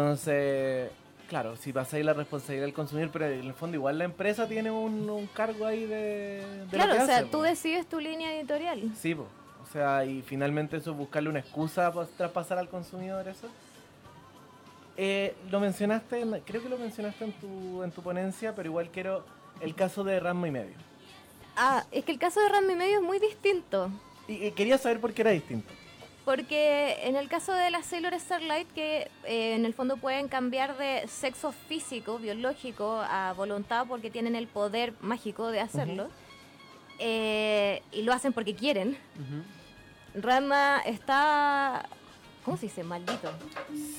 Entonces, 0.00 0.90
claro, 1.28 1.56
si 1.56 1.72
pasáis 1.72 2.04
la 2.04 2.12
responsabilidad 2.12 2.66
del 2.66 2.74
consumidor, 2.74 3.10
pero 3.12 3.26
en 3.26 3.40
el 3.46 3.54
fondo 3.54 3.76
igual 3.76 3.98
la 3.98 4.04
empresa 4.04 4.46
tiene 4.46 4.70
un, 4.70 5.08
un 5.08 5.26
cargo 5.26 5.66
ahí 5.66 5.84
de, 5.86 6.44
de 6.64 6.66
Claro, 6.70 6.92
o 6.92 7.06
sea, 7.06 7.16
hace, 7.18 7.24
tú 7.26 7.38
po. 7.38 7.42
decides 7.42 7.86
tu 7.86 7.98
línea 8.00 8.34
editorial. 8.38 8.90
Sí, 8.98 9.14
po. 9.14 9.26
o 9.62 9.66
sea, 9.72 10.04
y 10.04 10.22
finalmente 10.22 10.76
eso 10.76 10.92
es 10.92 10.96
buscarle 10.96 11.28
una 11.30 11.40
excusa 11.40 11.92
para 11.92 12.06
traspasar 12.06 12.58
al 12.58 12.68
consumidor 12.68 13.26
eso. 13.28 13.48
Eh, 14.96 15.34
lo 15.50 15.60
mencionaste, 15.60 16.20
en- 16.20 16.40
creo 16.40 16.62
que 16.62 16.68
lo 16.68 16.78
mencionaste 16.78 17.24
en 17.24 17.32
tu, 17.32 17.82
en 17.82 17.90
tu 17.90 18.02
ponencia, 18.02 18.54
pero 18.54 18.68
igual 18.68 18.88
quiero 18.90 19.24
el 19.60 19.74
caso 19.74 20.04
de 20.04 20.18
Ramo 20.20 20.46
y 20.46 20.50
medio. 20.50 20.74
Ah, 21.56 21.84
es 21.90 22.04
que 22.04 22.12
el 22.12 22.18
caso 22.18 22.40
de 22.40 22.48
Ranma 22.50 22.72
y 22.72 22.76
medio 22.76 22.96
es 22.98 23.02
muy 23.02 23.18
distinto. 23.18 23.90
Y, 24.28 24.46
y 24.46 24.50
quería 24.52 24.76
saber 24.78 25.00
por 25.00 25.12
qué 25.14 25.22
era 25.22 25.30
distinto. 25.30 25.72
Porque 26.26 26.98
en 27.04 27.14
el 27.14 27.28
caso 27.28 27.52
de 27.54 27.70
las 27.70 27.86
Sailor 27.86 28.12
Starlight, 28.18 28.68
que 28.72 29.08
eh, 29.24 29.54
en 29.54 29.64
el 29.64 29.72
fondo 29.74 29.96
pueden 29.96 30.26
cambiar 30.26 30.76
de 30.76 31.06
sexo 31.06 31.52
físico, 31.52 32.18
biológico, 32.18 33.00
a 33.08 33.32
voluntad 33.34 33.86
porque 33.86 34.10
tienen 34.10 34.34
el 34.34 34.48
poder 34.48 34.92
mágico 35.00 35.52
de 35.52 35.60
hacerlo, 35.60 36.08
eh, 36.98 37.80
y 37.92 38.02
lo 38.02 38.12
hacen 38.12 38.32
porque 38.32 38.56
quieren, 38.56 38.98
Rama 40.16 40.82
está 40.84 41.88
¿Cómo 42.44 42.56
se 42.56 42.66
dice? 42.66 42.82
Maldito. 42.84 43.28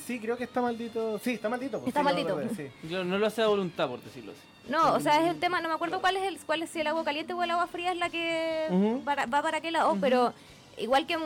Sí, 0.06 0.18
creo 0.20 0.36
que 0.38 0.44
está 0.44 0.62
maldito. 0.62 1.18
Sí, 1.18 1.32
está 1.32 1.50
maldito. 1.50 1.78
pues, 1.80 1.88
Está 1.88 2.00
sí, 2.00 2.04
maldito. 2.04 2.30
acordé, 2.30 2.48
sí. 2.54 2.86
No 3.04 3.18
lo 3.18 3.26
hace 3.26 3.42
a 3.42 3.46
voluntad, 3.46 3.88
por 3.88 4.00
decirlo 4.02 4.32
así. 4.32 4.40
No, 4.70 4.94
o 4.94 5.00
sea, 5.00 5.22
es 5.22 5.30
el 5.30 5.38
tema, 5.38 5.60
no 5.60 5.68
me 5.68 5.74
acuerdo 5.74 6.00
cuál 6.00 6.16
es 6.16 6.22
el, 6.24 6.38
cuál 6.46 6.62
es 6.62 6.70
si 6.70 6.80
el 6.80 6.86
agua 6.86 7.04
caliente 7.04 7.34
o 7.34 7.42
el 7.42 7.50
agua 7.50 7.66
fría 7.66 7.92
es 7.92 7.98
la 7.98 8.08
que 8.08 9.00
para- 9.04 9.26
va 9.26 9.42
para 9.42 9.60
qué 9.60 9.70
lado, 9.70 9.96
pero 10.00 10.32
igual 10.80 11.06
que 11.06 11.16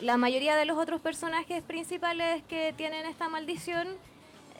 la 0.00 0.16
mayoría 0.16 0.56
de 0.56 0.64
los 0.64 0.78
otros 0.78 1.00
personajes 1.00 1.62
principales 1.62 2.42
que 2.48 2.72
tienen 2.76 3.06
esta 3.06 3.28
maldición, 3.28 3.88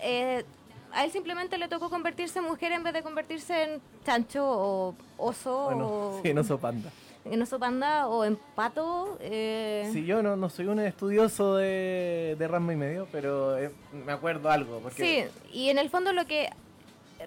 eh, 0.01 0.45
a 0.93 1.05
él 1.05 1.11
simplemente 1.11 1.57
le 1.59 1.69
tocó 1.69 1.89
convertirse 1.91 2.39
en 2.39 2.45
mujer 2.45 2.73
en 2.73 2.83
vez 2.83 2.93
de 2.93 3.03
convertirse 3.03 3.63
en 3.63 3.81
chancho 4.05 4.45
o 4.45 4.95
oso 5.17 5.65
Bueno, 5.65 5.87
o 5.89 6.21
sí, 6.23 6.35
no 6.35 6.45
soy 6.45 6.59
panda. 6.59 6.91
en 7.25 7.41
oso 7.41 7.59
panda 7.59 8.09
o 8.09 8.25
en 8.25 8.37
pato. 8.55 9.17
eh, 9.21 9.89
Sí, 9.93 10.05
yo 10.05 10.23
no, 10.23 10.37
no 10.37 10.51
soy 10.51 10.67
un 10.67 10.81
estudioso 10.81 11.57
de, 11.57 12.37
de 12.39 12.49
Rasma 12.49 12.75
y 12.75 12.77
medio, 12.77 13.09
pero 13.11 13.57
eh, 13.59 13.71
me 14.05 14.13
acuerdo 14.13 14.51
algo. 14.51 14.81
Porque 14.81 15.31
Sí, 15.51 15.59
y 15.59 15.71
en 15.71 15.79
el 15.79 15.89
fondo 15.89 16.13
lo 16.13 16.27
que 16.27 16.51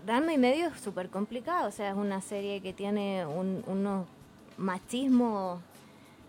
Ranma 0.05 0.33
y 0.33 0.37
medio 0.37 0.67
es 0.67 0.79
súper 0.81 1.09
complicado, 1.09 1.67
o 1.69 1.71
sea, 1.71 1.89
es 1.89 1.95
una 1.95 2.21
serie 2.21 2.61
que 2.61 2.73
tiene 2.73 3.25
un- 3.25 3.63
unos 3.65 4.05
machismos 4.57 5.59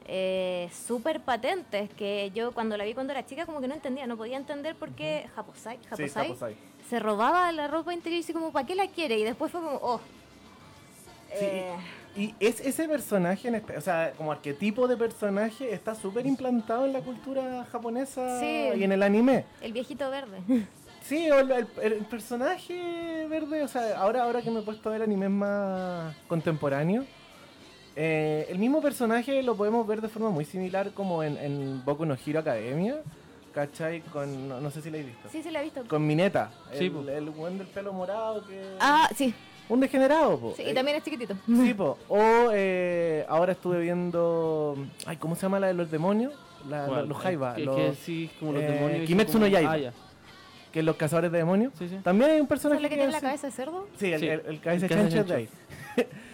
eh, 0.09 0.69
súper 0.87 1.21
patentes 1.21 1.91
que 1.95 2.31
yo 2.35 2.53
cuando 2.53 2.77
la 2.77 2.85
vi 2.85 2.95
cuando 2.95 3.13
era 3.13 3.27
chica 3.27 3.45
como 3.47 3.61
que 3.61 3.69
no 3.69 3.75
entendía, 3.75 4.07
no 4.07 4.17
podía 4.17 4.37
entender 4.37 4.77
por 4.77 4.91
qué 4.93 5.29
Japosai, 5.35 5.79
Sí, 5.79 5.87
Japosai 5.89 6.27
Japosai. 6.29 6.57
se 6.89 6.99
robaba 7.01 7.51
la 7.53 7.67
ropa 7.69 7.93
interior 7.93 8.21
y 8.21 8.23
así 8.25 8.33
como, 8.33 8.53
¿para 8.53 8.67
qué 8.67 8.75
la 8.75 8.87
quiere? 8.89 9.19
Y 9.19 9.25
después 9.25 9.51
fue 9.51 9.61
como, 9.61 9.77
oh. 9.83 10.01
Sí, 11.39 11.45
eh, 11.45 11.73
Y 12.17 12.35
es 12.41 12.61
ese 12.61 12.89
personaje, 12.89 13.49
en 13.49 13.63
o 13.77 13.81
sea, 13.83 14.13
como 14.17 14.33
arquetipo 14.33 14.89
de 14.89 14.97
personaje, 14.97 15.75
está 15.75 15.95
súper 15.95 16.25
implantado 16.25 16.87
en 16.87 16.93
la 16.95 17.01
cultura 17.01 17.67
japonesa 17.71 18.41
Sí. 18.41 18.71
y 18.75 18.85
en 18.85 18.93
el 18.93 19.03
anime. 19.03 19.45
el 19.61 19.73
viejito 19.73 20.09
verde. 20.11 20.39
Sí, 21.03 21.27
el- 21.27 21.69
el 21.83 21.95
personaje 22.07 23.27
verde, 23.29 23.63
o 23.63 23.69
sea, 23.69 23.99
ahora, 23.99 24.23
ahora 24.25 24.41
que 24.41 24.51
me 24.51 24.61
he 24.61 24.63
puesto 24.63 24.89
a 24.89 24.93
ver 24.93 25.03
animes 25.03 25.31
más 25.31 26.17
contemporáneos, 26.27 27.05
eh, 27.97 28.47
el 28.51 28.59
mismo 28.59 28.81
personaje 28.83 29.43
lo 29.43 29.57
podemos 29.57 29.87
ver 29.87 30.01
de 30.01 30.09
forma 30.09 30.31
muy 30.31 30.45
similar 30.45 30.93
como 30.93 31.23
en, 31.23 31.37
en 31.39 31.85
Boku 31.85 32.05
no 32.05 32.15
Hero 32.27 32.41
Academia, 32.41 32.97
¿cachai? 33.55 34.01
Con, 34.03 34.49
no, 34.49 34.61
no 34.61 34.71
sé 34.71 34.83
si 34.83 34.91
la 34.91 34.99
he 34.99 35.03
visto. 35.03 35.29
sí, 35.31 35.43
sí, 35.43 35.51
la 35.51 35.61
he 35.61 35.65
visto. 35.65 35.83
Con 35.89 36.07
Mineta, 36.07 36.51
Sí, 36.73 36.87
el, 36.95 37.09
el 37.09 37.31
buen 37.31 37.57
del 37.59 37.67
pelo 37.67 37.93
morado 37.93 38.47
que... 38.47 38.63
Ah, 38.81 39.09
sí, 39.17 39.35
Un 39.69 39.81
degenerado, 39.81 40.39
po. 40.39 40.55
sí, 40.57 40.63
Eh, 40.63 40.71
y 40.71 40.75
también 40.75 40.99
es 40.99 41.05
chiquitito. 41.05 41.35
Sí, 41.47 41.75
po. 41.77 41.97
O 42.09 42.51
eh, 42.53 43.25
ahora 43.29 43.53
estuve 43.53 43.81
viendo. 43.81 44.77
Ay, 45.07 45.17
¿cómo 45.17 45.35
se 45.35 45.43
llama 45.43 45.59
la 45.59 45.69
de 45.69 45.75
los 45.75 45.91
demonios? 45.91 46.33
La- 46.69 46.87
¿Cuál? 46.87 47.09
los 47.09 47.19
Jaiba. 47.19 47.51
Es 47.53 47.57
que- 47.57 47.65
los- 47.65 47.77
que 47.77 47.95
sí, 47.95 48.31
como 48.39 48.53
los 48.53 48.63
eh, 48.63 48.67
demonios. 48.67 49.07
Kimetsu 49.07 49.39
no 49.39 49.47
Yaiba. 49.47 49.73
Ah, 49.73 49.79
ya. 49.79 49.93
que 50.73 50.83
los 50.83 50.97
cazadores 50.97 51.33
de 51.33 51.39
demonios. 51.39 51.73
Sí, 51.79 51.89
sí. 51.89 51.97
También 52.05 52.31
hay 52.33 52.37
un 52.37 52.43
¿Es 52.43 52.49
personaje 52.51 52.83
la 52.83 52.89
que 52.91 52.97
tiene 52.97 53.11
la 53.11 53.21
cabeza 53.21 53.47
de 53.47 53.53
cerdo? 53.53 53.89
Sí, 53.99 54.13
el, 54.13 54.21
Sí. 54.21 54.29
el, 54.29 54.41
el 54.47 54.61
cabeza 54.61 54.85
El 54.87 54.91
cabeza 54.91 55.09
chancho 55.09 55.21
es 55.21 55.27
de 55.29 55.35
ahí. 55.35 55.49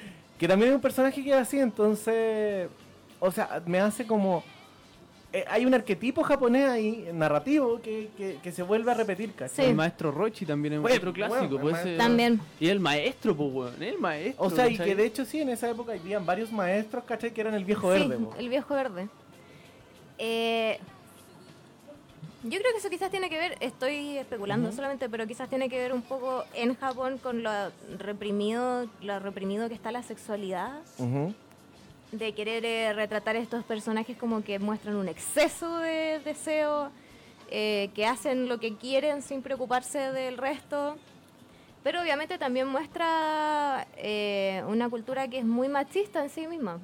que 0.43 0.49
también 0.49 0.71
hay 0.71 0.75
un 0.75 0.81
personaje 0.83 1.23
que 1.23 1.31
es 1.31 1.37
así, 1.37 1.59
entonces. 1.61 2.69
O 3.21 3.31
sea, 3.31 3.63
me 3.67 3.79
hace 3.79 4.05
como. 4.07 4.43
eh, 5.33 5.45
hay 5.49 5.65
un 5.65 5.73
arquetipo 5.73 6.23
japonés 6.25 6.69
ahí, 6.69 7.09
narrativo, 7.13 7.81
que, 7.81 8.11
que, 8.17 8.39
que 8.43 8.51
se 8.53 8.63
vuelve 8.65 8.91
a 8.91 8.95
repetir, 8.95 9.33
¿cachai? 9.35 9.65
Sí. 9.67 9.71
El 9.71 9.77
maestro 9.77 10.11
Rochi 10.11 10.45
también 10.45 10.75
es 10.75 10.81
Bueno, 10.81 10.97
otro 10.97 11.13
clásico. 11.13 11.39
bueno, 11.59 11.61
pues, 11.61 11.79
ese- 11.87 11.97
También. 11.97 12.41
Y 12.59 12.69
el 12.69 12.81
maestro, 12.81 13.37
pues, 13.37 13.51
weón. 13.53 13.83
El 13.83 13.99
maestro. 13.99 14.45
O 14.45 14.51
sea, 14.51 14.69
y 14.69 14.77
que 14.77 14.97
de 14.97 15.07
hecho 15.07 15.25
sí, 15.25 15.41
en 15.41 15.51
esa 15.51 15.71
época 15.71 15.93
habían 15.93 16.27
varios 16.27 16.51
maestros, 16.53 17.05
¿cachai? 17.05 17.33
Que 17.33 17.41
eran 17.41 17.55
el 17.55 17.65
viejo 17.65 17.93
Sí, 17.95 18.01
verde, 18.01 18.17
po. 18.19 18.35
el 18.37 18.49
viejo 18.49 18.75
verde. 18.75 19.09
Eh, 20.19 20.79
yo 22.45 22.59
creo 22.59 22.73
que 22.73 22.79
eso 22.79 22.91
quizás 22.91 23.11
tiene 23.11 23.31
que 23.31 23.39
ver, 23.39 23.57
estoy 23.61 24.19
especulando 24.19 24.73
solamente, 24.73 25.09
pero 25.09 25.27
quizás 25.27 25.49
tiene 25.49 25.69
que 25.69 25.79
ver 25.79 25.93
un 25.93 26.03
poco 26.03 26.45
en 26.55 26.75
Japón 26.75 27.19
con 27.19 27.43
lo 27.45 27.51
reprimido, 27.99 28.89
lo 29.01 29.21
reprimido 29.21 29.69
que 29.69 29.75
está 29.75 29.93
la 29.93 30.03
sexualidad, 30.03 30.81
de 32.11 32.35
querer 32.35 32.65
eh, 32.65 32.93
retratar 32.95 33.37
estos 33.37 33.65
personajes 33.65 34.17
como 34.17 34.43
que 34.43 34.59
muestran 34.59 34.97
un 34.97 35.09
exceso 35.09 35.79
de 35.79 36.21
deseo, 36.25 36.91
eh, 37.49 37.91
que 37.95 38.07
hacen 38.07 38.49
lo 38.49 38.59
que 38.59 38.77
quieren 38.77 39.23
sin 39.23 39.43
preocuparse 39.43 39.99
del 40.13 40.37
resto. 40.37 40.97
Pero 41.85 42.01
obviamente 42.01 42.39
también 42.39 42.67
muestra 42.69 43.87
eh, 43.97 44.63
una 44.69 44.89
cultura 44.89 45.29
que 45.29 45.39
es 45.39 45.45
muy 45.45 45.69
machista 45.69 46.23
en 46.23 46.31
sí 46.31 46.47
misma. 46.47 46.79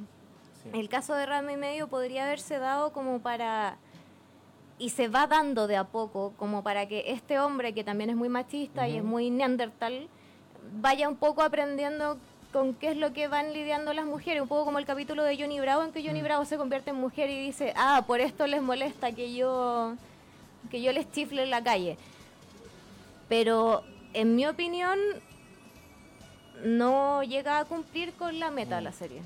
Sí. 0.63 0.79
El 0.79 0.89
caso 0.89 1.15
de 1.15 1.25
Rama 1.25 1.53
y 1.53 1.57
medio 1.57 1.89
podría 1.89 2.25
haberse 2.25 2.59
dado 2.59 2.93
como 2.93 3.21
para 3.21 3.77
y 4.79 4.91
se 4.91 5.09
va 5.09 5.27
dando 5.27 5.67
de 5.67 5.77
a 5.77 5.85
poco 5.85 6.33
como 6.37 6.63
para 6.63 6.87
que 6.87 7.05
este 7.13 7.39
hombre 7.39 7.75
que 7.75 7.85
también 7.85 8.11
es 8.11 8.17
muy 8.17 8.29
machista 8.29 8.89
y 8.89 8.97
es 8.97 9.05
muy 9.05 9.31
neandertal 9.31 10.09
vaya 10.81 11.09
un 11.09 11.17
poco 11.17 11.43
aprendiendo 11.43 12.19
con 12.53 12.75
qué 12.75 12.91
es 12.91 12.97
lo 12.97 13.13
que 13.13 13.29
van 13.29 13.53
lidiando 13.53 13.93
las 13.93 14.07
mujeres, 14.07 14.43
un 14.43 14.49
poco 14.49 14.65
como 14.65 14.79
el 14.79 14.87
capítulo 14.87 15.23
de 15.23 15.37
Johnny 15.37 15.61
Bravo 15.61 15.83
en 15.83 15.93
que 15.93 16.03
Johnny 16.03 16.23
Bravo 16.23 16.45
se 16.45 16.57
convierte 16.57 16.91
en 16.91 16.97
mujer 16.97 17.29
y 17.31 17.39
dice, 17.39 17.75
"Ah, 17.77 18.05
por 18.07 18.21
esto 18.21 18.47
les 18.47 18.63
molesta 18.63 19.13
que 19.13 19.35
yo 19.35 19.95
que 20.71 20.83
yo 20.83 20.93
les 20.93 21.11
chifle 21.13 21.43
en 21.43 21.51
la 21.51 21.63
calle." 21.63 21.99
Pero 23.29 23.83
en 24.15 24.35
mi 24.35 24.47
opinión 24.47 24.99
no 26.65 27.23
llega 27.23 27.59
a 27.59 27.65
cumplir 27.67 28.15
con 28.15 28.41
la 28.41 28.51
meta 28.51 28.77
de 28.77 28.83
la 28.83 28.93
serie. 28.93 29.23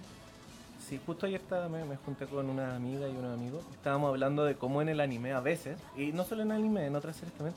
Sí, 0.92 1.00
justo 1.06 1.24
ayer 1.24 1.40
estaba, 1.40 1.70
me, 1.70 1.96
junté 1.96 2.26
con 2.26 2.50
una 2.50 2.76
amiga 2.76 3.08
y 3.08 3.16
unos 3.16 3.32
amigos. 3.32 3.64
Estábamos 3.72 4.10
hablando 4.10 4.44
de 4.44 4.56
cómo 4.56 4.82
en 4.82 4.90
el 4.90 5.00
anime 5.00 5.32
a 5.32 5.40
veces, 5.40 5.78
y 5.96 6.12
no 6.12 6.22
solo 6.22 6.42
en 6.42 6.50
el 6.50 6.58
anime, 6.58 6.84
en 6.84 6.94
otras 6.94 7.16
series 7.16 7.32
también, 7.32 7.56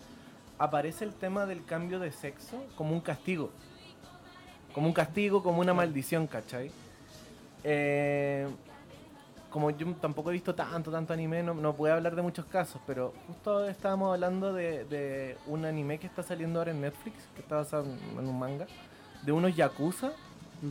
aparece 0.58 1.04
el 1.04 1.14
tema 1.14 1.46
del 1.46 1.66
cambio 1.66 2.00
de 2.00 2.14
sexo 2.14 2.64
como 2.78 2.94
un 2.94 3.02
castigo. 3.02 3.52
Como 4.74 4.88
un 4.88 4.94
castigo, 4.94 5.44
como 5.44 5.60
una 5.60 5.74
maldición, 5.74 6.28
¿cachai? 6.28 6.72
Eh, 7.66 8.48
como 9.50 9.70
yo 9.72 9.94
tampoco 9.96 10.30
he 10.30 10.34
visto 10.34 10.56
tanto, 10.56 10.90
tanto 10.90 11.12
anime, 11.12 11.44
no, 11.44 11.54
no 11.56 11.76
puedo 11.76 11.94
hablar 11.94 12.16
de 12.16 12.22
muchos 12.22 12.46
casos, 12.46 12.80
pero 12.88 13.14
justo 13.28 13.68
estábamos 13.68 14.14
hablando 14.14 14.54
de, 14.54 15.38
un 15.48 15.66
anime 15.66 16.00
que 16.00 16.08
está 16.08 16.24
saliendo 16.24 16.60
ahora 16.60 16.72
en 16.72 16.80
Netflix, 16.80 17.28
que 17.36 17.42
está 17.42 17.58
basado 17.58 17.84
en 17.84 18.30
un 18.30 18.40
manga, 18.40 18.66
de 19.24 19.34
unos 19.34 19.54
yakuza 19.54 20.14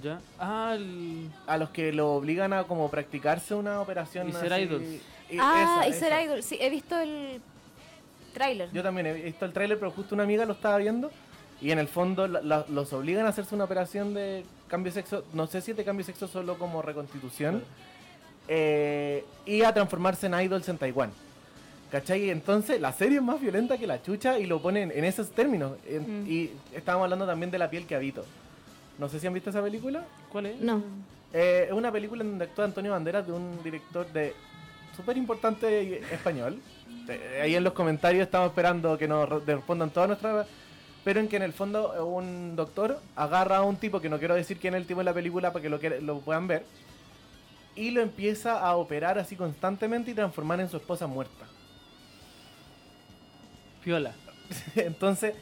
Ya. 0.02 0.20
Ah, 0.38 0.72
el... 0.76 1.30
a 1.46 1.56
los 1.58 1.70
que 1.70 1.92
lo 1.92 2.12
obligan 2.14 2.52
a 2.52 2.64
como 2.64 2.90
practicarse 2.90 3.54
una 3.54 3.80
operación 3.80 4.28
Y 4.28 4.32
ser 4.32 4.52
así. 4.52 4.62
idols. 4.62 4.84
Y 5.30 5.38
ah, 5.40 5.80
esa, 5.84 5.88
y 5.88 5.92
ser 6.00 6.12
esa. 6.12 6.22
idol. 6.22 6.42
Sí, 6.42 6.58
he 6.60 6.70
visto 6.70 6.98
el 6.98 7.40
tráiler. 8.32 8.70
Yo 8.72 8.82
también 8.82 9.06
he 9.06 9.12
visto 9.14 9.44
el 9.44 9.52
tráiler, 9.52 9.78
pero 9.78 9.90
justo 9.90 10.14
una 10.14 10.24
amiga 10.24 10.44
lo 10.44 10.54
estaba 10.54 10.76
viendo 10.78 11.10
y 11.60 11.70
en 11.70 11.78
el 11.78 11.88
fondo 11.88 12.26
la- 12.26 12.40
la- 12.42 12.66
los 12.68 12.92
obligan 12.92 13.24
a 13.26 13.28
hacerse 13.28 13.54
una 13.54 13.64
operación 13.64 14.12
de 14.14 14.44
cambio 14.68 14.92
de 14.92 15.00
sexo, 15.02 15.24
no 15.32 15.46
sé 15.46 15.60
si 15.60 15.70
es 15.70 15.76
de 15.76 15.84
cambio 15.84 16.04
de 16.04 16.12
sexo 16.12 16.26
solo 16.28 16.58
como 16.58 16.82
reconstitución, 16.82 17.62
eh, 18.48 19.24
y 19.46 19.62
a 19.62 19.72
transformarse 19.72 20.26
en 20.26 20.34
idols 20.40 20.68
en 20.68 20.78
Taiwán. 20.78 21.10
¿Cachai? 21.90 22.28
Entonces 22.30 22.80
la 22.80 22.92
serie 22.92 23.18
es 23.18 23.22
más 23.22 23.40
violenta 23.40 23.78
que 23.78 23.86
la 23.86 24.02
chucha 24.02 24.38
y 24.38 24.46
lo 24.46 24.60
ponen 24.60 24.90
en 24.94 25.04
esos 25.04 25.30
términos. 25.30 25.72
En- 25.86 26.24
Mm. 26.24 26.26
Y 26.30 26.50
estábamos 26.74 27.04
hablando 27.04 27.24
también 27.26 27.50
de 27.52 27.58
la 27.58 27.70
piel 27.70 27.86
que 27.86 27.94
habito. 27.94 28.24
No 28.98 29.08
sé 29.08 29.18
si 29.20 29.26
han 29.26 29.34
visto 29.34 29.50
esa 29.50 29.62
película. 29.62 30.04
¿Cuál 30.30 30.46
es? 30.46 30.60
No. 30.60 30.82
Eh, 31.32 31.64
es 31.68 31.72
una 31.72 31.90
película 31.90 32.22
en 32.22 32.30
donde 32.30 32.44
actúa 32.44 32.64
Antonio 32.64 32.92
Banderas 32.92 33.26
de 33.26 33.32
un 33.32 33.62
director 33.62 34.06
de 34.12 34.34
súper 34.96 35.16
importante 35.16 35.98
español. 36.14 36.60
Eh, 37.08 37.40
ahí 37.42 37.54
en 37.56 37.64
los 37.64 37.72
comentarios 37.72 38.22
estamos 38.24 38.48
esperando 38.48 38.96
que 38.96 39.08
nos 39.08 39.28
re- 39.28 39.40
respondan 39.54 39.90
todas 39.90 40.08
nuestras... 40.08 40.46
Pero 41.02 41.20
en 41.20 41.28
que 41.28 41.36
en 41.36 41.42
el 41.42 41.52
fondo 41.52 42.06
un 42.06 42.56
doctor 42.56 42.98
agarra 43.14 43.58
a 43.58 43.62
un 43.62 43.76
tipo, 43.76 44.00
que 44.00 44.08
no 44.08 44.18
quiero 44.18 44.34
decir 44.34 44.58
quién 44.58 44.74
es 44.74 44.80
el 44.80 44.86
tipo 44.86 45.00
en 45.02 45.04
la 45.04 45.12
película 45.12 45.52
para 45.52 45.62
que 45.62 45.68
lo, 45.68 45.78
que- 45.78 46.00
lo 46.00 46.20
puedan 46.20 46.46
ver, 46.46 46.64
y 47.76 47.90
lo 47.90 48.00
empieza 48.00 48.58
a 48.60 48.76
operar 48.76 49.18
así 49.18 49.36
constantemente 49.36 50.12
y 50.12 50.14
transformar 50.14 50.60
en 50.60 50.70
su 50.70 50.76
esposa 50.78 51.06
muerta. 51.06 51.44
Piola. 53.82 54.14
Entonces, 54.76 55.34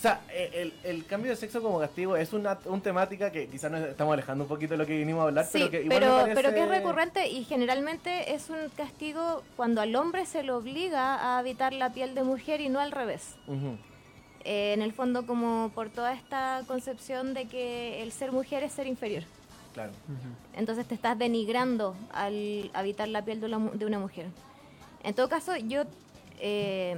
o 0.00 0.02
sea, 0.02 0.22
eh, 0.32 0.72
el, 0.82 0.90
el 0.90 1.04
cambio 1.04 1.30
de 1.30 1.36
sexo 1.36 1.60
como 1.60 1.78
castigo 1.78 2.16
es 2.16 2.32
una 2.32 2.58
un 2.64 2.80
temática 2.80 3.30
que 3.30 3.48
quizás 3.48 3.70
nos 3.70 3.82
estamos 3.82 4.14
alejando 4.14 4.44
un 4.44 4.48
poquito 4.48 4.72
de 4.72 4.78
lo 4.78 4.86
que 4.86 4.96
vinimos 4.96 5.20
a 5.20 5.24
hablar, 5.24 5.44
Sí, 5.44 5.58
pero 5.58 5.70
que 5.70 5.82
igual 5.82 5.88
me 5.88 6.06
pero, 6.06 6.16
parece- 6.16 6.34
pero 6.34 6.54
que 6.54 6.62
es 6.62 6.68
recurrente 6.70 7.28
y 7.28 7.44
generalmente 7.44 8.32
es 8.34 8.48
un 8.48 8.56
castigo 8.74 9.42
cuando 9.56 9.82
al 9.82 9.94
hombre 9.94 10.24
se 10.24 10.42
le 10.42 10.52
obliga 10.52 11.16
a 11.16 11.38
habitar 11.38 11.74
la 11.74 11.92
piel 11.92 12.14
de 12.14 12.22
mujer 12.22 12.62
y 12.62 12.70
no 12.70 12.80
al 12.80 12.92
revés. 12.92 13.34
Eh, 14.44 14.72
en 14.72 14.80
el 14.80 14.94
fondo 14.94 15.26
como 15.26 15.70
por 15.74 15.90
toda 15.90 16.14
esta 16.14 16.62
concepción 16.66 17.34
de 17.34 17.44
que 17.46 18.02
el 18.02 18.10
ser 18.10 18.32
mujer 18.32 18.62
es 18.62 18.72
ser 18.72 18.86
inferior. 18.86 19.24
Claro. 19.74 19.92
Entonces 20.56 20.86
te 20.86 20.94
estás 20.94 21.18
denigrando 21.18 21.94
al 22.14 22.70
habitar 22.72 23.06
la 23.08 23.22
piel 23.22 23.40
de 23.40 23.46
una, 23.48 23.58
mu- 23.58 23.72
de 23.72 23.84
una 23.84 23.98
mujer. 23.98 24.26
En 25.04 25.12
todo 25.14 25.28
caso, 25.28 25.54
yo 25.58 25.82
eh, 26.40 26.96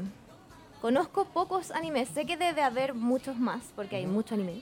conozco 0.83 1.25
pocos 1.27 1.71
animes, 1.71 2.09
sé 2.09 2.27
que 2.27 2.37
debe 2.37 2.61
haber 2.63 2.93
muchos 2.93 3.37
más, 3.39 3.63
porque 3.77 3.97
hay 3.97 4.07
mucho 4.07 4.35
anime, 4.35 4.55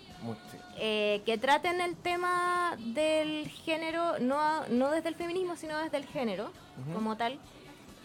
sí. 0.52 0.58
eh, 0.78 1.22
que 1.24 1.38
traten 1.38 1.80
el 1.80 1.96
tema 1.96 2.76
del 2.78 3.48
género, 3.48 4.18
no, 4.20 4.38
a- 4.38 4.66
no 4.68 4.90
desde 4.90 5.08
el 5.08 5.14
feminismo, 5.14 5.56
sino 5.56 5.78
desde 5.78 5.96
el 5.96 6.04
género 6.06 6.50
Ujú. 6.84 6.92
como 6.94 7.16
tal. 7.16 7.38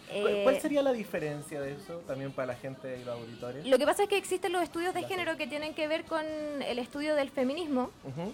¿Cuál- 0.08 0.26
Eh, 0.34 0.40
¿Cuál 0.44 0.60
sería 0.60 0.82
la 0.82 0.92
diferencia 0.92 1.60
de 1.60 1.72
eso 1.74 1.98
también 2.06 2.32
para 2.32 2.46
la 2.46 2.54
gente 2.54 2.98
y 3.00 3.04
los 3.04 3.18
auditores? 3.18 3.66
Lo 3.66 3.76
que 3.76 3.84
pasa 3.84 4.04
es 4.04 4.08
que 4.08 4.16
existen 4.16 4.50
los 4.52 4.62
estudios 4.62 4.94
de 4.94 5.02
género 5.02 5.36
que 5.36 5.46
tienen 5.46 5.74
que 5.74 5.86
ver 5.86 6.04
con 6.04 6.24
el 6.24 6.78
estudio 6.78 7.16
del 7.16 7.28
feminismo 7.30 7.90
Ujú. 8.04 8.32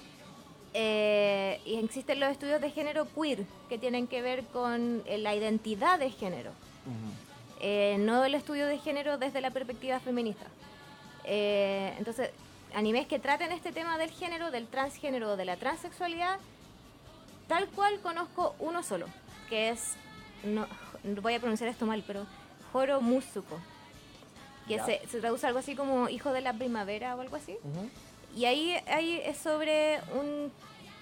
eh, 0.74 1.60
y 1.64 1.74
existen 1.76 2.20
los 2.20 2.30
estudios 2.30 2.60
de 2.60 2.70
género 2.70 3.06
queer 3.14 3.44
que 3.68 3.78
tienen 3.78 4.06
que 4.06 4.22
ver 4.22 4.44
con 4.44 5.02
eh, 5.06 5.18
la 5.18 5.34
identidad 5.34 5.98
de 5.98 6.10
género, 6.10 6.50
Ujú. 6.86 7.31
Eh, 7.62 7.96
no 7.98 8.24
el 8.24 8.34
estudio 8.34 8.66
de 8.66 8.78
género 8.78 9.16
desde 9.18 9.40
la 9.40 9.50
perspectiva 9.50 9.98
feminista. 10.00 10.46
Eh, 11.24 11.94
entonces, 11.98 12.30
animes 12.74 13.06
que 13.06 13.18
traten 13.18 13.52
este 13.52 13.72
tema 13.72 13.96
del 13.98 14.10
género, 14.10 14.50
del 14.50 14.66
transgénero, 14.66 15.36
de 15.36 15.44
la 15.44 15.56
transexualidad, 15.56 16.38
tal 17.48 17.68
cual 17.68 18.00
conozco 18.00 18.54
uno 18.58 18.82
solo, 18.82 19.06
que 19.48 19.68
es, 19.70 19.94
no, 20.44 20.66
voy 21.22 21.34
a 21.34 21.38
pronunciar 21.40 21.68
esto 21.70 21.86
mal, 21.86 22.02
pero 22.06 22.26
Horo 22.72 23.00
Musuko, 23.00 23.58
que 24.66 24.78
se, 24.80 25.00
se 25.08 25.20
traduce 25.20 25.46
algo 25.46 25.58
así 25.58 25.74
como 25.74 26.08
hijo 26.08 26.32
de 26.32 26.40
la 26.40 26.52
primavera 26.52 27.14
o 27.16 27.20
algo 27.20 27.36
así. 27.36 27.52
Ujú. 27.62 27.90
Y 28.34 28.46
ahí, 28.46 28.74
ahí 28.86 29.20
es 29.24 29.36
sobre 29.36 30.00
un- 30.14 30.50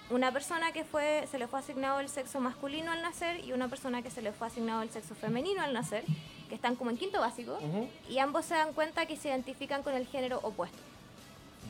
una 0.09 0.31
persona 0.33 0.73
que 0.73 0.83
fue, 0.83 1.25
se 1.31 1.39
le 1.39 1.47
fue 1.47 1.59
asignado 1.59 2.01
el 2.01 2.09
sexo 2.09 2.41
masculino 2.41 2.91
al 2.91 3.01
nacer 3.01 3.45
y 3.45 3.53
una 3.53 3.69
persona 3.69 4.01
que 4.01 4.09
se 4.11 4.21
le 4.21 4.33
fue 4.33 4.47
asignado 4.47 4.81
el 4.81 4.89
sexo 4.89 5.15
femenino 5.15 5.61
al 5.61 5.71
nacer, 5.73 6.03
que 6.51 6.55
están 6.55 6.75
como 6.75 6.89
en 6.91 6.97
quinto 6.97 7.21
básico, 7.21 7.53
Ujú. 7.53 7.87
y 8.09 8.19
ambos 8.19 8.43
se 8.45 8.55
dan 8.55 8.73
cuenta 8.73 9.05
que 9.05 9.15
se 9.15 9.29
identifican 9.29 9.83
con 9.83 9.93
el 9.95 10.05
género 10.05 10.41
opuesto. 10.43 10.77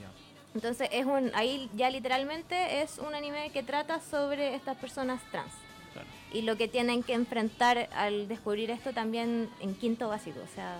Ya. 0.01 0.09
Entonces 0.55 0.89
es 0.91 1.05
un, 1.05 1.29
ahí 1.35 1.69
ya 1.75 1.91
literalmente 1.91 2.81
es 2.81 2.97
un 2.97 3.13
anime 3.13 3.51
que 3.51 3.61
trata 3.61 4.01
sobre 4.01 4.55
estas 4.55 4.75
personas 4.77 5.21
trans 5.29 5.51
Claro. 5.93 6.07
y 6.33 6.41
lo 6.41 6.57
que 6.57 6.67
tienen 6.67 7.03
que 7.03 7.13
enfrentar 7.13 7.89
al 7.93 8.27
descubrir 8.27 8.71
esto 8.71 8.91
también 8.91 9.51
en 9.59 9.75
quinto 9.75 10.09
básico, 10.09 10.39
o 10.43 10.55
sea, 10.55 10.77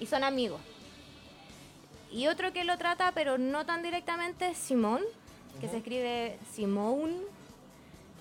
y 0.00 0.06
son 0.06 0.24
amigos. 0.24 0.62
Y 2.10 2.28
otro 2.28 2.54
que 2.54 2.64
lo 2.64 2.78
trata, 2.78 3.12
pero 3.12 3.36
no 3.36 3.66
tan 3.66 3.82
directamente, 3.82 4.48
es 4.48 4.56
Simón, 4.56 5.02
que 5.60 5.68
se 5.68 5.76
escribe 5.76 6.38
Simone, 6.54 7.16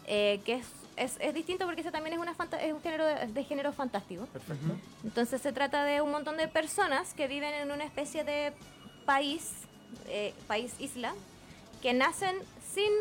eh, 0.06 0.42
que 0.44 0.56
es, 0.56 0.66
es, 0.98 1.18
es 1.20 1.34
distinto 1.34 1.66
porque 1.66 1.82
ese 1.82 1.92
también 1.92 2.14
es, 2.14 2.20
una 2.20 2.36
es 2.62 2.74
un 2.74 2.82
género 2.82 3.06
de, 3.06 3.28
de 3.28 3.44
género 3.44 3.72
fantástico. 3.72 4.26
Perfecto. 4.26 4.76
Entonces 5.04 5.42
se 5.42 5.54
trata 5.54 5.84
de 5.84 6.02
un 6.02 6.12
montón 6.12 6.38
de 6.38 6.48
personas 6.48 7.14
que 7.14 7.28
viven 7.28 7.54
en 7.54 7.72
una 7.72 7.86
especie 7.86 8.24
de 8.24 8.54
país, 9.06 9.52
eh, 10.08 10.34
país 10.48 10.76
isla, 10.80 11.14
que 11.82 11.94
nacen 11.94 12.36
sin 12.74 12.92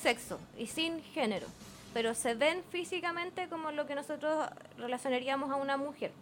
sexo 0.00 0.38
y 0.56 0.66
sin 0.66 1.02
género, 1.02 1.46
pero 1.92 2.14
se 2.14 2.34
ven 2.34 2.62
físicamente 2.70 3.48
como 3.48 3.70
lo 3.72 3.86
que 3.86 3.94
nosotros 3.94 4.48
relacionaríamos 4.78 5.50
a 5.50 5.56
una 5.56 5.76
mujer. 5.76 6.12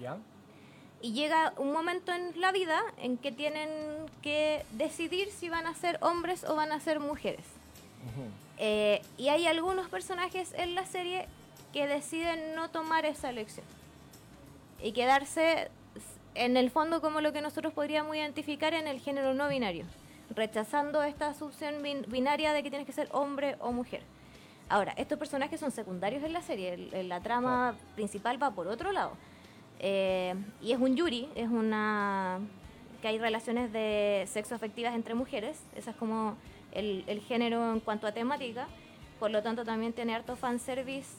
¿Ya? 0.00 0.18
Y 1.00 1.12
llega 1.12 1.52
un 1.56 1.72
momento 1.72 2.12
en 2.12 2.40
la 2.40 2.52
vida 2.52 2.80
en 2.98 3.18
que 3.18 3.32
tienen 3.32 3.68
que 4.22 4.64
decidir 4.72 5.30
si 5.30 5.48
van 5.48 5.66
a 5.66 5.74
ser 5.74 5.98
hombres 6.00 6.44
o 6.44 6.54
van 6.54 6.70
a 6.70 6.78
ser 6.78 7.00
mujeres. 7.00 7.44
Ujú. 8.06 8.28
Eh, 8.64 9.02
y 9.18 9.28
hay 9.28 9.48
algunos 9.48 9.88
personajes 9.88 10.54
en 10.56 10.76
la 10.76 10.86
serie 10.86 11.26
que 11.72 11.88
deciden 11.88 12.54
no 12.54 12.70
tomar 12.70 13.04
esa 13.04 13.28
elección 13.28 13.66
y 14.80 14.92
quedarse 14.92 15.68
en 16.36 16.56
el 16.56 16.70
fondo 16.70 17.00
como 17.00 17.20
lo 17.20 17.32
que 17.32 17.40
nosotros 17.40 17.72
podríamos 17.72 18.14
identificar 18.14 18.72
en 18.72 18.86
el 18.86 19.00
género 19.00 19.34
no 19.34 19.48
binario, 19.48 19.84
rechazando 20.30 21.02
esta 21.02 21.26
asunción 21.26 21.82
bin- 21.82 22.04
binaria 22.06 22.52
de 22.52 22.62
que 22.62 22.70
tienes 22.70 22.86
que 22.86 22.92
ser 22.92 23.08
hombre 23.10 23.56
o 23.58 23.72
mujer. 23.72 24.02
Ahora, 24.68 24.92
estos 24.96 25.18
personajes 25.18 25.58
son 25.58 25.72
secundarios 25.72 26.22
en 26.22 26.32
la 26.32 26.40
serie, 26.42 26.74
el- 26.74 26.94
el- 26.94 27.08
la 27.08 27.20
trama 27.20 27.74
principal 27.96 28.40
va 28.40 28.52
por 28.52 28.68
otro 28.68 28.92
lado. 28.92 29.10
Eh, 29.80 30.36
y 30.62 30.70
es 30.70 30.78
un 30.78 30.94
yuri, 30.94 31.28
es 31.34 31.48
una 31.48 32.38
que 33.00 33.08
hay 33.08 33.18
relaciones 33.18 33.72
de 33.72 34.24
sexo 34.30 34.54
afectivas 34.54 34.94
entre 34.94 35.14
mujeres, 35.14 35.58
esa 35.74 35.90
es 35.90 35.96
como 35.96 36.36
el, 36.72 37.04
el 37.06 37.20
género 37.20 37.72
en 37.72 37.80
cuanto 37.80 38.06
a 38.06 38.12
temática, 38.12 38.66
por 39.20 39.30
lo 39.30 39.42
tanto 39.42 39.64
también 39.64 39.92
tiene 39.92 40.14
harto 40.14 40.36
fanservice 40.36 41.10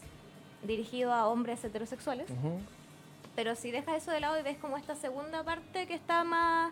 dirigido 0.64 1.14
a 1.14 1.28
hombres 1.28 1.64
heterosexuales, 1.64 2.30
Ujú. 2.30 2.60
pero 3.36 3.56
si 3.56 3.72
dejas 3.72 3.98
eso 3.98 4.12
de 4.12 4.20
lado 4.20 4.40
y 4.40 4.44
ves 4.44 4.58
como 4.58 4.78
esta 4.78 4.96
segunda 4.96 5.44
parte 5.44 5.88
que 5.88 5.94
está 5.94 6.24
más 6.24 6.72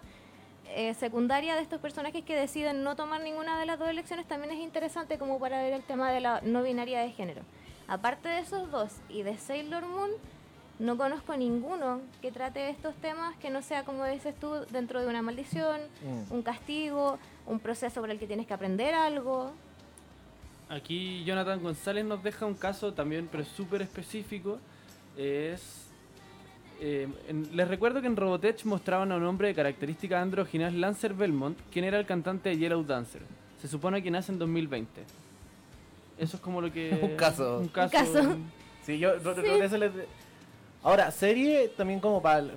eh, 0.73 0.93
secundaria 0.93 1.55
de 1.55 1.61
estos 1.61 1.81
personajes 1.81 2.23
que 2.23 2.35
deciden 2.35 2.83
no 2.83 2.95
tomar 2.95 3.21
ninguna 3.21 3.59
de 3.59 3.65
las 3.65 3.77
dos 3.79 3.89
elecciones, 3.89 4.25
también 4.27 4.53
es 4.53 4.59
interesante 4.59 5.17
como 5.17 5.39
para 5.39 5.61
ver 5.61 5.73
el 5.73 5.83
tema 5.83 6.11
de 6.11 6.21
la 6.21 6.39
no 6.41 6.63
binaria 6.63 7.01
de 7.01 7.11
género. 7.11 7.41
Aparte 7.87 8.29
de 8.29 8.39
esos 8.39 8.71
dos 8.71 8.93
y 9.09 9.23
de 9.23 9.37
Sailor 9.37 9.85
Moon, 9.85 10.11
no 10.79 10.97
conozco 10.97 11.35
ninguno 11.35 11.99
que 12.21 12.31
trate 12.31 12.69
estos 12.69 12.95
temas 12.95 13.35
que 13.37 13.49
no 13.49 13.61
sea, 13.61 13.83
como 13.83 14.05
dices 14.05 14.33
tú, 14.39 14.53
dentro 14.69 15.01
de 15.01 15.07
una 15.07 15.21
maldición, 15.21 15.79
Mm. 16.01 16.33
un 16.33 16.41
castigo, 16.41 17.19
un 17.45 17.59
proceso 17.59 18.01
por 18.01 18.09
el 18.09 18.19
que 18.19 18.27
tienes 18.27 18.47
que 18.47 18.53
aprender 18.53 18.93
algo. 18.93 19.51
Aquí 20.69 21.23
Jonathan 21.25 21.61
González 21.61 22.05
nos 22.05 22.23
deja 22.23 22.45
un 22.45 22.53
caso 22.53 22.93
también, 22.93 23.27
pero 23.31 23.43
súper 23.43 23.81
específico. 23.81 24.59
Es. 25.17 25.87
eh, 26.83 27.07
en- 27.27 27.55
les 27.55 27.67
recuerdo 27.67 28.01
que 28.01 28.07
en 28.07 28.15
Robotech 28.15 28.63
mostraban 28.65 29.11
a 29.11 29.15
un 29.17 29.23
hombre 29.25 29.49
de 29.49 29.53
características 29.53 30.19
andróginas, 30.23 30.73
Lancer 30.73 31.13
Belmont, 31.13 31.55
quien 31.71 31.85
era 31.85 31.99
el 31.99 32.05
cantante 32.07 32.49
de 32.49 32.57
Yellow 32.57 32.83
Dancer. 32.83 33.21
Se 33.61 33.67
supone 33.67 34.01
que 34.01 34.09
nace 34.09 34.31
en 34.31 34.39
2020. 34.39 35.03
Eso 36.17 36.37
es 36.37 36.41
como 36.41 36.59
lo 36.61 36.71
que. 36.71 36.89
Un 37.03 37.15
caso. 37.17 37.59
Un 37.59 37.67
caso. 37.67 37.91
caso. 37.91 38.37
Sí, 38.83 38.97
yo 38.97 39.13
eso 39.13 39.77
les- 39.77 39.91
Ahora, 40.83 41.11
serie 41.11 41.67
también 41.67 41.99
como 41.99 42.19
para... 42.23 42.47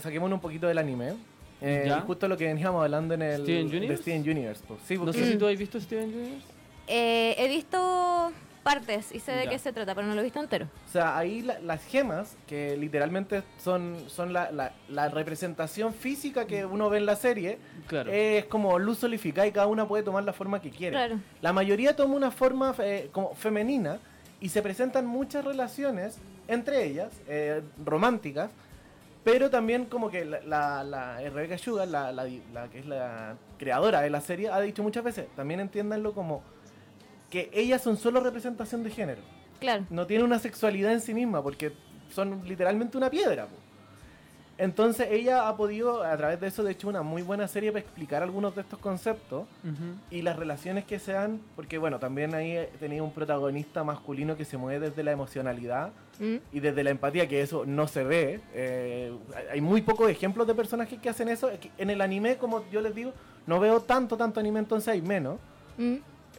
Saquémonos 0.00 0.36
un 0.36 0.40
poquito 0.40 0.68
del 0.68 0.78
anime. 0.78 1.14
Eh, 1.62 1.84
Ya. 1.86 2.00
Justo 2.00 2.28
lo 2.28 2.36
que 2.36 2.46
veníamos 2.46 2.82
hablando 2.82 3.14
en 3.14 3.22
el... 3.22 3.42
¿Steven 3.42 3.70
de 3.70 3.76
Universe? 3.78 4.02
Steven 4.02 4.22
Universe. 4.30 4.62
pues. 4.66 4.80
Sí, 4.86 4.98
No 4.98 5.12
sé 5.12 5.30
si 5.32 5.38
tú 5.38 5.46
has 5.46 5.56
visto 5.56 5.80
Steven 5.80 6.08
Universe. 6.08 6.46
Eh, 6.88 7.34
he 7.38 7.48
visto 7.48 8.32
partes 8.62 9.10
y 9.12 9.18
sé 9.18 9.32
de 9.32 9.44
Ya. 9.44 9.50
qué 9.50 9.58
se 9.58 9.72
trata, 9.72 9.92
pero 9.94 10.06
no 10.06 10.14
lo 10.14 10.20
he 10.20 10.24
visto 10.24 10.38
entero. 10.40 10.68
O 10.88 10.92
sea, 10.92 11.16
ahí 11.18 11.42
la- 11.42 11.58
las 11.60 11.84
gemas, 11.84 12.36
que 12.46 12.76
literalmente 12.76 13.42
son, 13.58 13.96
son 14.08 14.32
la, 14.32 14.52
la- 14.52 14.72
la 14.88 15.08
representación 15.08 15.92
física 15.94 16.46
que 16.46 16.64
uno 16.64 16.88
ve 16.88 16.98
en 16.98 17.06
la 17.06 17.16
serie, 17.16 17.58
Claro. 17.88 18.10
es 18.12 18.44
como 18.44 18.78
luz 18.78 18.98
solificada 18.98 19.46
y 19.48 19.52
cada 19.52 19.66
una 19.66 19.88
puede 19.88 20.04
tomar 20.04 20.22
la 20.22 20.32
forma 20.32 20.60
que 20.62 20.70
quiere. 20.70 20.94
Claro. 20.96 21.18
La 21.40 21.52
mayoría 21.52 21.96
toma 21.96 22.14
una 22.14 22.30
forma 22.30 22.72
eh, 22.78 23.08
como 23.10 23.34
femenina 23.34 23.98
y 24.40 24.48
se 24.48 24.62
presentan 24.62 25.06
muchas 25.06 25.44
relaciones 25.44 26.18
entre 26.48 26.84
ellas, 26.84 27.12
eh, 27.28 27.62
románticas, 27.84 28.50
pero 29.24 29.50
también 29.50 29.84
como 29.86 30.10
que 30.10 30.24
la, 30.24 30.40
la, 30.42 30.82
la- 30.84 31.22
eh, 31.22 31.30
Rebecca 31.30 31.58
Sugar, 31.58 31.88
la, 31.88 32.10
la- 32.12 32.26
la 32.52 32.68
que 32.68 32.78
es 32.80 32.86
la 32.86 33.36
creadora 33.58 34.00
de 34.00 34.10
la 34.10 34.20
serie, 34.20 34.48
ha 34.50 34.60
dicho 34.60 34.82
muchas 34.82 35.04
veces, 35.04 35.26
también 35.36 35.60
entiéndanlo 35.60 36.12
como 36.12 36.42
que 37.30 37.50
ellas 37.52 37.82
son 37.82 37.96
solo 37.96 38.20
representación 38.20 38.82
de 38.82 38.90
género 38.90 39.22
Claro. 39.60 39.86
no 39.90 40.06
tiene 40.06 40.24
una 40.24 40.38
sexualidad 40.38 40.92
en 40.92 41.00
sí 41.00 41.14
misma 41.14 41.42
porque 41.42 41.72
son 42.10 42.42
literalmente 42.46 42.96
una 42.98 43.08
piedra. 43.10 43.46
po. 43.46 43.54
Entonces 44.62 45.08
ella 45.10 45.48
ha 45.48 45.56
podido, 45.56 46.04
a 46.04 46.16
través 46.16 46.38
de 46.40 46.46
eso, 46.46 46.62
de 46.62 46.70
hecho, 46.70 46.88
una 46.88 47.02
muy 47.02 47.22
buena 47.22 47.48
serie 47.48 47.72
para 47.72 47.80
explicar 47.84 48.22
algunos 48.22 48.54
de 48.54 48.60
estos 48.60 48.78
conceptos 48.78 49.46
y 50.10 50.22
las 50.22 50.36
relaciones 50.36 50.84
que 50.84 51.00
se 51.00 51.12
dan, 51.12 51.40
porque 51.56 51.78
bueno, 51.78 51.98
también 51.98 52.32
ahí 52.34 52.56
tenía 52.78 53.02
un 53.02 53.12
protagonista 53.12 53.82
masculino 53.82 54.36
que 54.36 54.44
se 54.44 54.56
mueve 54.56 54.88
desde 54.90 55.02
la 55.02 55.10
emocionalidad 55.12 55.90
Mm. 56.20 56.36
y 56.52 56.60
desde 56.60 56.84
la 56.84 56.90
empatía, 56.90 57.26
que 57.26 57.40
eso 57.40 57.64
no 57.66 57.88
se 57.88 58.04
ve. 58.04 58.40
Eh, 58.54 59.12
hay 59.50 59.60
muy 59.60 59.82
pocos 59.82 60.08
ejemplos 60.10 60.46
de 60.46 60.54
personajes 60.54 61.00
que 61.00 61.08
hacen 61.08 61.28
eso. 61.28 61.50
En 61.78 61.90
el 61.90 62.00
anime, 62.00 62.36
como 62.36 62.62
yo 62.70 62.80
les 62.82 62.94
digo, 62.94 63.12
no 63.46 63.58
veo 63.58 63.80
tanto, 63.80 64.16
tanto 64.16 64.38
anime, 64.38 64.60
entonces 64.60 64.88
hay 64.88 65.02
menos. 65.02 65.38
Mm. 65.78 65.96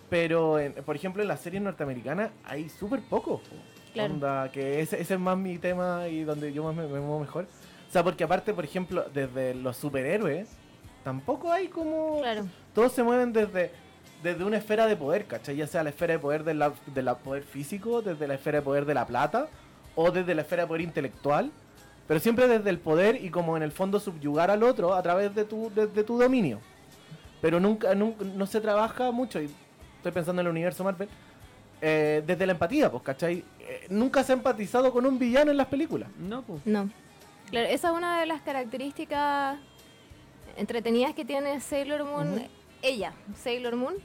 Pero, 0.09 0.59
en- 0.59 0.73
por 0.73 0.95
ejemplo, 0.95 1.21
en 1.23 1.27
las 1.27 1.41
series 1.41 1.61
norteamericanas 1.61 2.29
hay 2.45 2.69
súper 2.69 3.01
pocos. 3.01 3.41
po. 3.41 3.55
Claro. 3.93 4.13
Onda, 4.13 4.49
que 4.51 4.79
ese, 4.81 5.01
ese 5.01 5.15
es 5.15 5.19
más 5.19 5.37
mi 5.37 5.57
tema 5.57 6.07
y 6.07 6.23
donde 6.23 6.53
yo 6.53 6.63
más 6.63 6.75
me, 6.75 6.83
me 6.83 6.99
muevo 6.99 7.19
mejor. 7.19 7.45
O 7.93 7.95
sea, 7.95 8.03
porque 8.03 8.23
aparte, 8.23 8.55
por 8.55 8.65
ejemplo, 8.65 9.05
desde 9.13 9.53
los 9.53 9.77
superhéroes, 9.77 10.49
tampoco 11.03 11.51
hay 11.51 11.67
como... 11.67 12.21
Claro. 12.21 12.47
Todos 12.73 12.91
se 12.91 13.03
mueven 13.03 13.31
desde, 13.31 13.69
desde 14.23 14.43
una 14.43 14.57
esfera 14.57 14.87
de 14.87 14.95
poder, 14.95 15.25
¿cachai? 15.25 15.57
Ya 15.57 15.67
sea 15.67 15.83
la 15.83 15.91
esfera 15.91 16.13
de 16.13 16.19
poder 16.19 16.43
del 16.43 16.63
de 16.87 17.01
la 17.03 17.19
poder 17.19 17.43
físico, 17.43 18.01
desde 18.01 18.27
la 18.27 18.33
esfera 18.33 18.57
de 18.57 18.61
poder 18.63 18.85
de 18.85 18.95
la 18.95 19.05
plata, 19.05 19.47
o 19.93 20.09
desde 20.09 20.33
la 20.33 20.41
esfera 20.41 20.63
de 20.63 20.67
poder 20.69 20.81
intelectual. 20.81 21.51
Pero 22.07 22.19
siempre 22.19 22.47
desde 22.47 22.71
el 22.71 22.79
poder 22.79 23.23
y 23.23 23.29
como 23.29 23.55
en 23.57 23.61
el 23.61 23.71
fondo 23.71 23.99
subyugar 23.99 24.49
al 24.49 24.63
otro 24.63 24.95
a 24.95 25.03
través 25.03 25.35
de 25.35 25.45
tu, 25.45 25.71
de, 25.75 25.85
de 25.85 26.03
tu 26.03 26.17
dominio. 26.17 26.61
Pero 27.43 27.59
nunca, 27.59 27.93
nunca 27.93 28.25
no 28.25 28.47
se 28.47 28.59
trabaja 28.59 29.11
mucho, 29.11 29.39
y 29.39 29.51
estoy 29.97 30.11
pensando 30.11 30.41
en 30.41 30.47
el 30.47 30.51
universo 30.51 30.83
Marvel, 30.83 31.09
eh, 31.79 32.23
desde 32.25 32.47
la 32.47 32.53
empatía, 32.53 32.89
pues, 32.89 33.03
¿cachai? 33.03 33.45
Eh, 33.59 33.85
nunca 33.89 34.23
se 34.23 34.31
ha 34.31 34.35
empatizado 34.35 34.91
con 34.91 35.05
un 35.05 35.19
villano 35.19 35.51
en 35.51 35.57
las 35.57 35.67
películas. 35.67 36.09
No, 36.17 36.41
pues. 36.41 36.65
No. 36.65 36.89
Claro, 37.49 37.67
esa 37.67 37.89
es 37.89 37.93
una 37.93 38.19
de 38.19 38.25
las 38.25 38.41
características 38.41 39.57
entretenidas 40.57 41.13
que 41.13 41.25
tiene 41.25 41.59
Sailor 41.61 42.03
Moon, 42.03 42.47
ella, 42.81 43.13
Sailor 43.35 43.75
Moon. 43.75 43.95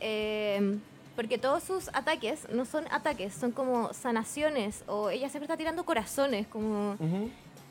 Eh, 0.00 0.78
Porque 1.16 1.38
todos 1.38 1.62
sus 1.62 1.88
ataques 1.88 2.48
no 2.50 2.64
son 2.64 2.86
ataques, 2.90 3.34
son 3.34 3.52
como 3.52 3.92
sanaciones 3.92 4.84
o 4.86 5.10
ella 5.10 5.28
siempre 5.28 5.44
está 5.44 5.56
tirando 5.56 5.84
corazones, 5.84 6.46
como... 6.46 6.96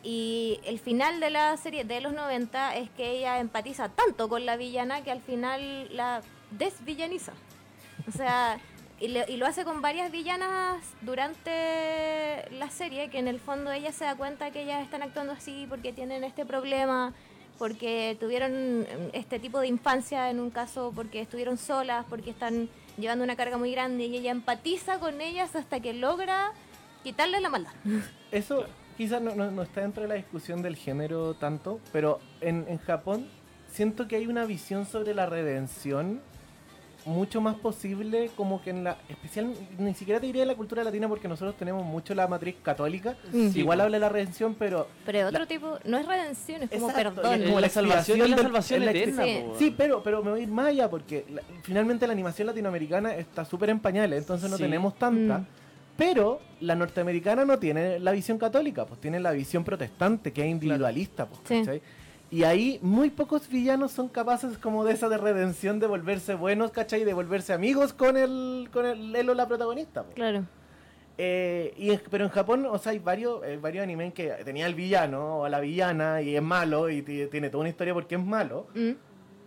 Y 0.02 0.60
el 0.64 0.80
final 0.80 1.20
de 1.20 1.30
la 1.30 1.58
serie 1.58 1.84
de 1.84 2.00
los 2.00 2.14
90 2.14 2.76
es 2.78 2.90
que 2.92 3.12
ella 3.18 3.40
empatiza 3.40 3.90
tanto 3.90 4.30
con 4.30 4.46
la 4.46 4.56
villana 4.56 5.04
que 5.04 5.12
al 5.12 5.22
final 5.22 5.94
la 5.94 6.22
desvillaniza. 6.52 7.34
O 8.08 8.12
sea, 8.12 8.60
y, 9.00 9.08
le- 9.10 9.26
y 9.28 9.38
lo 9.38 9.46
hace 9.46 9.64
con 9.64 9.82
varias 9.82 10.12
villanas 10.12 10.84
durante 11.02 12.50
la 12.52 12.70
serie, 12.70 13.10
que 13.10 13.20
en 13.20 13.28
el 13.28 13.40
fondo 13.40 13.72
ella 13.72 13.92
se 13.92 14.06
da 14.06 14.16
cuenta 14.16 14.52
que 14.52 14.64
ellas 14.64 14.84
están 14.84 15.02
actuando 15.04 15.34
así 15.34 15.66
porque 15.70 15.94
tienen 15.94 16.24
este 16.24 16.46
problema, 16.46 17.14
porque 17.58 18.18
tuvieron 18.20 18.82
mm, 18.82 18.86
este 19.14 19.40
tipo 19.40 19.60
de 19.60 19.68
infancia 19.68 20.30
en 20.30 20.40
un 20.40 20.50
caso, 20.50 20.92
porque 20.96 21.22
estuvieron 21.22 21.58
solas, 21.58 22.06
porque 22.10 22.30
están 22.30 22.70
llevando 22.98 23.24
una 23.24 23.36
carga 23.36 23.58
muy 23.58 23.72
grande 23.72 24.06
y 24.06 24.18
ella 24.18 24.32
empatiza 24.32 25.00
con 25.00 25.22
ellas 25.22 25.56
hasta 25.56 25.80
que 25.80 25.94
logra 25.94 26.52
quitarles 27.04 27.42
la 27.42 27.50
maldad. 27.50 27.72
Eso 28.32 28.66
quizás 28.98 29.22
no, 29.22 29.34
no- 29.36 29.52
no 29.52 29.62
está 29.64 29.82
dentro 29.82 30.04
de 30.04 30.10
la 30.10 30.16
discusión 30.16 30.62
del 30.62 30.76
género 30.76 31.34
tanto, 31.36 31.80
pero 31.92 32.20
en, 32.42 32.66
en 32.68 32.78
Japón 32.80 33.28
siento 33.72 34.08
que 34.08 34.16
hay 34.18 34.28
una 34.28 34.46
visión 34.46 34.86
sobre 34.86 35.14
la 35.14 35.26
redención 35.26 36.22
mucho 37.06 37.42
más 37.42 37.56
posible 37.56 38.30
como 38.36 38.62
que 38.62 38.70
en 38.72 38.84
la 38.84 38.98
especial 39.08 39.54
ni 39.78 39.94
siquiera 39.94 40.20
te 40.20 40.26
diría 40.28 40.42
en 40.44 40.48
la 40.50 40.56
cultura 40.56 40.84
latina 40.84 41.08
porque 41.08 41.28
nosotros 41.28 41.56
tenemos 41.58 41.86
mucho 41.86 42.14
la 42.14 42.28
matriz 42.28 42.56
católica 42.62 43.16
Mm. 43.32 43.50
Sí, 43.50 43.60
igual 43.60 43.82
habla 43.82 43.96
de 43.98 44.02
la 44.02 44.10
redención 44.10 44.56
pero 44.56 44.88
Pero 45.06 45.28
otro 45.28 45.40
La- 45.40 45.46
tipo, 45.48 45.78
no 45.86 45.98
es 45.98 46.06
redención, 46.06 46.64
es 46.64 46.70
como 46.70 46.90
Exacto, 46.90 47.16
perdón. 47.16 47.34
Es 47.42 47.46
como 47.48 47.56
la 47.60 47.68
la 47.68 47.70
salvación, 47.74 48.22
es 48.22 48.30
la 48.30 48.38
salvación 48.38 48.84
eterna, 48.84 49.24
Sí. 49.24 49.44
Sí, 49.58 49.76
pero, 49.78 50.04
pero 50.04 50.24
me 50.24 50.32
voy 50.32 50.40
a 50.42 50.44
ir 50.44 50.50
más 50.50 50.68
allá 50.68 50.90
porque 50.90 51.26
la- 51.32 51.42
finalmente 51.64 52.06
la 52.08 52.14
animación 52.14 52.48
latinoamericana 52.48 53.16
está 53.16 53.46
súper 53.46 53.70
en 53.70 53.80
pañales, 53.80 54.20
entonces 54.20 54.50
no 54.50 54.58
Sí. 54.58 54.64
tenemos 54.64 54.96
tanta. 54.98 55.40
Mm. 55.40 55.46
Pero 55.98 56.40
la 56.62 56.76
norteamericana 56.76 57.44
no 57.44 57.60
tiene 57.60 58.00
la 58.00 58.12
visión 58.12 58.38
católica, 58.38 58.86
pues 58.86 59.02
tiene 59.02 59.20
la 59.20 59.32
visión 59.32 59.64
protestante, 59.66 60.32
que 60.32 60.42
es 60.44 60.48
individualista. 60.50 61.26
Pues, 61.26 61.42
Sí. 61.46 61.60
¿cachai? 61.60 61.82
Y 62.32 62.44
ahí 62.44 62.80
muy 62.84 63.10
pocos 63.10 63.50
villanos 63.50 63.92
son 63.92 64.08
capaces 64.08 64.58
como 64.60 64.86
de 64.86 64.94
esa 64.94 65.10
de 65.10 65.18
redención, 65.18 65.80
de 65.80 65.88
volverse 65.88 66.36
buenos, 66.36 66.72
¿cachai? 66.72 67.04
De 67.04 67.14
volverse 67.14 67.54
amigos 67.54 67.92
con 67.94 68.18
el, 68.18 68.70
con 68.72 68.86
el, 68.86 69.16
él 69.16 69.30
o 69.30 69.34
la 69.34 69.48
protagonista. 69.48 70.06
Claro. 70.14 70.44
Eh, 71.18 71.74
y 71.76 71.98
pero 72.10 72.24
en 72.26 72.30
Japón, 72.30 72.66
o 72.70 72.78
sea, 72.78 72.92
hay 72.94 73.00
varios, 73.00 73.44
eh, 73.44 73.58
varios 73.62 73.84
animes 73.84 74.14
que 74.14 74.30
tenía 74.46 74.68
el 74.68 74.76
villano 74.76 75.40
o 75.40 75.50
la 75.50 75.60
villana 75.60 76.22
y 76.22 76.36
es 76.36 76.42
malo 76.42 76.90
y 76.90 77.02
ti- 77.02 77.26
tiene 77.32 77.50
toda 77.50 77.62
una 77.62 77.70
historia 77.70 77.94
porque 77.94 78.16
es 78.16 78.24
malo. 78.24 78.68
Mm. 78.76 78.92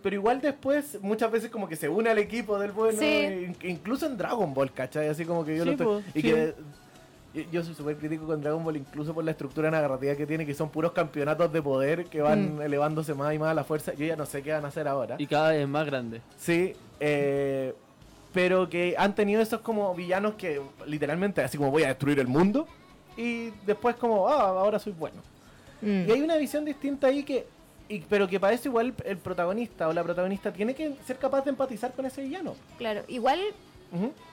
Pero 0.03 0.15
igual 0.17 0.41
después, 0.41 0.99
muchas 1.01 1.31
veces 1.31 1.49
como 1.49 1.67
que 1.67 1.77
se 1.77 1.87
une 1.87 2.09
al 2.09 2.17
equipo 2.17 2.59
del 2.59 2.73
bueno, 2.73 2.99
Sí. 2.99 3.05
e- 3.05 3.53
incluso 3.63 4.05
en 4.05 4.17
Dragon 4.17 4.53
Ball, 4.53 4.71
¿cachai? 4.73 5.07
Así 5.07 5.23
como 5.25 5.45
que 5.45 5.55
yo 5.55 5.63
Sí, 5.63 5.65
lo 5.67 5.71
estoy... 5.71 5.85
po, 5.87 6.01
y 6.13 6.21
sí. 6.21 6.27
que 6.27 6.53
yo- 7.33 7.43
yo 7.51 7.63
soy 7.63 7.73
súper 7.75 7.97
crítico 7.97 8.25
con 8.27 8.41
Dragon 8.41 8.63
Ball, 8.63 8.77
incluso 8.77 9.13
por 9.13 9.23
la 9.23 9.31
estructura 9.31 9.69
narrativa 9.71 10.15
que 10.15 10.25
tiene, 10.25 10.45
que 10.45 10.53
son 10.53 10.69
puros 10.69 10.91
campeonatos 10.91 11.51
de 11.51 11.61
poder 11.61 12.05
que 12.05 12.21
van 12.21 12.57
Mm. 12.57 12.61
elevándose 12.61 13.13
más 13.13 13.33
y 13.33 13.39
más 13.39 13.49
a 13.49 13.53
la 13.53 13.63
fuerza. 13.63 13.93
Yo 13.93 14.05
ya 14.05 14.15
no 14.15 14.25
sé 14.25 14.41
qué 14.43 14.51
van 14.53 14.65
a 14.65 14.67
hacer 14.69 14.87
ahora. 14.87 15.15
Y 15.19 15.27
cada 15.27 15.49
vez 15.51 15.67
más 15.67 15.85
grande. 15.85 16.21
Sí, 16.37 16.73
eh, 16.99 17.73
pero 18.33 18.69
que 18.69 18.95
han 18.97 19.13
tenido 19.15 19.41
esos 19.41 19.61
como 19.61 19.93
villanos 19.95 20.33
que 20.35 20.61
literalmente 20.85 21.41
así 21.41 21.57
como 21.57 21.71
voy 21.71 21.83
a 21.83 21.87
destruir 21.87 22.19
el 22.19 22.27
mundo 22.27 22.67
y 23.17 23.49
después 23.65 23.95
como, 23.95 24.27
ah, 24.27 24.47
ahora 24.49 24.79
soy 24.79 24.93
bueno. 24.93 25.21
Mm. 25.81 26.09
Y 26.09 26.11
hay 26.11 26.21
una 26.21 26.37
visión 26.37 26.65
distinta 26.65 27.07
ahí 27.07 27.23
que, 27.23 27.45
y- 27.89 27.99
pero 27.99 28.27
que 28.27 28.39
para 28.39 28.53
eso 28.53 28.69
igual 28.69 28.93
el 29.05 29.17
protagonista 29.17 29.87
o 29.87 29.93
la 29.93 30.03
protagonista 30.03 30.51
tiene 30.51 30.73
que 30.73 30.95
ser 31.05 31.17
capaz 31.17 31.43
de 31.43 31.49
empatizar 31.51 31.91
con 31.93 32.05
ese 32.05 32.21
villano. 32.23 32.55
Claro, 32.77 33.01
igual 33.07 33.39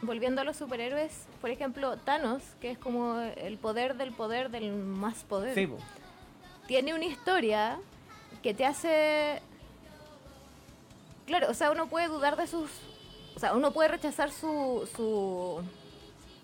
Volviendo 0.00 0.40
a 0.40 0.44
los 0.44 0.56
superhéroes, 0.56 1.26
por 1.40 1.50
ejemplo, 1.50 1.96
Thanos, 1.98 2.42
que 2.60 2.70
es 2.70 2.78
como 2.78 3.20
el 3.20 3.58
poder 3.58 3.96
del 3.96 4.12
poder 4.12 4.50
del 4.50 4.72
más 4.72 5.24
poder, 5.24 5.54
Sí, 5.54 5.68
tiene 6.66 6.94
una 6.94 7.04
historia 7.04 7.78
que 8.42 8.54
te 8.54 8.64
hace... 8.64 9.42
Claro, 11.26 11.48
o 11.50 11.54
sea, 11.54 11.70
uno 11.70 11.88
puede 11.88 12.08
dudar 12.08 12.36
de 12.36 12.46
sus... 12.46 12.70
O 13.36 13.38
sea, 13.38 13.54
uno 13.54 13.72
puede 13.72 13.90
rechazar 13.90 14.32
su, 14.32 14.88
su, 14.96 15.62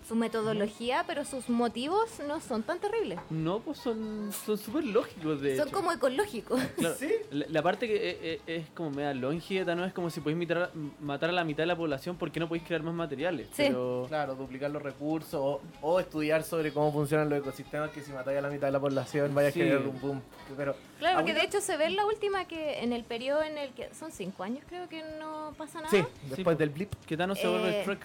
su 0.07 0.15
metodología, 0.15 1.03
pero 1.07 1.25
sus 1.25 1.49
motivos 1.49 2.09
no 2.27 2.39
son 2.39 2.63
tan 2.63 2.79
terribles. 2.79 3.19
No, 3.29 3.59
pues 3.59 3.77
son 3.79 4.31
son 4.45 4.57
súper 4.57 4.85
lógicos, 4.85 5.41
de 5.41 5.57
son 5.57 5.67
hecho. 5.67 5.75
como 5.75 5.91
ecológicos. 5.91 6.61
Claro, 6.77 6.95
¿Sí? 6.95 7.11
la, 7.31 7.45
la 7.49 7.61
parte 7.63 7.87
que 7.87 7.95
eh, 7.95 8.17
eh, 8.21 8.41
es, 8.47 8.69
como 8.75 8.91
media 8.91 9.13
longeta, 9.13 9.75
¿no? 9.75 9.83
Es 9.85 9.93
como 9.93 10.09
si 10.09 10.19
podéis 10.21 10.37
matar, 10.39 10.71
matar 10.99 11.29
a 11.29 11.33
la 11.33 11.43
mitad 11.43 11.63
de 11.63 11.67
la 11.67 11.75
población, 11.75 12.15
¿por 12.17 12.31
qué 12.31 12.39
no 12.39 12.47
podéis 12.47 12.65
crear 12.67 12.83
más 12.83 12.93
materiales? 12.93 13.47
Sí. 13.53 13.63
Pero... 13.67 14.05
Claro, 14.07 14.35
duplicar 14.35 14.69
los 14.71 14.81
recursos 14.81 15.33
o, 15.35 15.61
o 15.81 15.99
estudiar 15.99 16.43
sobre 16.43 16.71
cómo 16.71 16.91
funcionan 16.91 17.29
los 17.29 17.39
ecosistemas 17.39 17.89
que 17.91 18.01
si 18.01 18.11
matáis 18.11 18.37
a 18.37 18.41
la 18.41 18.49
mitad 18.49 18.67
de 18.67 18.71
la 18.73 18.79
población 18.79 19.33
vaya 19.33 19.51
Sí. 19.51 19.61
a 19.61 19.63
generar 19.63 19.87
un 19.87 19.99
boom. 19.99 20.21
Pero 20.55 20.75
Claro, 20.99 21.17
porque 21.17 21.33
de 21.33 21.41
hecho 21.43 21.59
se 21.61 21.77
ve 21.77 21.85
en 21.85 21.95
la 21.95 22.05
última 22.05 22.45
que 22.45 22.79
en 22.83 22.93
el 22.93 23.03
periodo 23.03 23.43
en 23.43 23.57
el 23.57 23.69
que... 23.71 23.89
Son 23.93 24.11
cinco 24.11 24.43
años 24.43 24.63
creo 24.67 24.87
que 24.89 25.03
no 25.19 25.53
pasa 25.57 25.79
nada. 25.81 25.89
Sí, 25.89 26.03
después 26.29 26.57
del 26.57 26.69
blip. 26.69 26.93
Que 27.05 27.17
Thanos 27.17 27.39
se 27.39 27.47
vuelve 27.47 27.81
Eh, 27.81 27.83
Shrek. 27.85 27.99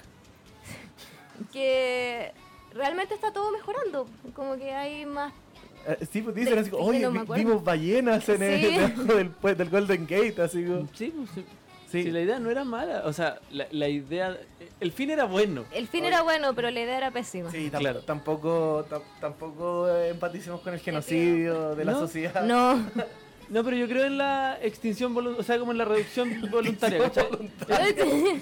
Que 1.44 2.32
realmente 2.74 3.14
está 3.14 3.32
todo 3.32 3.50
mejorando. 3.52 4.06
Como 4.34 4.56
que 4.56 4.72
hay 4.72 5.06
más. 5.06 5.32
Eh, 5.86 6.06
sí, 6.10 6.22
pues 6.22 6.34
dicen 6.36 6.54
De- 6.54 6.60
así 6.60 6.70
como, 6.70 6.84
oye, 6.86 7.00
no 7.00 7.10
me 7.10 7.18
vi- 7.18 7.22
acuerdo". 7.24 7.44
vimos 7.44 7.64
ballenas 7.64 8.28
en 8.28 8.42
el, 8.42 8.60
Sí. 8.60 8.66
debajo 8.76 9.02
del, 9.16 9.30
pues, 9.30 9.58
del 9.58 9.68
Golden 9.70 10.06
Gate, 10.06 10.40
así 10.42 10.64
como. 10.64 10.88
Sí, 10.94 11.12
pues 11.16 11.30
sí. 11.34 11.44
Sí. 11.90 12.10
La 12.10 12.20
idea 12.22 12.38
no 12.38 12.50
era 12.50 12.64
mala, 12.64 13.02
o 13.04 13.12
sea, 13.12 13.38
la, 13.50 13.66
la 13.70 13.86
idea... 13.86 14.34
El 14.80 14.92
fin 14.92 15.10
era 15.10 15.24
bueno. 15.26 15.66
El 15.72 15.88
fin 15.88 16.06
era 16.06 16.22
bueno, 16.22 16.54
pero 16.54 16.70
la 16.70 16.80
idea 16.80 16.96
era 16.96 17.10
pésima. 17.10 17.50
Sí, 17.50 17.68
Claro. 17.70 18.00
tampoco, 18.00 18.86
tam- 18.88 19.02
tampoco 19.20 19.94
empaticemos 19.94 20.62
con 20.62 20.72
el 20.72 20.80
genocidio 20.80 21.74
de 21.74 21.84
la 21.84 21.92
No. 21.92 21.98
sociedad. 21.98 22.44
No, 22.44 22.82
No, 23.52 23.62
pero 23.62 23.76
yo 23.76 23.86
creo 23.86 24.06
en 24.06 24.16
la 24.16 24.58
extinción 24.62 25.12
voluntaria, 25.12 25.40
o 25.42 25.44
sea, 25.44 25.58
como 25.58 25.72
en 25.72 25.78
la 25.78 25.84
reducción 25.84 26.40
voluntaria, 26.50 26.98
¿cachai? 27.02 27.26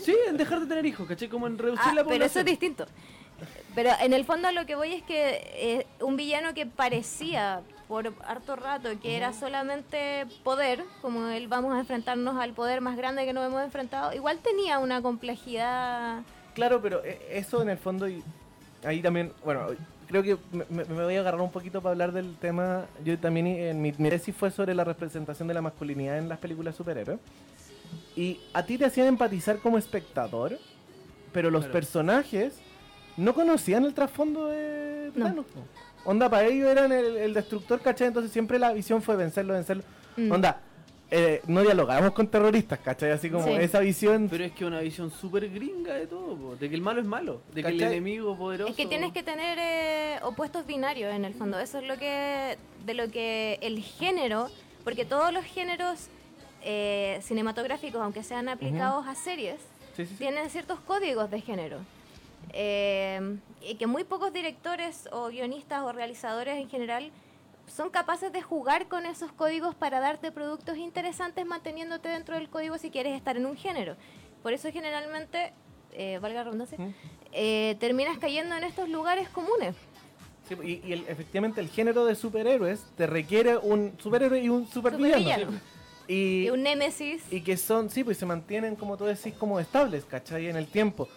Sí, 0.01 0.15
en 0.29 0.37
dejar 0.37 0.61
de 0.61 0.67
tener 0.67 0.87
hijos, 0.87 1.09
¿cachai? 1.09 1.29
Como 1.29 1.49
en 1.49 1.59
reducir 1.59 1.83
Ah, 1.85 1.95
la 1.95 2.05
pero 2.05 2.25
eso 2.25 2.35
población. 2.35 2.41
es 2.41 2.45
distinto. 2.47 2.87
Pero 3.75 3.91
en 4.01 4.13
el 4.13 4.25
fondo 4.25 4.47
a 4.49 4.53
lo 4.53 4.67
que 4.67 4.77
voy 4.77 4.93
es 4.93 5.03
que 5.03 5.41
eh, 5.55 5.87
un 6.01 6.17
villano 6.17 6.55
que 6.55 6.65
parecía 6.67 7.63
por 7.89 8.13
harto 8.25 8.55
rato 8.55 8.89
que 9.03 9.17
era 9.17 9.33
solamente 9.33 10.27
poder, 10.45 10.85
como 11.03 11.27
él 11.27 11.49
vamos 11.49 11.75
a 11.75 11.81
enfrentarnos 11.81 12.37
al 12.37 12.53
poder 12.53 12.81
más 12.81 12.97
grande 12.97 13.25
que 13.25 13.33
nos 13.33 13.45
hemos 13.45 13.65
enfrentado, 13.65 14.13
igual 14.15 14.39
tenía 14.39 14.79
una 14.79 15.03
complejidad. 15.03 16.21
Claro, 16.55 16.81
pero 16.81 17.03
eh, 17.05 17.21
eso 17.33 17.63
en 17.63 17.71
el 17.71 17.79
fondo, 17.79 18.09
y 18.09 18.23
ahí 18.85 19.03
también, 19.03 19.33
bueno, 19.45 19.67
creo 20.11 20.23
que 20.23 20.37
me, 20.69 20.83
voy 20.85 21.15
a 21.17 21.21
agarrar 21.21 21.41
un 21.41 21.51
poquito 21.53 21.81
para 21.81 21.93
hablar 21.93 22.13
del 22.13 22.35
tema. 22.37 22.87
Yo 23.05 23.17
también, 23.19 23.47
en 23.47 23.81
mi, 23.81 23.93
mi 23.97 24.11
tesis 24.11 24.35
fue 24.35 24.51
sobre 24.51 24.75
la 24.75 24.83
representación 24.85 25.47
de 25.47 25.55
la 25.55 25.63
masculinidad 25.63 26.19
en 26.19 26.29
las 26.29 26.39
películas 26.39 26.75
superhéroes. 26.75 27.21
Y 28.17 28.41
a 28.53 28.65
ti 28.67 28.77
te 28.77 28.85
hacían 28.85 29.07
empatizar 29.07 29.59
como 29.59 29.79
espectador, 29.79 30.59
pero 31.33 31.51
los 31.51 31.63
Claro. 31.63 31.73
personajes 31.73 32.59
no 33.17 33.35
conocían 33.35 33.85
el 33.85 33.95
trasfondo 33.95 34.49
de 34.49 35.13
No. 35.15 35.27
Thanos. 35.27 35.47
po. 35.47 35.61
Onda, 36.05 36.29
para 36.29 36.47
ellos 36.47 36.69
eran 36.69 36.91
el, 36.93 37.17
el 37.17 37.35
destructor, 37.35 37.81
¿cachai? 37.81 38.09
Entonces 38.09 38.33
siempre 38.33 38.59
la 38.59 38.73
visión 38.73 39.03
fue 39.03 39.17
vencerlo, 39.17 39.53
vencerlo. 39.55 39.85
Mm. 40.17 40.33
Onda, 40.33 40.61
eh, 41.11 41.43
no 41.47 41.63
dialogamos 41.63 42.13
con 42.13 42.29
terroristas, 42.29 42.79
¿cachai? 42.79 43.11
Así 43.11 43.31
como 43.31 43.45
Sí. 43.45 43.53
esa 43.53 43.81
visión 43.81 44.29
Pero 44.31 44.45
es 44.45 44.53
que 44.53 44.65
una 44.65 44.81
visión 44.81 45.11
súper 45.11 45.49
gringa 45.51 45.95
de 45.95 46.07
todo, 46.07 46.37
po, 46.37 46.57
de 46.57 46.69
que 46.69 46.75
el 46.75 46.83
malo 46.83 47.01
es 47.01 47.07
malo, 47.07 47.43
de 47.53 47.63
que 47.63 47.69
el 47.71 47.83
enemigo 47.83 48.37
poderoso... 48.37 48.71
Es 48.71 48.77
que 48.77 48.87
tienes 48.87 49.13
que 49.13 49.23
tener 49.23 49.59
eh, 49.61 50.19
opuestos 50.23 50.67
binarios 50.67 51.13
en 51.13 51.25
el 51.25 51.35
fondo. 51.35 51.59
Eso 51.59 51.79
es 51.79 51.85
lo 51.87 51.97
que 51.99 52.57
de 52.85 52.95
lo 52.95 53.11
que 53.11 53.59
el 53.63 53.81
género, 53.83 54.49
porque 54.85 55.05
todos 55.05 55.33
los 55.33 55.45
géneros 55.45 56.09
eh, 56.63 57.19
cinematográficos, 57.23 58.01
aunque 58.01 58.23
sean 58.23 58.49
aplicados 58.49 59.07
a 59.07 59.15
series, 59.15 59.59
Sí, 59.97 60.05
sí, 60.07 60.13
sí. 60.13 60.15
tienen 60.19 60.49
ciertos 60.51 60.79
códigos 60.81 61.31
de 61.31 61.41
género. 61.41 61.79
Eh, 62.53 63.37
y 63.63 63.75
que 63.77 63.87
muy 63.87 64.05
pocos 64.05 64.33
directores 64.33 65.09
o 65.13 65.29
guionistas 65.29 65.83
o 65.83 65.93
realizadores 65.93 66.57
en 66.59 66.69
general 66.71 67.11
son 67.75 67.91
capaces 67.91 68.33
de 68.33 68.43
jugar 68.43 68.89
con 68.89 69.07
esos 69.07 69.33
códigos 69.33 69.75
para 69.75 70.01
darte 70.01 70.33
productos 70.33 70.77
interesantes 70.77 71.47
manteniéndote 71.47 72.09
dentro 72.09 72.35
del 72.35 72.49
código 72.49 72.77
si 72.79 72.91
quieres 72.91 73.15
estar 73.17 73.37
en 73.37 73.47
un 73.47 73.57
género. 73.57 73.97
Por 74.43 74.53
eso 74.53 74.71
generalmente, 74.73 75.53
eh, 75.93 76.19
valga 76.21 76.39
la 76.39 76.45
redundancia, 76.45 76.79
eh, 77.33 77.77
terminas 77.79 78.19
cayendo 78.19 78.57
en 78.57 78.65
estos 78.65 78.89
lugares 78.89 79.29
comunes. 79.29 79.77
Sí, 80.49 80.57
y 80.65 80.89
y 80.89 80.93
el- 80.95 81.05
efectivamente 81.09 81.61
el 81.61 81.69
género 81.69 82.05
de 82.05 82.15
superhéroes 82.17 82.81
te 82.97 83.07
requiere 83.07 83.57
un 83.57 83.95
superhéroe 84.01 84.41
y 84.41 84.49
un 84.49 84.67
supervillano. 84.67 85.19
Supervillano. 85.23 85.61
Y, 86.09 86.47
Y 86.47 86.51
un 86.51 86.63
némesis. 86.65 87.23
y 87.33 87.41
que 87.43 87.57
son, 87.57 87.89
sí, 87.89 88.03
pues 88.03 88.19
se 88.19 88.27
mantienen, 88.27 88.75
como 88.75 88.97
tú 88.97 89.05
decís, 89.05 89.33
como 89.39 89.61
estables, 89.61 90.05
¿cachai? 90.05 90.49
En 90.49 90.57
el 90.57 90.67
tiempo. 90.67 91.09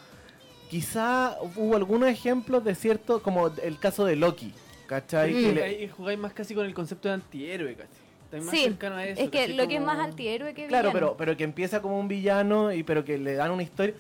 Quizá 0.70 1.38
hubo 1.56 1.76
algunos 1.76 2.10
ejemplos 2.10 2.64
de 2.64 2.76
cierto, 2.76 3.22
como 3.24 3.48
el 3.48 3.80
caso 3.80 4.06
de 4.06 4.16
Loki, 4.16 4.54
¿cachai? 4.94 5.34
Mm. 5.34 5.54
Le- 5.56 5.88
jugáis 5.90 6.20
más 6.20 6.34
casi 6.34 6.54
con 6.54 6.66
el 6.68 6.74
concepto 6.74 7.08
de 7.08 7.16
antihéroe, 7.16 7.76
casi. 7.76 8.44
Más 8.46 8.50
Sí, 8.50 8.64
cercano 8.64 8.96
a 8.96 9.06
eso. 9.06 9.22
es 9.22 9.30
que 9.30 9.48
lo 9.50 9.68
que 9.68 9.76
es 9.76 9.82
más 9.82 9.98
antihéroe 10.00 10.54
que 10.56 10.66
Claro, 10.68 10.90
villano. 10.90 10.94
pero, 10.94 11.18
pero 11.18 11.38
que 11.38 11.44
empieza 11.44 11.82
como 11.84 12.00
un 12.00 12.08
villano 12.08 12.72
y 12.72 12.82
pero 12.84 13.04
que 13.06 13.18
le 13.18 13.34
dan 13.36 13.52
una 13.52 13.62
historia. 13.64 13.94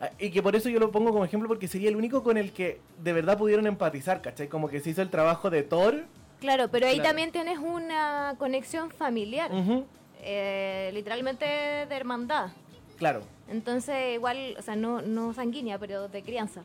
Ah, 0.00 0.10
Y 0.18 0.30
que 0.30 0.42
por 0.42 0.56
eso 0.56 0.68
yo 0.70 0.78
lo 0.80 0.90
pongo 0.90 1.12
como 1.12 1.24
ejemplo 1.26 1.46
porque 1.48 1.68
sería 1.68 1.90
el 1.90 1.96
único 1.96 2.22
con 2.22 2.36
el 2.38 2.52
que 2.52 2.80
de 3.02 3.12
verdad 3.12 3.36
pudieron 3.36 3.66
empatizar, 3.66 4.22
¿cachai? 4.22 4.48
Como 4.48 4.68
que 4.68 4.80
se 4.80 4.90
hizo 4.90 5.02
el 5.02 5.10
trabajo 5.10 5.50
de 5.50 5.62
Thor. 5.62 6.04
Claro, 6.40 6.68
pero 6.70 6.86
ahí 6.86 6.94
Claro. 6.94 7.08
también 7.10 7.30
tienes 7.32 7.58
una 7.58 8.34
conexión 8.38 8.90
familiar, 8.90 9.50
eh, 10.22 10.90
literalmente 10.94 11.44
de 11.44 11.94
hermandad. 11.94 12.48
Claro. 12.96 13.22
Entonces, 13.50 14.14
igual, 14.14 14.54
o 14.58 14.62
sea, 14.62 14.76
no, 14.76 15.02
no 15.02 15.34
sanguínea, 15.34 15.78
pero 15.78 16.08
de 16.08 16.22
crianza. 16.22 16.62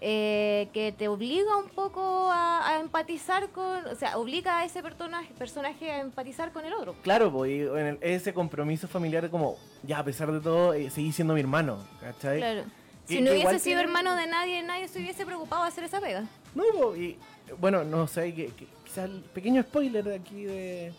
Eh, 0.00 0.68
que 0.74 0.92
te 0.92 1.08
obliga 1.08 1.56
un 1.56 1.70
poco 1.70 2.28
a, 2.30 2.68
a 2.68 2.80
empatizar 2.80 3.48
con, 3.48 3.86
o 3.86 3.94
sea, 3.94 4.18
obliga 4.18 4.58
a 4.58 4.64
ese 4.66 4.82
personaje, 4.82 5.32
personaje 5.38 5.90
a 5.90 6.00
empatizar 6.00 6.52
con 6.52 6.66
el 6.66 6.74
otro. 6.74 6.94
Claro, 7.02 7.32
pues, 7.32 7.50
el- 7.50 7.98
ese 8.02 8.34
compromiso 8.34 8.88
familiar 8.88 9.30
como, 9.30 9.56
ya 9.82 10.00
a 10.00 10.04
pesar 10.04 10.30
de 10.32 10.40
todo, 10.40 10.74
eh, 10.74 10.90
seguí 10.90 11.12
siendo 11.12 11.32
mi 11.32 11.40
hermano, 11.40 11.78
¿cachai? 12.00 12.38
Claro. 12.38 12.64
Y- 13.08 13.14
Si 13.16 13.20
no 13.22 13.30
hubiese 13.30 13.58
sido 13.58 13.80
hermano 13.80 14.14
de 14.16 14.26
nadie, 14.26 14.62
nadie 14.62 14.86
se 14.88 14.98
hubiese 14.98 15.24
preocupado 15.24 15.62
de 15.62 15.68
hacer 15.68 15.84
esa 15.84 15.98
pega. 16.00 16.24
No, 16.54 16.64
po, 16.78 16.94
y 16.94 17.16
bueno, 17.58 17.82
no 17.84 18.06
sé, 18.06 18.34
que, 18.34 18.48
que- 18.48 18.66
quizás 18.84 19.06
el 19.06 19.20
pequeño 19.32 19.62
spoiler 19.62 20.04
de 20.04 20.14
aquí 20.16 20.44
de, 20.44 20.92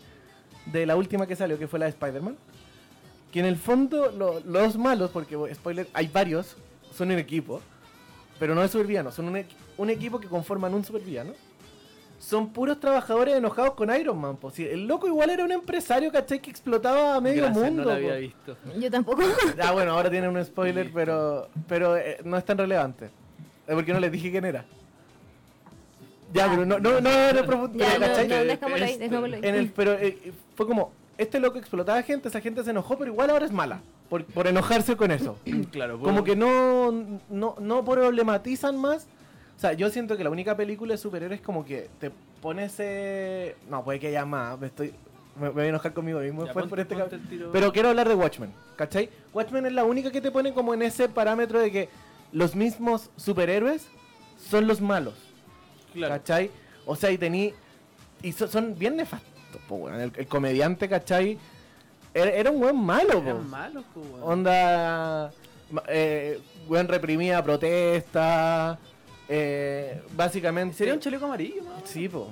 de 0.66 0.86
la 0.86 0.96
última 0.96 1.26
que 1.26 1.36
salió, 1.36 1.56
que 1.56 1.68
fue 1.68 1.78
la 1.78 1.84
de 1.84 1.90
Spider-Man. 1.90 2.36
Que 3.32 3.40
en 3.40 3.46
el 3.46 3.56
fondo 3.56 4.10
lo- 4.10 4.40
los 4.40 4.76
malos, 4.76 5.10
porque 5.10 5.36
spoiler, 5.54 5.86
hay 5.92 6.08
varios, 6.08 6.56
son 6.92 7.10
un 7.12 7.18
equipo, 7.18 7.60
pero 8.38 8.54
no 8.54 8.62
es 8.62 8.70
supervillanos, 8.70 9.14
son 9.14 9.26
un, 9.28 9.44
un 9.76 9.90
equipo 9.90 10.18
que 10.20 10.28
conforman 10.28 10.74
un 10.74 10.84
supervillano. 10.84 11.32
Son 12.20 12.48
puros 12.52 12.80
trabajadores 12.80 13.36
enojados 13.36 13.74
con 13.74 13.94
Iron 13.94 14.20
Man. 14.20 14.36
Pues, 14.38 14.58
el 14.58 14.88
loco 14.88 15.06
igual 15.06 15.30
era 15.30 15.44
un 15.44 15.52
empresario, 15.52 16.10
¿cachai? 16.10 16.40
Que 16.42 16.50
explotaba 16.50 17.14
a 17.14 17.20
medio 17.20 17.44
Gracias, 17.44 17.64
mundo. 17.64 17.82
no 17.84 17.88
la 17.90 17.94
había 17.94 18.14
po. 18.14 18.18
visto. 18.18 18.56
Yo 18.76 18.90
tampoco. 18.90 19.22
Ah, 19.62 19.70
bueno, 19.70 19.92
ahora 19.92 20.10
tienen 20.10 20.36
un 20.36 20.44
spoiler, 20.44 20.90
pero 20.92 21.48
pero 21.68 21.96
eh, 21.96 22.18
no 22.24 22.36
es 22.36 22.44
tan 22.44 22.58
relevante. 22.58 23.06
Es 23.68 23.74
porque 23.74 23.92
no 23.92 24.00
les 24.00 24.10
dije 24.10 24.32
quién 24.32 24.44
era. 24.46 24.64
Ya, 26.32 26.48
pero 26.50 26.66
no, 26.66 26.78
no, 26.80 27.00
no, 27.00 27.32
no, 27.32 27.40
profu- 27.44 27.70
ya, 27.74 27.98
¿cachai? 27.98 28.28
no, 28.28 28.34
Que 28.34 28.44
dejémoslo 28.44 28.84
ahí, 28.84 28.92
ahí. 29.00 29.40
En 29.42 29.54
el, 29.54 29.70
pero 29.70 29.92
eh, 29.94 30.32
fue 30.56 30.66
como, 30.66 30.92
este 31.16 31.38
loco 31.40 31.58
explotaba 31.58 32.02
gente, 32.02 32.28
esa 32.28 32.40
gente 32.40 32.62
se 32.64 32.70
enojó, 32.70 32.98
pero 32.98 33.12
igual 33.12 33.30
ahora 33.30 33.46
es 33.46 33.52
mala. 33.52 33.80
Por, 34.08 34.24
por 34.24 34.46
enojarse 34.46 34.96
con 34.96 35.10
eso. 35.10 35.38
Claro, 35.70 35.94
Como 35.98 36.04
bueno. 36.22 36.24
que 36.24 36.34
no, 36.36 36.92
no, 37.28 37.56
no 37.60 37.84
problematizan 37.84 38.76
más. 38.78 39.06
O 39.56 39.60
sea, 39.60 39.72
yo 39.72 39.90
siento 39.90 40.16
que 40.16 40.24
la 40.24 40.30
única 40.30 40.56
película 40.56 40.94
de 40.94 40.98
superhéroes 40.98 41.40
como 41.40 41.64
que 41.64 41.90
te 41.98 42.10
pone 42.40 42.64
ese... 42.66 43.56
No, 43.68 43.82
puede 43.84 43.98
que 43.98 44.08
haya 44.08 44.24
más. 44.24 44.58
Me, 44.58 44.68
estoy, 44.68 44.94
me, 45.38 45.48
voy 45.48 45.64
a 45.64 45.66
enojar 45.66 45.92
conmigo 45.92 46.20
mismo 46.20 46.42
Ya, 46.42 46.44
después 46.52 46.66
ponte- 46.66 46.84
por 46.86 47.00
este. 47.12 47.44
Pero 47.52 47.72
quiero 47.72 47.88
hablar 47.88 48.08
de 48.08 48.14
Watchmen, 48.14 48.52
¿cachai? 48.76 49.10
Watchmen 49.34 49.66
es 49.66 49.72
la 49.72 49.84
única 49.84 50.10
que 50.12 50.20
te 50.20 50.30
pone 50.30 50.52
como 50.54 50.74
en 50.74 50.82
ese 50.82 51.08
parámetro 51.08 51.58
de 51.60 51.72
que 51.72 51.88
los 52.32 52.54
mismos 52.54 53.10
superhéroes 53.16 53.88
son 54.38 54.68
los 54.68 54.80
malos, 54.80 55.14
Claro. 55.92 56.14
¿cachai? 56.14 56.50
O 56.86 56.94
sea, 56.96 57.10
y 57.10 57.18
tení... 57.18 57.52
Y 58.22 58.32
so- 58.32 58.46
son 58.48 58.78
bien 58.78 58.96
nefastos, 58.96 59.60
po, 59.68 59.88
el, 59.90 60.12
el 60.14 60.26
comediante, 60.28 60.88
¿cachai? 60.88 61.36
Era, 62.18 62.30
era 62.32 62.50
un 62.50 62.60
buen 62.60 62.76
malo, 62.76 63.14
po. 63.22 63.30
Eran 63.30 63.48
malos, 63.50 63.84
po, 63.94 64.00
weón. 64.00 64.22
Onda. 64.22 65.32
Eh, 65.88 66.40
weón 66.68 66.88
reprimida 66.88 67.42
protesta. 67.42 68.78
Eh, 69.28 70.02
básicamente. 70.16 70.76
Sería 70.76 70.94
un 70.94 71.00
chaleco 71.00 71.26
amarillo, 71.26 71.62
¿no? 71.62 71.70
Sí, 71.84 72.08
po. 72.08 72.28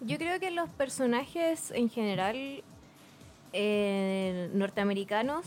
Yo 0.00 0.18
creo 0.18 0.38
que 0.38 0.50
los 0.50 0.68
personajes 0.70 1.70
en 1.70 1.88
general 1.88 2.62
eh, 3.52 4.50
norteamericanos 4.52 5.46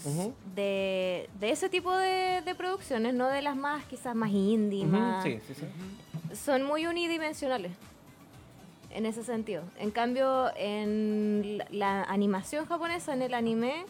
de, 0.55 1.29
de 1.39 1.51
ese 1.51 1.69
tipo 1.69 1.95
de, 1.95 2.41
de 2.43 2.55
producciones, 2.55 3.13
no 3.13 3.27
de 3.27 3.41
las 3.43 3.55
más 3.55 3.85
quizás 3.85 4.15
más 4.15 4.31
indie, 4.31 4.85
más, 4.85 5.23
Sí, 5.23 5.39
sí, 5.47 5.53
sí. 5.53 6.35
son 6.35 6.63
muy 6.63 6.87
unidimensionales 6.87 7.71
en 8.91 9.05
ese 9.05 9.23
sentido. 9.23 9.63
En 9.79 9.91
cambio, 9.91 10.51
en 10.55 11.63
la, 11.71 12.03
animación 12.03 12.65
japonesa, 12.65 13.13
en 13.13 13.21
el 13.21 13.33
anime, 13.33 13.85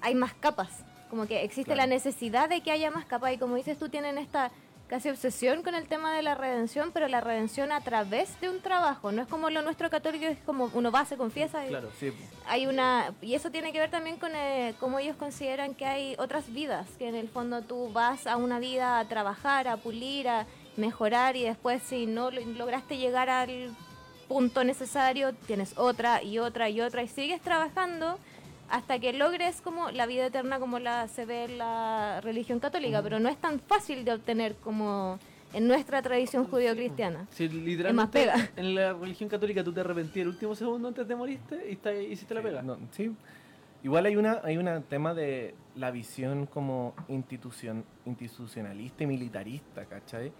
hay 0.00 0.14
más 0.14 0.34
capas. 0.34 0.84
Como 1.10 1.26
que 1.26 1.42
existe 1.44 1.72
Claro. 1.74 1.82
la 1.82 1.86
necesidad 1.94 2.48
de 2.48 2.60
que 2.60 2.70
haya 2.70 2.90
más 2.90 3.04
capas. 3.04 3.32
Y 3.32 3.38
como 3.38 3.56
dices 3.56 3.78
tú, 3.78 3.88
tienen 3.88 4.18
esta 4.18 4.50
casi 4.88 5.08
obsesión 5.08 5.62
con 5.62 5.74
el 5.74 5.88
tema 5.88 6.14
de 6.14 6.22
la 6.22 6.34
redención, 6.34 6.90
pero 6.92 7.08
la 7.08 7.20
redención 7.22 7.72
a 7.72 7.80
través 7.80 8.38
de 8.42 8.50
un 8.50 8.60
trabajo. 8.60 9.10
No 9.10 9.22
es 9.22 9.28
como 9.28 9.48
lo 9.48 9.62
nuestro 9.62 9.88
católico, 9.88 10.26
es 10.26 10.38
como 10.44 10.70
uno 10.74 10.90
va, 10.92 11.04
se 11.06 11.16
confiesa. 11.16 11.64
y- 11.64 11.68
Claro. 11.70 11.88
Sí, 11.98 12.12
hay 12.46 12.66
una 12.66 13.14
y 13.22 13.34
eso 13.34 13.50
tiene 13.50 13.72
que 13.72 13.78
ver 13.78 13.90
también 13.90 14.16
con 14.18 14.32
eh, 14.34 14.74
cómo 14.80 14.98
ellos 14.98 15.16
consideran 15.16 15.74
que 15.74 15.86
hay 15.86 16.14
otras 16.18 16.52
vidas 16.52 16.86
que 16.98 17.08
en 17.08 17.14
el 17.14 17.28
fondo 17.30 17.62
tú 17.62 17.90
vas 17.92 18.26
a 18.26 18.36
una 18.36 18.58
vida 18.58 18.98
a 18.98 19.08
trabajar 19.08 19.66
a 19.66 19.78
pulir 19.78 20.28
a 20.28 20.46
mejorar 20.76 21.36
y 21.36 21.44
después 21.44 21.82
si 21.82 22.04
no 22.06 22.30
lo- 22.30 22.40
lograste 22.44 22.98
llegar 22.98 23.30
al 23.30 23.74
punto 24.32 24.64
necesario 24.64 25.34
tienes 25.46 25.76
otra 25.76 26.22
y 26.22 26.38
otra 26.38 26.70
y 26.70 26.80
otra 26.80 27.02
y 27.02 27.08
sigues 27.08 27.42
trabajando 27.42 28.18
hasta 28.70 28.98
que 28.98 29.12
logres 29.12 29.60
como 29.60 29.90
la 29.90 30.06
vida 30.06 30.24
eterna 30.24 30.58
como 30.58 30.78
la 30.78 31.06
se 31.08 31.26
ve 31.26 31.44
en 31.44 31.58
la 31.58 32.22
religión 32.22 32.58
católica 32.58 33.02
pero 33.02 33.20
no 33.20 33.28
es 33.28 33.36
tan 33.36 33.60
fácil 33.60 34.06
de 34.06 34.12
obtener 34.14 34.54
como 34.54 35.18
en 35.52 35.68
nuestra 35.68 36.00
tradición 36.00 36.46
judío-cristiana 36.46 37.26
Si 37.30 37.44
Es 37.44 37.52
más 37.52 37.62
literalmente 37.62 38.18
pega. 38.20 38.50
en 38.56 38.74
la 38.74 38.94
religión 38.94 39.28
católica 39.28 39.62
tú 39.62 39.70
te 39.70 39.80
arrepentías 39.80 40.22
el 40.22 40.28
último 40.28 40.54
segundo 40.54 40.88
antes 40.88 41.06
de 41.06 41.14
morirte 41.14 41.66
y 41.68 41.72
está- 41.72 41.92
hiciste 41.92 42.34
la 42.34 42.40
pega. 42.42 42.62
No, 42.62 42.78
sí. 42.92 43.14
Igual 43.84 44.06
hay 44.06 44.16
una 44.16 44.40
hay 44.44 44.56
un 44.56 44.82
tema 44.88 45.12
de 45.12 45.54
la 45.74 45.90
visión 45.90 46.46
como 46.46 46.94
institución, 47.08 47.84
institucionalista 48.06 49.02
y 49.04 49.06
militarista, 49.06 49.84
¿cachai? 49.84 50.32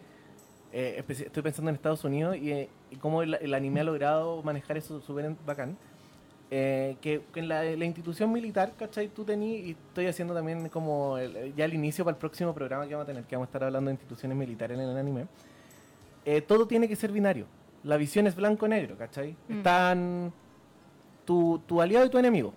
Eh, 0.73 1.05
estoy 1.07 1.43
pensando 1.43 1.69
en 1.69 1.75
Estados 1.77 2.03
Unidos 2.05 2.37
y, 2.37 2.51
eh, 2.51 2.69
y 2.91 2.97
cómo 2.97 3.23
el, 3.23 3.35
el 3.35 3.53
anime 3.55 3.81
ha 3.81 3.85
logrado 3.85 4.43
manejar 4.43 4.77
eso 4.79 5.01
súper 5.01 5.35
bacán. 5.45 5.77
Eh, 6.55 6.97
que, 7.01 7.23
que 7.33 7.41
en 7.41 7.49
la, 7.49 7.63
la 7.65 7.85
institución 7.87 8.31
militar, 8.31 8.73
¿cachai? 8.79 9.09
Tú 9.09 9.25
tenías, 9.25 9.67
y 9.67 9.71
estoy 9.71 10.07
haciendo 10.07 10.35
también 10.35 10.69
como 10.69 11.17
el- 11.17 11.55
ya 11.57 11.65
el 11.65 11.73
inicio 11.73 12.05
para 12.05 12.15
el 12.15 12.19
próximo 12.19 12.53
programa 12.55 12.87
que 12.87 12.95
vamos 12.95 13.05
a 13.05 13.07
tener, 13.07 13.25
que 13.25 13.37
vamos 13.37 13.47
a 13.47 13.49
estar 13.49 13.65
hablando 13.65 13.89
de 13.89 13.95
instituciones 13.95 14.37
militares 14.37 14.79
en 14.79 14.85
el 14.87 14.97
anime. 14.97 15.27
Eh, 16.27 16.43
todo 16.43 16.67
tiene 16.67 16.89
que 16.89 16.97
ser 16.97 17.11
binario. 17.11 17.47
La 17.85 17.97
visión 17.97 18.27
es 18.27 18.37
blanco-negro, 18.37 18.97
¿cachai? 18.99 19.35
Mm. 19.49 19.57
Están 19.57 20.33
tu, 21.25 21.59
tu 21.67 21.81
aliado 21.81 22.05
y 22.07 22.11
tu 22.11 22.19
enemigo. 22.19 22.53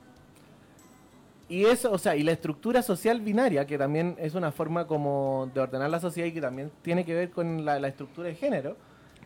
Y 1.47 1.65
eso, 1.65 1.91
o 1.91 1.97
sea, 1.97 2.15
y 2.15 2.23
la 2.23 2.31
estructura 2.31 2.81
social 2.81 3.21
binaria, 3.21 3.65
que 3.67 3.77
también 3.77 4.15
es 4.19 4.33
una 4.33 4.51
forma 4.51 4.87
como 4.87 5.49
de 5.53 5.61
ordenar 5.61 5.89
la 5.89 5.99
sociedad 5.99 6.27
y 6.27 6.31
que 6.31 6.41
también 6.41 6.71
tiene 6.81 7.05
que 7.05 7.13
ver 7.13 7.29
con 7.29 7.63
la, 7.63 7.79
la 7.79 7.87
estructura 7.89 8.27
de 8.29 8.35
género, 8.35 8.75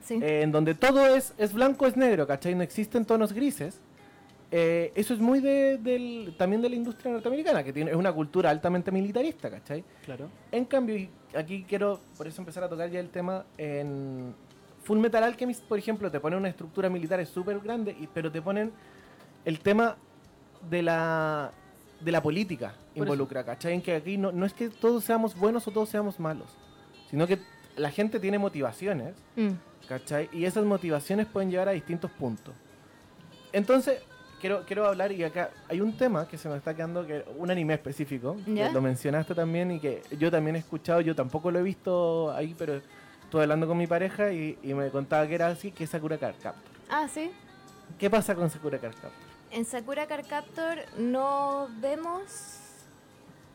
sí 0.01 0.19
eh, 0.21 0.41
en 0.41 0.51
donde 0.51 0.75
todo 0.75 1.05
es, 1.07 1.33
es 1.37 1.53
blanco, 1.53 1.87
es 1.87 1.95
negro, 1.95 2.27
¿cachai? 2.27 2.55
No 2.55 2.63
existen 2.63 3.05
tonos 3.05 3.31
grises. 3.31 3.79
Eh, 4.51 4.91
eso 4.95 5.13
es 5.13 5.19
muy 5.19 5.39
de, 5.41 5.77
del, 5.77 6.33
también 6.37 6.61
de 6.61 6.69
la 6.69 6.75
industria 6.75 7.11
norteamericana, 7.13 7.63
que 7.63 7.71
tiene, 7.71 7.91
es 7.91 7.97
una 7.97 8.11
cultura 8.11 8.49
altamente 8.49 8.91
militarista, 8.91 9.49
¿cachai? 9.49 9.83
Claro. 10.03 10.27
En 10.51 10.65
cambio, 10.65 10.97
y 10.97 11.09
aquí 11.37 11.63
quiero 11.69 11.99
por 12.17 12.27
eso 12.27 12.41
empezar 12.41 12.63
a 12.63 12.67
tocar 12.69 12.89
ya 12.89 12.99
el 12.99 13.09
tema 13.11 13.45
en 13.57 14.33
Full 14.83 14.97
Metal 14.97 15.23
Alchemist, 15.23 15.63
por 15.65 15.77
ejemplo, 15.77 16.09
te 16.11 16.19
ponen 16.19 16.39
una 16.39 16.49
estructura 16.49 16.89
militar 16.89 17.23
súper 17.27 17.59
grande, 17.59 17.95
y- 17.97 18.07
pero 18.07 18.31
te 18.31 18.41
ponen 18.41 18.71
el 19.45 19.59
tema 19.59 19.95
de 20.69 20.81
la 20.81 21.51
de 21.99 22.11
la 22.11 22.21
política 22.23 22.73
Por 22.95 23.03
involucra, 23.03 23.43
¿cachai? 23.43 23.73
En 23.73 23.81
que 23.81 23.95
aquí 23.95 24.17
no, 24.17 24.31
no 24.31 24.45
es 24.45 24.53
que 24.53 24.69
todos 24.69 25.03
seamos 25.03 25.35
buenos 25.35 25.67
o 25.67 25.71
todos 25.71 25.89
seamos 25.89 26.19
malos, 26.19 26.49
sino 27.09 27.27
que 27.27 27.39
la 27.75 27.91
gente 27.91 28.19
tiene 28.19 28.37
motivaciones, 28.39 29.15
Mm. 29.35 29.49
¿cachai? 29.87 30.29
Y 30.31 30.45
esas 30.45 30.65
motivaciones 30.65 31.25
pueden 31.27 31.49
llevar 31.51 31.69
a 31.69 31.71
distintos 31.71 32.11
puntos. 32.11 32.53
Entonces, 33.51 34.01
quiero, 34.39 34.63
quiero 34.65 34.85
hablar, 34.87 35.11
y 35.11 35.23
acá 35.23 35.49
hay 35.67 35.81
un 35.81 35.97
tema 35.97 36.27
que 36.27 36.37
se 36.37 36.47
me 36.49 36.57
está 36.57 36.75
quedando, 36.75 37.05
que 37.07 37.25
un 37.37 37.49
anime 37.49 37.73
específico, 37.73 38.35
¿Ya? 38.45 38.67
que 38.67 38.73
lo 38.73 38.81
mencionaste 38.81 39.33
también 39.33 39.71
y 39.71 39.79
que 39.79 40.01
yo 40.17 40.29
también 40.29 40.55
he 40.55 40.59
escuchado, 40.59 41.01
yo 41.01 41.15
tampoco 41.15 41.49
lo 41.51 41.59
he 41.59 41.63
visto 41.63 42.31
ahí, 42.31 42.53
pero 42.57 42.81
estuve 43.23 43.43
hablando 43.43 43.67
con 43.67 43.77
mi 43.77 43.87
pareja 43.87 44.31
y, 44.31 44.57
y 44.63 44.73
me 44.73 44.89
contaba 44.89 45.27
que 45.27 45.35
era 45.35 45.47
así, 45.47 45.71
que 45.71 45.83
es 45.85 45.89
Sakura 45.89 46.17
Card 46.17 46.35
Captor. 46.41 46.71
ah 46.89 47.07
sí 47.11 47.31
¿Qué 47.97 48.07
pasa 48.09 48.35
con 48.35 48.49
Sakura 48.51 48.77
Card 48.77 48.93
Captor? 48.93 49.28
En 49.51 49.65
Sakura 49.65 50.05
Card 50.07 50.27
Captor 50.27 50.79
no 50.97 51.69
vemos, 51.79 52.59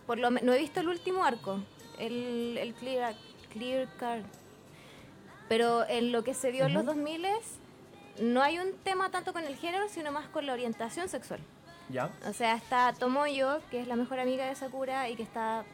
por 0.06 0.18
lo 0.18 0.30
no 0.30 0.52
he 0.52 0.58
visto 0.58 0.80
el 0.80 0.88
último 0.88 1.24
arco, 1.24 1.60
el, 1.98 2.58
el 2.58 2.74
Clear, 2.74 3.14
clear 3.52 3.88
Card. 3.96 4.24
Pero 5.48 5.86
en 5.88 6.10
lo 6.10 6.24
que 6.24 6.34
se 6.34 6.50
dio 6.50 6.66
en 6.66 6.74
los 6.74 6.84
2000 6.84 7.26
no 8.20 8.42
hay 8.42 8.58
un 8.58 8.72
tema 8.82 9.10
tanto 9.10 9.32
con 9.32 9.44
el 9.44 9.56
género, 9.56 9.88
sino 9.88 10.10
más 10.10 10.26
con 10.28 10.46
la 10.46 10.52
orientación 10.52 11.08
sexual. 11.08 11.40
¿Ya? 11.90 12.10
O 12.26 12.32
sea, 12.32 12.54
está 12.54 12.92
Tomoyo, 12.98 13.60
que 13.70 13.80
es 13.80 13.86
la 13.86 13.96
mejor 13.96 14.18
amiga 14.18 14.46
de 14.46 14.54
Sakura 14.54 15.08
y 15.10 15.16
que 15.16 15.22
está 15.22 15.64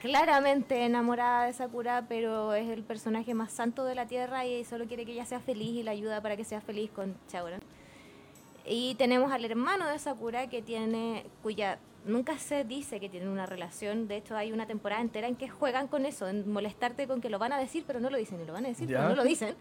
claramente 0.00 0.84
enamorada 0.84 1.46
de 1.46 1.52
Sakura, 1.52 2.04
pero 2.08 2.54
es 2.54 2.68
el 2.68 2.82
personaje 2.82 3.34
más 3.34 3.52
santo 3.52 3.84
de 3.84 3.94
la 3.94 4.06
Tierra 4.06 4.46
y 4.46 4.64
solo 4.64 4.86
quiere 4.86 5.04
que 5.04 5.12
ella 5.12 5.24
sea 5.24 5.40
feliz 5.40 5.70
y 5.70 5.82
la 5.82 5.92
ayuda 5.92 6.20
para 6.20 6.36
que 6.36 6.44
sea 6.44 6.60
feliz 6.60 6.90
con 6.90 7.16
Shaoran. 7.32 7.60
Y 8.68 8.94
tenemos 8.96 9.32
al 9.32 9.44
hermano 9.44 9.86
de 9.88 9.98
Sakura 9.98 10.48
que 10.48 10.60
tiene, 10.62 11.24
cuya 11.42 11.78
nunca 12.04 12.38
se 12.38 12.64
dice 12.64 13.00
que 13.00 13.08
tienen 13.08 13.28
una 13.30 13.46
relación. 13.46 14.08
De 14.08 14.16
hecho, 14.16 14.36
hay 14.36 14.52
una 14.52 14.66
temporada 14.66 15.00
entera 15.00 15.26
en 15.28 15.36
que 15.36 15.48
juegan 15.48 15.88
con 15.88 16.04
eso, 16.06 16.28
en 16.28 16.50
molestarte 16.50 17.06
con 17.06 17.20
que 17.20 17.30
lo 17.30 17.38
van 17.38 17.52
a 17.52 17.58
decir, 17.58 17.84
pero 17.86 18.00
no 18.00 18.10
lo 18.10 18.18
dicen, 18.18 18.40
y 18.40 18.44
lo 18.44 18.52
van 18.52 18.66
a 18.66 18.68
decir, 18.68 18.88
Ya. 18.88 18.98
pero 18.98 19.08
no 19.10 19.16
lo 19.16 19.24
dicen. 19.24 19.54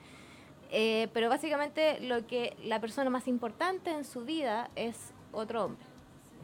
Eh, 0.72 1.08
pero 1.14 1.30
básicamente 1.30 2.00
lo 2.02 2.28
que 2.28 2.58
la 2.64 2.82
persona 2.82 3.10
más 3.10 3.28
importante 3.28 3.90
en 3.92 4.04
su 4.04 4.26
vida 4.26 4.70
es 4.76 5.14
otro 5.32 5.64
hombre. 5.66 5.86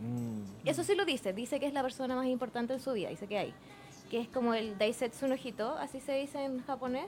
Mm, 0.02 0.44
Eso 0.68 0.84
sí 0.84 0.96
lo 0.96 1.04
dice, 1.06 1.34
dice 1.34 1.60
que 1.60 1.66
es 1.68 1.74
la 1.74 1.82
persona 1.82 2.16
más 2.16 2.28
importante 2.28 2.74
en 2.74 2.80
su 2.80 2.94
vida, 2.94 3.10
dice 3.10 3.28
que 3.28 3.38
hay. 3.38 3.54
Que 4.10 4.20
es 4.22 4.28
como 4.30 4.54
el 4.54 4.78
Daisetsu 4.78 5.28
no 5.28 5.36
Hito, 5.36 5.76
así 5.78 6.00
se 6.00 6.14
dice 6.14 6.44
en 6.46 6.64
japonés. 6.64 7.08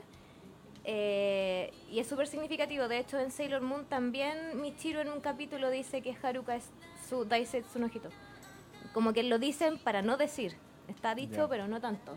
Eh, 0.88 1.72
y 1.90 1.98
es 1.98 2.06
súper 2.06 2.28
significativo. 2.28 2.86
De 2.86 2.98
hecho, 2.98 3.18
en 3.18 3.32
Sailor 3.32 3.60
Moon 3.60 3.84
también 3.86 4.60
Michiro 4.60 5.00
en 5.00 5.08
un 5.10 5.20
capítulo 5.20 5.68
dice 5.70 6.00
que 6.00 6.16
Haruka 6.22 6.54
es 6.54 6.70
su 7.08 7.24
Daisetsu 7.24 7.80
no 7.80 7.86
Hito. 7.88 8.08
Como 8.94 9.12
que 9.12 9.24
lo 9.24 9.38
dicen 9.40 9.78
para 9.78 10.00
no 10.02 10.16
decir. 10.16 10.54
Está 10.88 11.16
dicho, 11.16 11.34
Ya. 11.34 11.48
pero 11.48 11.66
no 11.66 11.80
tanto. 11.80 12.14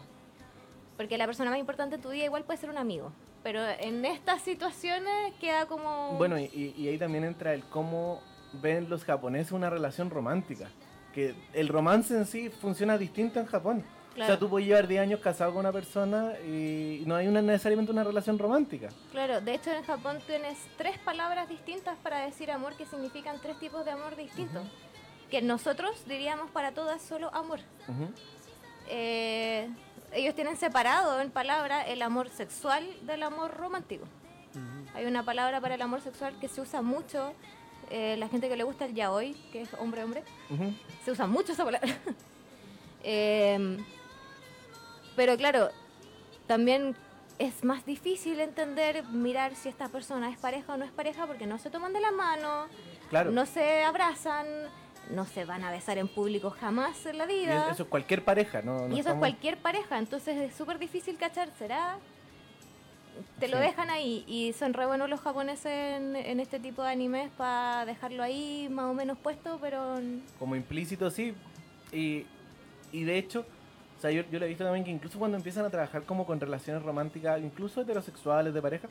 Porque 0.97 1.17
la 1.17 1.25
persona 1.25 1.49
más 1.49 1.59
importante 1.59 1.95
en 1.95 2.01
tu 2.01 2.09
vida 2.11 2.25
igual 2.25 2.43
puede 2.43 2.59
ser 2.59 2.69
un 2.69 2.77
amigo. 2.77 3.11
Pero 3.41 3.65
en 3.65 4.05
estas 4.05 4.41
situaciones 4.43 5.33
queda 5.39 5.65
como... 5.65 6.15
Bueno, 6.17 6.37
y- 6.37 6.73
y 6.77 6.87
ahí 6.89 6.97
también 6.99 7.23
entra 7.23 7.53
el 7.55 7.63
cómo 7.63 8.21
ven 8.61 8.87
los 8.89 9.03
japoneses 9.03 9.51
una 9.51 9.69
relación 9.71 10.09
romántica. 10.11 10.69
Que 11.13 11.33
el 11.53 11.69
romance 11.69 12.15
en 12.15 12.25
sí 12.27 12.49
funciona 12.49 12.97
distinto 12.99 13.39
en 13.39 13.47
Japón. 13.47 13.83
O 14.23 14.25
sea, 14.27 14.39
tú 14.39 14.49
puedes 14.49 14.67
llevar 14.67 14.87
10 14.87 15.01
años 15.01 15.19
casado 15.19 15.51
con 15.51 15.59
una 15.61 15.71
persona 15.71 16.33
y 16.45 17.03
no 17.05 17.15
hay 17.15 17.27
una, 17.27 17.41
necesariamente 17.41 17.91
una 17.91 18.03
relación 18.03 18.37
romántica. 18.37 18.89
Claro, 19.11 19.39
de 19.41 19.53
hecho 19.55 19.71
en 19.71 19.83
Japón 19.83 20.19
tienes 20.27 20.57
tres 20.77 20.97
palabras 20.99 21.47
distintas 21.49 21.97
para 21.99 22.25
decir 22.25 22.51
amor 22.51 22.73
que 22.75 22.85
significan 22.85 23.39
tres 23.41 23.57
tipos 23.59 23.85
de 23.85 23.91
amor 23.91 24.15
distintos. 24.15 24.63
Que 25.31 25.41
nosotros 25.41 25.91
diríamos 26.07 26.49
para 26.51 26.71
todas 26.71 27.01
solo 27.01 27.33
amor. 27.33 27.59
Eh, 28.87 29.69
ellos 30.13 30.33
tienen 30.35 30.57
separado 30.57 31.21
en 31.21 31.29
palabra 31.29 31.83
el 31.83 32.01
amor 32.01 32.29
sexual 32.29 32.85
del 33.03 33.23
amor 33.23 33.55
romántico. 33.55 34.05
Hay 34.95 35.05
una 35.05 35.23
palabra 35.23 35.61
para 35.61 35.75
el 35.75 35.81
amor 35.81 36.01
sexual 36.01 36.37
que 36.39 36.47
se 36.47 36.61
usa 36.61 36.81
mucho. 36.81 37.33
eh, 37.91 38.15
la 38.17 38.27
gente 38.27 38.49
que 38.49 38.55
le 38.55 38.63
gusta 38.63 38.85
el 38.85 38.93
yaoi, 38.93 39.33
que 39.51 39.61
es 39.61 39.69
hombre-hombre, 39.79 40.23
se 41.05 41.11
usa 41.11 41.25
mucho 41.27 41.53
esa 41.53 41.63
palabra. 41.65 41.87
Em, 43.03 43.77
pero 45.19 45.35
claro, 45.35 45.67
también 46.47 46.95
es 47.39 47.65
más 47.65 47.85
difícil 47.85 48.39
entender, 48.39 49.03
mirar 49.03 49.53
si 49.53 49.67
esta 49.67 49.89
persona 49.89 50.29
es 50.29 50.37
pareja 50.37 50.75
o 50.75 50.77
no 50.77 50.85
es 50.85 50.91
pareja, 50.91 51.27
porque 51.27 51.45
no 51.45 51.57
se 51.57 51.69
toman 51.69 51.91
de 51.91 51.99
la 51.99 52.11
mano, 52.13 52.67
Claro. 53.09 53.29
no 53.29 53.45
se 53.45 53.83
abrazan, 53.83 54.45
no 55.09 55.25
se 55.25 55.43
van 55.43 55.65
a 55.65 55.71
besar 55.71 55.97
en 55.97 56.07
público 56.07 56.51
jamás 56.51 57.05
en 57.05 57.17
la 57.17 57.25
vida. 57.25 57.65
es- 57.67 57.73
eso 57.73 57.83
es 57.83 57.89
cualquier 57.89 58.23
pareja, 58.23 58.61
¿no? 58.61 58.87
no 58.87 58.95
Y 58.95 58.99
eso 59.01 59.09
es 59.09 59.15
cualquier 59.15 59.57
pareja, 59.57 59.97
entonces 59.99 60.37
es 60.37 60.55
súper 60.55 60.79
difícil 60.79 61.17
cachar, 61.17 61.49
¿será? 61.59 61.97
Te 63.39 63.49
lo 63.49 63.57
dejan 63.59 63.89
ahí 63.89 64.23
y 64.25 64.53
son 64.53 64.73
re 64.73 64.85
buenos 64.85 65.09
los 65.09 65.19
japoneses 65.19 65.65
en, 65.97 66.15
en 66.15 66.39
este 66.39 66.61
tipo 66.61 66.81
de 66.81 66.91
animes 66.91 67.29
para 67.37 67.85
dejarlo 67.85 68.23
ahí 68.23 68.69
más 68.71 68.85
o 68.85 68.93
menos 68.93 69.17
puesto, 69.17 69.57
pero 69.59 69.99
Como 70.39 70.55
implícito, 70.55 71.09
sí. 71.11 71.33
Y, 71.91 72.25
y 72.93 73.03
de 73.03 73.17
hecho, 73.17 73.45
o 73.99 74.01
sea, 74.01 74.11
yo, 74.11 74.23
yo 74.31 74.39
lo 74.39 74.45
he 74.45 74.47
visto 74.47 74.63
también 74.63 74.85
que 74.85 74.91
incluso 74.91 75.19
cuando 75.19 75.35
empiezan 75.35 75.65
a 75.65 75.69
trabajar 75.69 76.03
como 76.03 76.25
con 76.25 76.39
relaciones 76.39 76.81
románticas, 76.83 77.39
incluso 77.41 77.81
heterosexuales 77.81 78.53
de 78.53 78.61
pareja, 78.61 78.87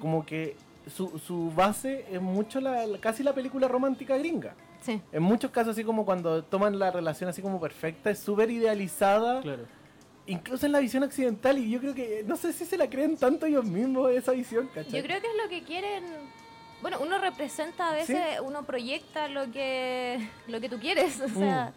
como 0.00 0.26
que 0.26 0.56
su, 0.92 1.16
su 1.20 1.52
base 1.54 2.04
es 2.10 2.20
mucho 2.20 2.60
la, 2.60 2.84
la- 2.86 2.98
casi 2.98 3.22
la 3.22 3.32
película 3.32 3.68
romántica 3.68 4.16
gringa. 4.16 4.54
sí. 4.80 5.00
En 5.12 5.22
muchos 5.22 5.50
casos, 5.52 5.72
así 5.72 5.84
como 5.84 6.04
cuando 6.04 6.42
toman 6.44 6.76
la 6.78 6.90
relación 6.90 7.30
así 7.30 7.40
como 7.40 7.60
perfecta, 7.60 8.10
es 8.10 8.18
súper 8.18 8.50
idealizada, 8.50 9.42
Claro. 9.42 9.62
incluso 10.26 10.66
en 10.66 10.72
la 10.72 10.80
visión 10.80 11.04
occidental, 11.04 11.56
y 11.58 11.70
yo 11.70 11.78
creo 11.78 11.94
que, 11.94 12.24
no 12.26 12.36
sé 12.36 12.52
si 12.52 12.64
se 12.64 12.76
la 12.76 12.90
creen 12.90 13.16
tanto 13.16 13.46
ellos 13.46 13.64
mismos 13.64 14.10
esa 14.10 14.32
visión, 14.32 14.68
¿cachai? 14.74 14.92
Yo 15.00 15.02
creo 15.06 15.20
que 15.20 15.26
es 15.28 15.36
lo 15.42 15.48
que 15.48 15.62
quieren. 15.62 16.04
Bueno, 16.82 16.98
uno 17.00 17.18
representa 17.18 17.90
a 17.90 17.92
veces, 17.92 18.18
uno 18.42 18.64
proyecta 18.64 19.28
lo 19.28 19.50
que 19.52 20.28
lo 20.48 20.60
que 20.60 20.68
tú 20.68 20.78
quieres. 20.80 21.20
O 21.24 21.28
sea, 21.28 21.72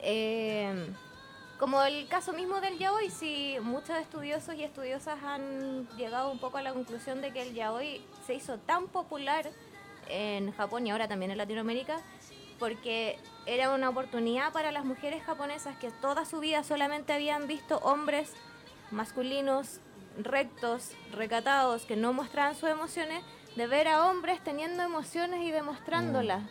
eh, 0.00 0.86
como 1.60 1.82
el 1.82 2.08
caso 2.08 2.32
mismo 2.32 2.58
del 2.62 2.78
yaoi, 2.78 3.10
si 3.10 3.58
muchos 3.62 3.98
estudiosos 3.98 4.54
y 4.54 4.64
estudiosas 4.64 5.22
han 5.22 5.86
llegado 5.98 6.32
un 6.32 6.38
poco 6.38 6.56
a 6.56 6.62
la 6.62 6.72
conclusión 6.72 7.20
de 7.20 7.34
que 7.34 7.42
el 7.42 7.52
yaoi 7.52 8.00
se 8.26 8.32
hizo 8.32 8.56
tan 8.56 8.88
popular 8.88 9.46
en 10.08 10.52
Japón 10.52 10.86
y 10.86 10.90
ahora 10.90 11.06
también 11.06 11.30
en 11.30 11.36
Latinoamérica 11.36 12.00
porque 12.58 13.18
era 13.44 13.74
una 13.74 13.90
oportunidad 13.90 14.54
para 14.54 14.72
las 14.72 14.86
mujeres 14.86 15.22
japonesas 15.22 15.76
que 15.76 15.90
toda 15.90 16.24
su 16.24 16.40
vida 16.40 16.64
solamente 16.64 17.12
habían 17.12 17.46
visto 17.46 17.76
hombres 17.80 18.32
masculinos, 18.90 19.80
rectos, 20.18 20.92
recatados, 21.12 21.84
que 21.84 21.94
no 21.94 22.14
mostraban 22.14 22.54
sus 22.54 22.70
emociones, 22.70 23.22
de 23.60 23.66
ver 23.66 23.88
a 23.88 24.08
hombres 24.08 24.40
teniendo 24.42 24.82
emociones 24.82 25.42
y 25.42 25.50
demostrándolas. 25.50 26.42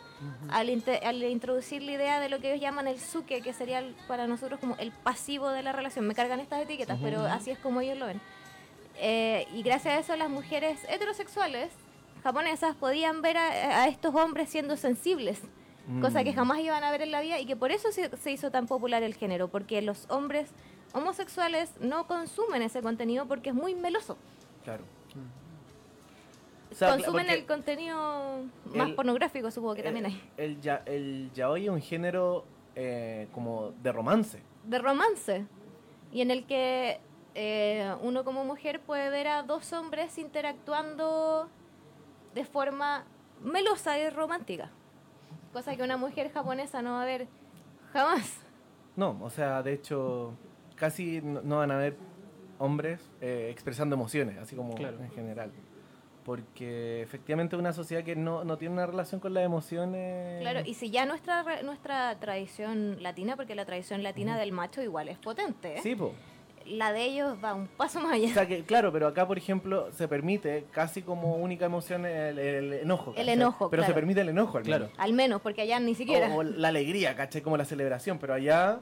al, 0.50 0.68
inte- 0.68 1.00
al 1.04 1.22
introducir 1.24 1.82
la 1.82 1.92
idea 1.92 2.20
de 2.20 2.28
lo 2.28 2.38
que 2.38 2.50
ellos 2.50 2.60
llaman 2.60 2.86
el 2.86 3.00
suke, 3.00 3.40
que 3.42 3.52
sería 3.52 3.80
el- 3.80 3.94
para 4.06 4.26
nosotros 4.28 4.60
como 4.60 4.76
el 4.76 4.92
pasivo 4.92 5.48
de 5.48 5.62
la 5.62 5.72
relación. 5.72 6.06
Me 6.06 6.14
cargan 6.14 6.38
estas 6.40 6.62
etiquetas, 6.62 6.98
pero 7.02 7.22
así 7.22 7.50
es 7.50 7.58
como 7.58 7.80
ellos 7.80 7.98
lo 7.98 8.06
ven. 8.06 8.20
Eh, 8.98 9.46
y 9.54 9.62
gracias 9.62 9.94
a 9.94 9.98
eso 9.98 10.16
las 10.16 10.28
mujeres 10.30 10.78
heterosexuales 10.88 11.70
japonesas 12.22 12.76
podían 12.76 13.22
ver 13.22 13.38
a, 13.38 13.82
a 13.82 13.88
estos 13.88 14.14
hombres 14.14 14.48
siendo 14.50 14.76
sensibles, 14.76 15.40
cosa 16.00 16.22
que 16.22 16.32
Mm. 16.32 16.34
jamás 16.36 16.58
iban 16.60 16.84
a 16.84 16.90
ver 16.92 17.02
en 17.02 17.10
la 17.10 17.20
vida 17.22 17.38
y 17.40 17.46
que 17.46 17.56
por 17.56 17.72
eso 17.72 17.90
se, 17.92 18.14
se 18.18 18.30
hizo 18.30 18.50
tan 18.50 18.66
popular 18.66 19.02
el 19.02 19.14
género, 19.14 19.48
porque 19.48 19.80
los 19.82 20.04
hombres 20.10 20.50
homosexuales 20.92 21.70
no 21.80 22.06
consumen 22.06 22.62
ese 22.62 22.82
contenido 22.82 23.26
porque 23.26 23.48
es 23.50 23.54
muy 23.54 23.74
meloso. 23.74 24.16
Claro. 24.64 24.84
Sea, 26.80 26.90
consumen 26.96 27.26
porque 27.26 27.40
el 27.40 27.46
contenido 27.46 28.42
más 28.74 28.88
el- 28.88 28.94
pornográfico, 28.94 29.50
supongo 29.50 29.74
que 29.74 29.82
también 29.82 30.06
hay. 30.06 30.30
El, 30.36 30.60
ya, 30.60 30.82
el 30.86 31.30
yaoi 31.34 31.64
es 31.64 31.70
un 31.70 31.80
género 31.82 32.44
eh, 32.74 33.28
como 33.32 33.72
de 33.82 33.92
romance. 33.92 34.42
de 34.64 34.78
romance 34.78 35.46
y 36.12 36.22
en 36.22 36.30
el 36.30 36.46
que 36.46 36.98
eh, 37.34 37.94
uno 38.02 38.24
como 38.24 38.44
mujer 38.44 38.80
puede 38.80 39.10
ver 39.10 39.28
a 39.28 39.42
dos 39.42 39.72
hombres 39.72 40.16
interactuando 40.18 41.48
de 42.34 42.44
forma 42.44 43.04
melosa 43.42 43.98
y 43.98 44.08
romántica. 44.10 44.70
Cosa 45.52 45.76
que 45.76 45.82
una 45.82 45.96
mujer 45.96 46.30
japonesa 46.32 46.80
no 46.82 46.92
va 46.92 47.02
a 47.02 47.06
ver 47.06 47.28
jamás. 47.92 48.38
No, 48.96 49.18
o 49.22 49.30
sea, 49.30 49.62
de 49.62 49.72
hecho, 49.74 50.34
casi 50.76 51.20
no, 51.20 51.42
no 51.42 51.56
van 51.58 51.70
a 51.72 51.76
haber 51.76 51.96
hombres 52.58 53.00
eh, 53.20 53.48
expresando 53.50 53.94
emociones, 53.96 54.38
así 54.38 54.54
como 54.56 54.74
Claro. 54.74 54.98
en 55.00 55.10
general. 55.10 55.50
Porque 56.30 57.02
efectivamente 57.02 57.56
es 57.56 57.58
una 57.58 57.72
sociedad 57.72 58.04
que 58.04 58.14
no, 58.14 58.44
no 58.44 58.56
tiene 58.56 58.74
una 58.74 58.86
relación 58.86 59.20
con 59.20 59.34
las 59.34 59.44
emociones. 59.44 60.40
Claro, 60.40 60.60
y 60.64 60.74
si 60.74 60.88
ya 60.88 61.04
nuestra 61.04 61.60
nuestra 61.64 62.14
tradición 62.20 63.02
latina, 63.02 63.34
porque 63.34 63.56
la 63.56 63.64
tradición 63.64 64.04
latina 64.04 64.38
del 64.38 64.52
macho 64.52 64.80
igual 64.80 65.08
es 65.08 65.18
potente, 65.18 65.78
¿eh? 65.78 65.80
Sí, 65.82 65.96
po. 65.96 66.14
la 66.66 66.92
de 66.92 67.02
ellos 67.02 67.36
va 67.42 67.54
un 67.54 67.66
paso 67.66 67.98
más 67.98 68.12
allá. 68.12 68.28
O 68.28 68.34
sea 68.34 68.46
que, 68.46 68.62
claro, 68.62 68.92
pero 68.92 69.08
acá, 69.08 69.26
por 69.26 69.38
ejemplo, 69.38 69.90
se 69.90 70.06
permite 70.06 70.66
casi 70.70 71.02
como 71.02 71.34
única 71.34 71.66
emoción 71.66 72.06
el, 72.06 72.38
el 72.38 72.72
enojo. 72.74 73.12
El 73.16 73.28
enojo, 73.28 73.68
Pero 73.68 73.82
se 73.82 73.92
permite 73.92 74.20
el 74.20 74.28
enojo, 74.28 74.58
al 74.58 74.62
Claro. 74.62 74.88
Al 74.98 75.12
menos, 75.12 75.40
porque 75.40 75.62
allá 75.62 75.80
ni 75.80 75.96
siquiera. 75.96 76.28
O, 76.28 76.36
o 76.36 76.42
la 76.44 76.68
alegría, 76.68 77.16
¿cachai? 77.16 77.42
Como 77.42 77.56
la 77.56 77.64
celebración, 77.64 78.20
pero 78.20 78.34
allá 78.34 78.78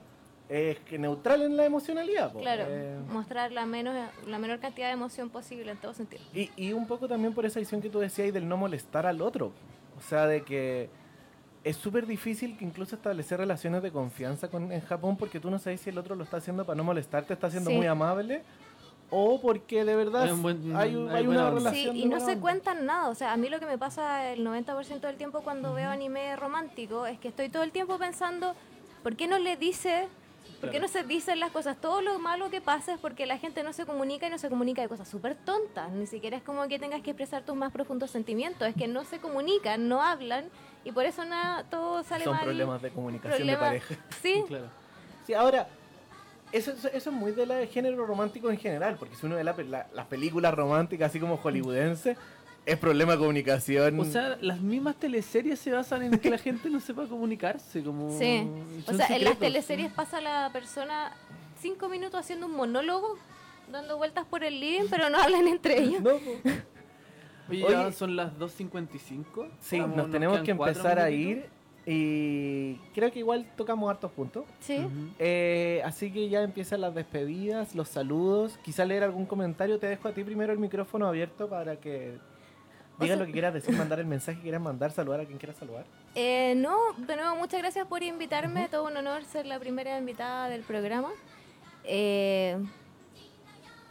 es 0.49 0.79
que 0.81 0.99
neutral 0.99 1.43
en 1.43 1.57
la 1.57 1.65
emocionalidad. 1.67 2.33
po. 2.33 2.41
claro, 2.41 2.65
Eh, 2.69 2.99
mostrar 3.11 3.53
la, 3.53 3.67
menos, 3.67 3.95
la 4.27 4.39
menor 4.39 4.61
cantidad 4.61 4.87
de 4.87 4.95
emoción 4.95 5.29
posible 5.31 5.71
en 5.71 5.77
todo 5.79 5.93
sentido. 5.95 6.23
Y, 6.35 6.51
y 6.57 6.73
un 6.73 6.87
poco 6.87 7.07
también 7.07 7.35
por 7.35 7.45
esa 7.45 7.61
visión 7.61 7.83
que 7.83 7.91
tú 7.91 7.99
decías 7.99 8.33
del 8.33 8.49
no 8.49 8.57
molestar 8.57 9.07
al 9.07 9.21
otro. 9.21 9.53
O 9.99 10.01
sea, 10.01 10.27
de 10.27 10.43
que 10.43 10.89
es 11.65 11.77
súper 11.77 12.07
difícil 12.07 12.57
que 12.57 12.65
incluso 12.65 12.97
establecer 12.97 13.39
relaciones 13.39 13.83
de 13.83 13.91
confianza 13.91 14.49
con, 14.49 14.73
en 14.73 14.81
Japón 14.81 15.17
porque 15.19 15.39
tú 15.41 15.51
no 15.51 15.59
sabes 15.59 15.81
si 15.83 15.91
el 15.91 15.99
otro 15.99 16.15
lo 16.15 16.25
está 16.25 16.39
haciendo 16.39 16.65
para 16.65 16.77
no 16.77 16.85
molestarte, 16.85 17.35
está 17.35 17.51
siendo 17.51 17.71
Sí. 17.71 17.77
muy 17.77 17.87
amable, 17.87 18.43
o 19.11 19.41
porque 19.41 19.85
de 19.85 19.97
verdad 19.97 20.23
Hay 20.25 20.31
un 20.31 20.43
buen- 20.43 20.77
hay, 20.77 20.95
un- 20.95 21.11
hay 21.11 21.27
una 21.27 21.51
relación. 21.51 21.95
Sí, 21.95 22.03
y 22.03 22.07
no 22.07 22.21
se 22.21 22.27
onda. 22.33 22.41
cuentan 22.41 22.87
nada. 22.87 23.09
O 23.09 23.15
sea, 23.15 23.33
a 23.33 23.37
mí 23.37 23.49
lo 23.51 23.59
que 23.59 23.67
me 23.67 23.77
pasa 23.77 24.31
el 24.33 24.45
90% 24.45 25.01
del 25.09 25.17
tiempo 25.17 25.41
cuando 25.43 25.75
veo 25.75 25.91
anime 25.91 26.37
romántico 26.37 27.07
es 27.07 27.19
que 27.19 27.29
estoy 27.29 27.49
todo 27.51 27.65
el 27.65 27.73
tiempo 27.73 27.99
pensando, 27.99 28.55
¿por 29.03 29.17
qué 29.17 29.27
no 29.27 29.39
le 29.39 29.57
dice, 29.57 30.09
por 30.61 30.71
qué 30.71 30.79
Claro. 30.79 30.87
no 30.87 30.93
se 30.93 31.05
dicen 31.05 31.41
las 31.41 31.51
cosas? 31.51 31.77
Todo 31.81 32.01
lo 32.01 32.19
malo 32.19 32.51
que 32.51 32.61
pasa 32.61 32.95
es 32.95 32.99
porque 33.01 33.27
la 33.27 33.39
gente 33.39 33.63
no 33.63 33.73
se 33.73 33.87
comunica 33.87 34.27
y 34.27 34.31
no 34.31 34.39
se 34.39 34.49
comunica 34.49 34.83
de 34.83 34.89
cosas 34.89 35.09
súper 35.09 35.35
tontas. 35.35 35.91
Ni 35.93 36.07
siquiera 36.07 36.37
es 36.37 36.43
como 36.43 36.67
que 36.69 36.79
tengas 36.79 37.03
que 37.03 37.11
expresar 37.11 37.43
tus 37.45 37.57
más 37.57 37.73
profundos 37.73 38.11
sentimientos. 38.11 38.67
Es 38.69 38.75
que 38.75 38.89
no 38.89 39.05
se 39.05 39.19
comunican, 39.19 39.89
no 39.89 40.03
hablan 40.03 40.47
y 40.85 40.93
por 40.93 41.05
eso 41.05 41.25
nada, 41.25 41.65
todo 41.65 42.03
sale 42.03 42.25
Son 42.25 42.35
mal. 42.35 42.45
problemas 42.45 42.83
de 42.83 42.91
comunicación 42.91 43.39
Problemas- 43.49 43.73
de 43.73 43.81
pareja. 43.81 43.95
Sí, 44.23 44.45
Claro. 44.49 44.67
Sí, 45.27 45.35
ahora, 45.35 45.69
eso, 46.53 46.71
eso, 46.73 46.89
eso 46.89 47.11
es 47.11 47.17
muy 47.17 47.33
del 47.33 47.69
género 47.69 48.07
romántico 48.07 48.49
en 48.51 48.57
general, 48.59 48.97
porque 48.99 49.15
si 49.15 49.27
uno 49.27 49.37
ve 49.37 49.45
la 49.45 49.55
la- 49.69 49.87
las 49.93 50.07
películas 50.07 50.55
románticas 50.55 51.11
así 51.11 51.21
como 51.21 51.37
hollywoodenses, 51.37 52.17
Es 52.69 52.77
problema 52.77 53.13
de 53.13 53.19
comunicación. 53.19 53.99
O 53.99 54.05
sea, 54.05 54.37
las 54.43 54.61
mismas 54.61 54.97
teleseries 54.97 55.59
se 55.59 55.73
basan 55.73 56.03
en 56.03 56.19
que 56.19 56.29
la 56.29 56.37
gente 56.37 56.69
no 56.69 56.81
sepa 56.81 57.07
comunicarse, 57.07 57.83
como... 57.83 58.11
Sí. 58.19 58.47
O 58.87 58.93
sea, 58.93 59.07
en 59.09 59.25
las 59.25 59.39
teleseries 59.39 59.91
pasa 59.91 60.21
la 60.21 60.51
persona 60.53 61.13
cinco 61.59 61.89
minutos 61.89 62.21
haciendo 62.21 62.45
un 62.45 62.55
monólogo, 62.55 63.17
dando 63.73 63.97
vueltas 63.97 64.27
por 64.27 64.45
el 64.45 64.61
living, 64.61 64.87
pero 64.91 65.09
no 65.09 65.19
hablan 65.19 65.49
entre 65.49 65.79
ellos. 65.83 66.03
No. 66.03 66.11
Oye, 67.49 67.65
Oye. 67.65 67.71
ya 67.71 67.91
son 67.93 68.17
las 68.17 68.35
2.55. 68.35 69.49
Sí, 69.61 69.79
nos 69.81 70.11
tenemos 70.11 70.41
que 70.41 70.51
empezar 70.51 70.99
a 70.99 71.11
ir 71.11 71.47
y 71.87 72.75
creo 72.95 73.11
que 73.11 73.21
igual 73.21 73.51
tocamos 73.57 73.89
hartos 73.89 74.13
puntos. 74.13 74.45
Sí. 74.61 74.87
Eh, 75.19 75.81
así 75.87 76.13
que 76.13 76.29
ya 76.29 76.43
empiezan 76.43 76.83
las 76.83 76.95
despedidas, 76.95 77.75
los 77.75 77.89
saludos. 77.89 78.59
Quizá 78.63 78.85
leer 78.85 79.05
algún 79.05 79.25
comentario. 79.25 79.79
Te 79.79 79.87
dejo 79.87 80.07
a 80.09 80.13
ti 80.13 80.23
primero 80.23 80.53
el 80.53 80.59
micrófono 80.59 81.07
abierto 81.07 81.49
para 81.49 81.77
que 81.77 82.19
Sea- 83.07 83.17
lo 83.17 83.27
que 83.27 83.33
quieras 83.33 83.55
decir, 83.55 83.75
mandar 83.77 84.01
el 84.01 84.07
mensaje 84.07 84.37
que 84.39 84.43
quieras 84.43 84.61
mandar, 84.61 84.91
saludar 84.91 85.21
a 85.21 85.25
quien 85.25 85.39
quieras 85.39 85.57
saludar. 85.57 85.85
Eh, 86.15 86.55
no, 86.57 86.77
de 86.97 87.17
nuevo, 87.17 87.37
muchas 87.37 87.61
gracias 87.61 87.87
por 87.87 88.03
invitarme. 88.03 88.69
Todo 88.69 88.85
un 88.87 88.97
honor 88.97 89.25
ser 89.25 89.47
la 89.47 89.59
primera 89.59 89.97
invitada 89.99 90.49
del 90.49 90.63
programa. 90.63 91.11
Eh, 91.85 92.57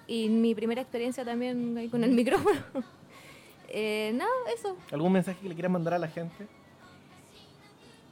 y 0.07 0.29
mi 0.29 0.53
primera 0.55 0.81
experiencia 0.81 1.23
también 1.25 1.77
ahí 1.77 1.89
con 1.89 2.03
el 2.03 2.11
micrófono. 2.11 2.59
Eh, 3.69 4.13
nada, 4.15 4.31
eso. 4.57 4.77
¿Algún 4.93 5.11
mensaje 5.11 5.37
que 5.41 5.49
le 5.49 5.53
quieras 5.53 5.69
mandar 5.73 5.93
a 5.95 5.99
la 5.99 6.07
gente? 6.07 6.47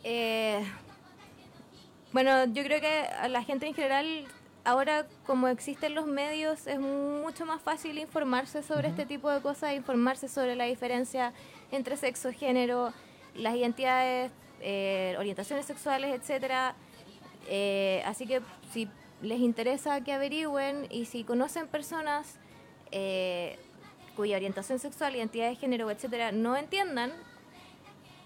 Eh, 0.03 0.61
bueno, 2.11 2.43
yo 2.47 2.61
creo 2.63 2.81
que 2.81 2.87
a 3.07 3.29
la 3.29 3.41
gente 3.41 3.65
en 3.65 3.73
general, 3.73 4.25
ahora 4.65 5.05
como 5.25 5.47
existen 5.47 5.95
los 5.95 6.07
medios, 6.07 6.67
es 6.67 6.79
mucho 6.79 7.45
más 7.45 7.61
fácil 7.61 7.97
informarse 7.99 8.63
sobre 8.63 8.89
este 8.89 9.05
tipo 9.05 9.29
de 9.29 9.41
cosas, 9.41 9.73
informarse 9.73 10.27
sobre 10.27 10.55
la 10.55 10.65
diferencia 10.65 11.33
entre 11.71 11.95
sexo, 11.95 12.31
género, 12.31 12.91
las 13.35 13.55
identidades, 13.55 14.31
eh, 14.61 15.15
orientaciones 15.17 15.65
sexuales, 15.65 16.19
etcétera. 16.19 16.75
Eh, 17.47 18.01
así 18.05 18.25
que 18.25 18.41
si 18.71 18.89
les 19.21 19.39
interesa 19.39 20.01
que 20.01 20.11
averigüen 20.11 20.87
y 20.89 21.05
si 21.05 21.23
conocen 21.23 21.67
personas 21.67 22.37
eh, 22.91 23.59
cuya 24.15 24.37
orientación 24.37 24.79
sexual, 24.79 25.15
identidad 25.15 25.47
de 25.47 25.55
género, 25.55 25.89
etcétera, 25.91 26.31
no 26.31 26.57
entiendan, 26.57 27.11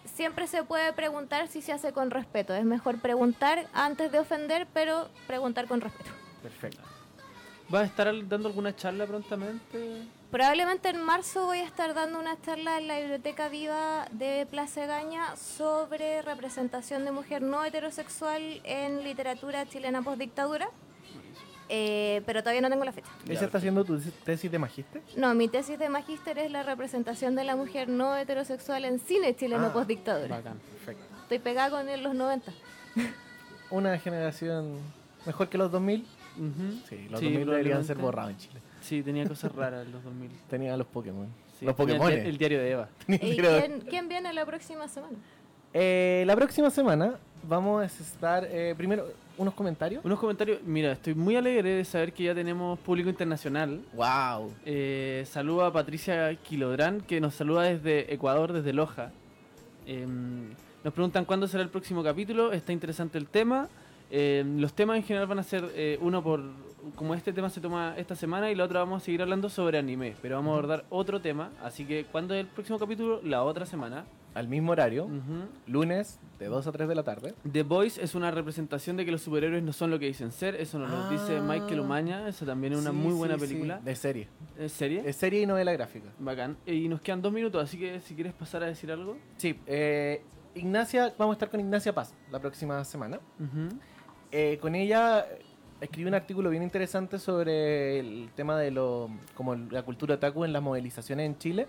siempre 0.06 0.48
se 0.48 0.64
puede 0.64 0.94
preguntar 0.94 1.48
si 1.50 1.62
se 1.62 1.74
hace 1.74 1.92
con 1.92 2.12
respeto. 2.12 2.54
Es 2.54 2.64
mejor 2.64 3.02
preguntar 3.02 3.68
antes 3.74 4.12
de 4.12 4.20
ofender, 4.20 4.68
pero 4.74 5.10
preguntar 5.28 5.68
con 5.68 5.82
respeto. 5.82 6.12
Perfecto. 6.44 6.82
¿Vas 7.70 7.84
a 7.84 7.86
estar 7.86 8.28
dando 8.28 8.48
alguna 8.50 8.76
charla 8.76 9.06
prontamente? 9.06 10.02
Probablemente 10.32 10.90
en 10.90 11.04
marzo 11.04 11.46
voy 11.46 11.60
a 11.60 11.66
estar 11.66 11.94
dando 11.94 12.20
una 12.20 12.40
charla 12.42 12.80
en 12.80 12.88
la 12.88 13.00
Biblioteca 13.00 13.48
Viva 13.50 14.08
de 14.12 14.48
Plaza 14.50 14.86
Gaña 14.88 15.36
sobre 15.36 16.22
representación 16.24 17.06
de 17.06 17.12
mujer 17.12 17.42
no 17.44 17.64
heterosexual 17.64 18.62
en 18.64 19.04
literatura 19.04 19.68
chilena 19.68 20.02
postdictadura. 20.02 20.70
Eh, 21.72 22.24
pero 22.26 22.42
todavía 22.42 22.62
no 22.62 22.70
tengo 22.72 22.84
la 22.84 22.92
fecha. 22.92 23.10
¿Ella 23.28 23.42
está 23.46 23.60
haciendo 23.60 23.86
tu 23.86 24.00
tesis 24.00 24.52
de 24.52 24.58
magíster? 24.58 25.04
No, 25.16 25.36
mi 25.36 25.48
tesis 25.48 25.78
de 25.78 25.88
magíster 25.90 26.40
es 26.40 26.50
la 26.52 26.64
representación 26.64 27.36
de 27.36 27.44
la 27.44 27.56
mujer 27.56 27.88
no 27.90 28.16
heterosexual 28.18 28.86
en 28.86 29.00
cine 29.00 29.36
chileno 29.36 29.68
Ah, 29.68 29.74
postdictadura. 29.74 30.38
Bacán. 30.38 30.60
Perfecto. 30.60 31.04
Estoy 31.22 31.38
pegada 31.38 31.70
con 31.70 31.88
él 31.88 32.02
los 32.02 32.16
90. 32.16 32.52
Una 33.70 34.00
generación 34.00 34.80
mejor 35.28 35.50
que 35.50 35.60
los 35.60 35.72
2000. 35.72 36.08
Sí, 36.88 37.08
los 37.10 37.20
Sí, 37.20 37.26
2000 37.28 37.46
deberían 37.48 37.84
ser 37.84 37.98
borrados 37.98 38.32
en 38.32 38.38
Chile. 38.38 38.60
Sí, 38.82 39.04
tenía 39.04 39.28
cosas 39.28 39.54
raras 39.54 39.88
los 39.88 40.04
2000. 40.04 40.32
Tenía 40.50 40.78
los 40.78 40.88
Pokémon. 40.88 41.28
Sí, 41.60 41.66
Los 41.66 41.76
Pokémon. 41.76 42.12
El, 42.12 42.20
el 42.20 42.38
diario 42.38 42.60
de 42.60 42.72
Eva. 42.72 42.90
¿Y 43.08 43.18
quién, 43.36 43.82
quién 43.82 44.08
viene 44.08 44.32
la 44.32 44.46
próxima 44.46 44.88
semana? 44.88 45.18
Eh, 45.74 46.24
la 46.26 46.36
próxima 46.36 46.70
semana 46.70 47.16
vamos 47.48 47.84
a 47.84 47.86
estar 47.86 48.48
eh, 48.50 48.74
primero 48.76 49.08
unos 49.38 49.54
comentarios. 49.54 50.04
Unos 50.04 50.20
comentarios. 50.20 50.62
Mira, 50.64 50.92
estoy 50.92 51.16
muy 51.16 51.36
alegre 51.36 51.70
de 51.70 51.86
saber 51.86 52.12
que 52.14 52.24
ya 52.24 52.36
tenemos 52.36 52.78
público 52.80 53.10
internacional. 53.10 53.82
Wow. 53.94 54.52
Eh, 54.66 55.24
saludo 55.28 55.66
a 55.66 55.72
Patricia 55.74 56.36
Quilodrán, 56.36 57.02
que 57.02 57.22
nos 57.22 57.36
saluda 57.36 57.64
desde 57.64 58.14
Ecuador, 58.14 58.52
desde 58.52 58.74
Loja. 58.74 59.12
Em, 59.86 60.50
nos 60.84 60.94
preguntan 60.94 61.26
cuándo 61.26 61.48
será 61.48 61.64
el 61.64 61.70
próximo 61.70 62.04
capítulo. 62.04 62.52
Está 62.52 62.74
interesante 62.74 63.18
el 63.18 63.28
tema. 63.28 63.70
Em, 64.12 64.60
los 64.60 64.74
temas 64.74 64.98
en 64.98 65.04
general 65.04 65.28
van 65.28 65.40
a 65.40 65.44
ser 65.44 65.66
eh, 65.76 65.98
uno 66.02 66.24
por. 66.24 66.42
Como 66.96 67.14
este 67.14 67.34
tema 67.34 67.50
se 67.50 67.60
toma 67.60 67.94
esta 67.98 68.16
semana 68.16 68.50
y 68.50 68.56
la 68.56 68.64
otra 68.64 68.80
vamos 68.80 69.02
a 69.04 69.06
seguir 69.06 69.22
hablando 69.22 69.50
sobre 69.50 69.78
anime. 69.78 70.16
Pero 70.22 70.38
vamos 70.38 70.52
a 70.52 70.54
abordar 70.54 70.86
otro 70.90 71.20
tema. 71.20 71.52
Así 71.62 71.86
que, 71.86 72.06
¿cuándo 72.06 72.34
es 72.34 72.40
el 72.42 72.48
próximo 72.48 72.80
capítulo? 72.80 73.20
La 73.24 73.44
otra 73.44 73.66
semana. 73.66 74.06
Al 74.34 74.48
mismo 74.48 74.72
horario, 74.72 75.10
lunes 75.68 76.20
de 76.38 76.46
2 76.46 76.68
a 76.68 76.72
3 76.72 76.88
de 76.88 76.96
la 76.96 77.04
tarde. 77.04 77.34
The 77.52 77.64
Voice 77.64 78.02
es 78.02 78.16
una 78.16 78.32
representación 78.32 78.96
de 78.96 79.04
que 79.04 79.12
los 79.12 79.22
superhéroes 79.22 79.62
no 79.64 79.74
son 79.74 79.90
lo 79.90 80.00
que 80.00 80.06
dicen 80.06 80.32
ser. 80.32 80.56
Eso 80.56 80.80
nos 80.80 80.90
lo 80.90 81.10
dice 81.10 81.38
Ah. 81.38 81.42
Michael 81.42 81.80
Umaña. 81.82 82.28
Eso 82.30 82.46
también 82.46 82.74
es 82.74 82.80
una 82.80 82.92
Sí, 82.92 82.96
muy 82.96 83.14
buena 83.14 83.36
sí, 83.36 83.42
película. 83.42 83.80
De 83.80 83.96
serie. 83.96 84.28
¿Es 84.58 84.72
serie? 84.72 85.02
Es 85.06 85.16
serie 85.18 85.42
y 85.42 85.46
novela 85.46 85.74
gráfica. 85.74 86.10
Bacán. 86.20 86.58
Y 86.66 86.88
nos 86.88 87.02
quedan 87.02 87.22
dos 87.22 87.34
minutos, 87.34 87.62
así 87.62 87.78
que 87.78 88.00
si 88.02 88.14
quieres 88.16 88.34
pasar 88.34 88.64
a 88.64 88.68
decir 88.68 88.92
algo. 88.92 89.18
Sí, 89.38 89.60
eh, 89.66 90.22
Ignacia, 90.56 91.14
vamos 91.18 91.34
a 91.34 91.36
estar 91.36 91.50
con 91.50 91.60
Ignacia 91.60 91.94
Paz 91.94 92.14
la 92.32 92.40
próxima 92.40 92.84
semana. 92.86 93.20
Ujú. 93.40 93.76
Eh, 94.32 94.58
con 94.62 94.76
ella 94.76 95.26
escribí 95.82 96.08
un 96.08 96.14
artículo 96.14 96.50
bien 96.50 96.64
interesante 96.64 97.20
sobre 97.20 98.00
el 98.00 98.30
tema 98.36 98.58
de 98.58 98.72
lo, 98.72 99.10
como 99.34 99.56
la 99.56 99.84
cultura 99.84 100.16
otaku 100.16 100.46
en 100.46 100.54
las 100.54 100.62
movilizaciones 100.62 101.26
en 101.26 101.38
Chile. 101.38 101.68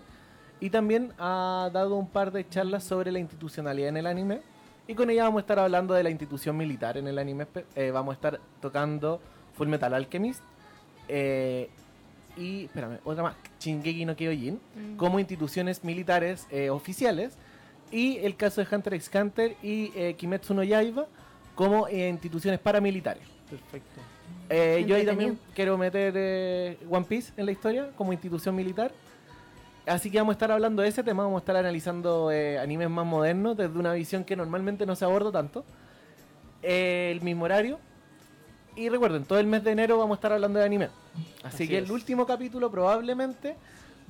Y 0.59 0.69
también 0.69 1.13
ha 1.17 1.69
dado 1.73 1.95
un 1.95 2.07
par 2.07 2.31
de 2.31 2.47
charlas 2.47 2.83
sobre 2.83 3.11
la 3.11 3.19
institucionalidad 3.19 3.89
en 3.89 3.97
el 3.97 4.05
anime. 4.05 4.41
Y 4.87 4.93
con 4.93 5.09
ella 5.09 5.23
vamos 5.23 5.39
a 5.39 5.41
estar 5.41 5.59
hablando 5.59 5.93
de 5.93 6.03
la 6.03 6.09
institución 6.09 6.55
militar 6.57 6.97
en 6.97 7.07
el 7.07 7.17
anime. 7.17 7.47
eh, 7.75 7.91
vamos 7.91 8.13
a 8.13 8.15
estar 8.15 8.39
tocando 8.61 9.21
Full 9.53 9.67
Metal 9.67 9.93
Alchemist. 9.93 10.41
eh, 11.07 11.69
y, 12.37 12.65
espérame, 12.65 12.99
otra 13.03 13.23
más, 13.23 13.35
Shingeki 13.59 14.05
no 14.05 14.15
Kyojin. 14.15 14.53
Mm. 14.75 14.95
Como 14.95 15.19
instituciones 15.19 15.83
militares 15.83 16.47
eh, 16.51 16.69
oficiales. 16.69 17.37
Y 17.91 18.19
el 18.19 18.37
caso 18.37 18.63
de 18.63 18.73
Hunter 18.73 18.93
x 18.93 19.11
Hunter 19.13 19.57
y 19.61 20.13
Kimetsu 20.13 20.53
no 20.53 20.63
Yaiba 20.63 21.07
como 21.61 21.87
eh, 21.87 22.09
instituciones 22.09 22.59
paramilitares. 22.59 23.21
Perfecto. 23.47 24.01
Eh, 24.49 24.83
yo 24.87 24.95
ahí 24.95 25.05
también 25.05 25.37
quiero 25.53 25.77
meter 25.77 26.11
eh, 26.17 26.77
One 26.89 27.05
Piece 27.07 27.31
en 27.37 27.45
la 27.45 27.51
historia 27.51 27.91
como 27.95 28.11
institución 28.11 28.55
militar. 28.55 28.91
Así 29.85 30.09
que 30.09 30.17
vamos 30.17 30.33
a 30.33 30.37
estar 30.37 30.51
hablando 30.51 30.81
de 30.81 30.87
ese 30.87 31.03
tema, 31.03 31.21
vamos 31.21 31.37
a 31.37 31.43
estar 31.43 31.55
analizando 31.55 32.31
eh, 32.31 32.57
animes 32.57 32.89
más 32.89 33.05
modernos 33.05 33.55
desde 33.55 33.77
una 33.77 33.93
visión 33.93 34.23
que 34.23 34.35
normalmente 34.35 34.87
no 34.87 34.95
se 34.95 35.05
aborda 35.05 35.31
tanto. 35.31 35.63
Eh, 36.63 37.11
el 37.11 37.21
mismo 37.21 37.45
horario. 37.45 37.79
Y 38.75 38.89
recuerden, 38.89 39.23
todo 39.25 39.37
el 39.37 39.45
mes 39.45 39.63
de 39.63 39.71
enero 39.71 39.99
vamos 39.99 40.15
a 40.15 40.17
estar 40.17 40.33
hablando 40.33 40.57
de 40.57 40.65
anime. 40.65 40.85
Así, 41.43 41.47
Así 41.47 41.67
que 41.67 41.77
es. 41.77 41.83
el 41.83 41.91
último 41.91 42.25
capítulo 42.25 42.71
probablemente 42.71 43.55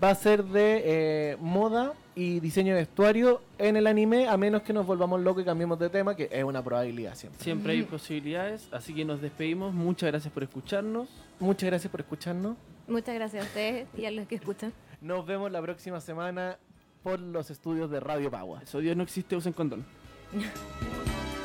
va 0.01 0.09
a 0.09 0.15
ser 0.15 0.43
de 0.43 0.81
eh, 0.83 1.37
moda 1.39 1.93
y 2.15 2.39
diseño 2.39 2.73
de 2.73 2.81
vestuario 2.81 3.41
en 3.57 3.77
el 3.77 3.87
anime, 3.87 4.27
a 4.27 4.35
menos 4.37 4.63
que 4.63 4.73
nos 4.73 4.85
volvamos 4.85 5.21
locos 5.21 5.43
y 5.43 5.45
cambiemos 5.45 5.79
de 5.79 5.89
tema, 5.89 6.15
que 6.15 6.29
es 6.31 6.43
una 6.43 6.63
probabilidad 6.63 7.15
siempre. 7.15 7.43
Siempre 7.43 7.73
hay 7.73 7.83
posibilidades, 7.83 8.67
así 8.71 8.93
que 8.93 9.05
nos 9.05 9.21
despedimos. 9.21 9.73
Muchas 9.73 10.11
gracias 10.11 10.33
por 10.33 10.43
escucharnos. 10.43 11.07
Muchas 11.39 11.67
gracias 11.67 11.91
por 11.91 12.01
escucharnos. 12.01 12.57
Muchas 12.87 13.15
gracias 13.15 13.43
a 13.43 13.47
ustedes 13.47 13.87
y 13.97 14.05
a 14.05 14.11
los 14.11 14.27
que 14.27 14.35
escuchan. 14.35 14.73
Nos 15.01 15.25
vemos 15.25 15.51
la 15.51 15.61
próxima 15.61 16.01
semana 16.01 16.57
por 17.03 17.19
los 17.19 17.49
estudios 17.49 17.89
de 17.89 17.99
Radio 17.99 18.29
Pagua. 18.29 18.61
Eso 18.61 18.79
Dios 18.79 18.95
no 18.97 19.03
existe, 19.03 19.35
usen 19.35 19.53
condón. 19.53 19.85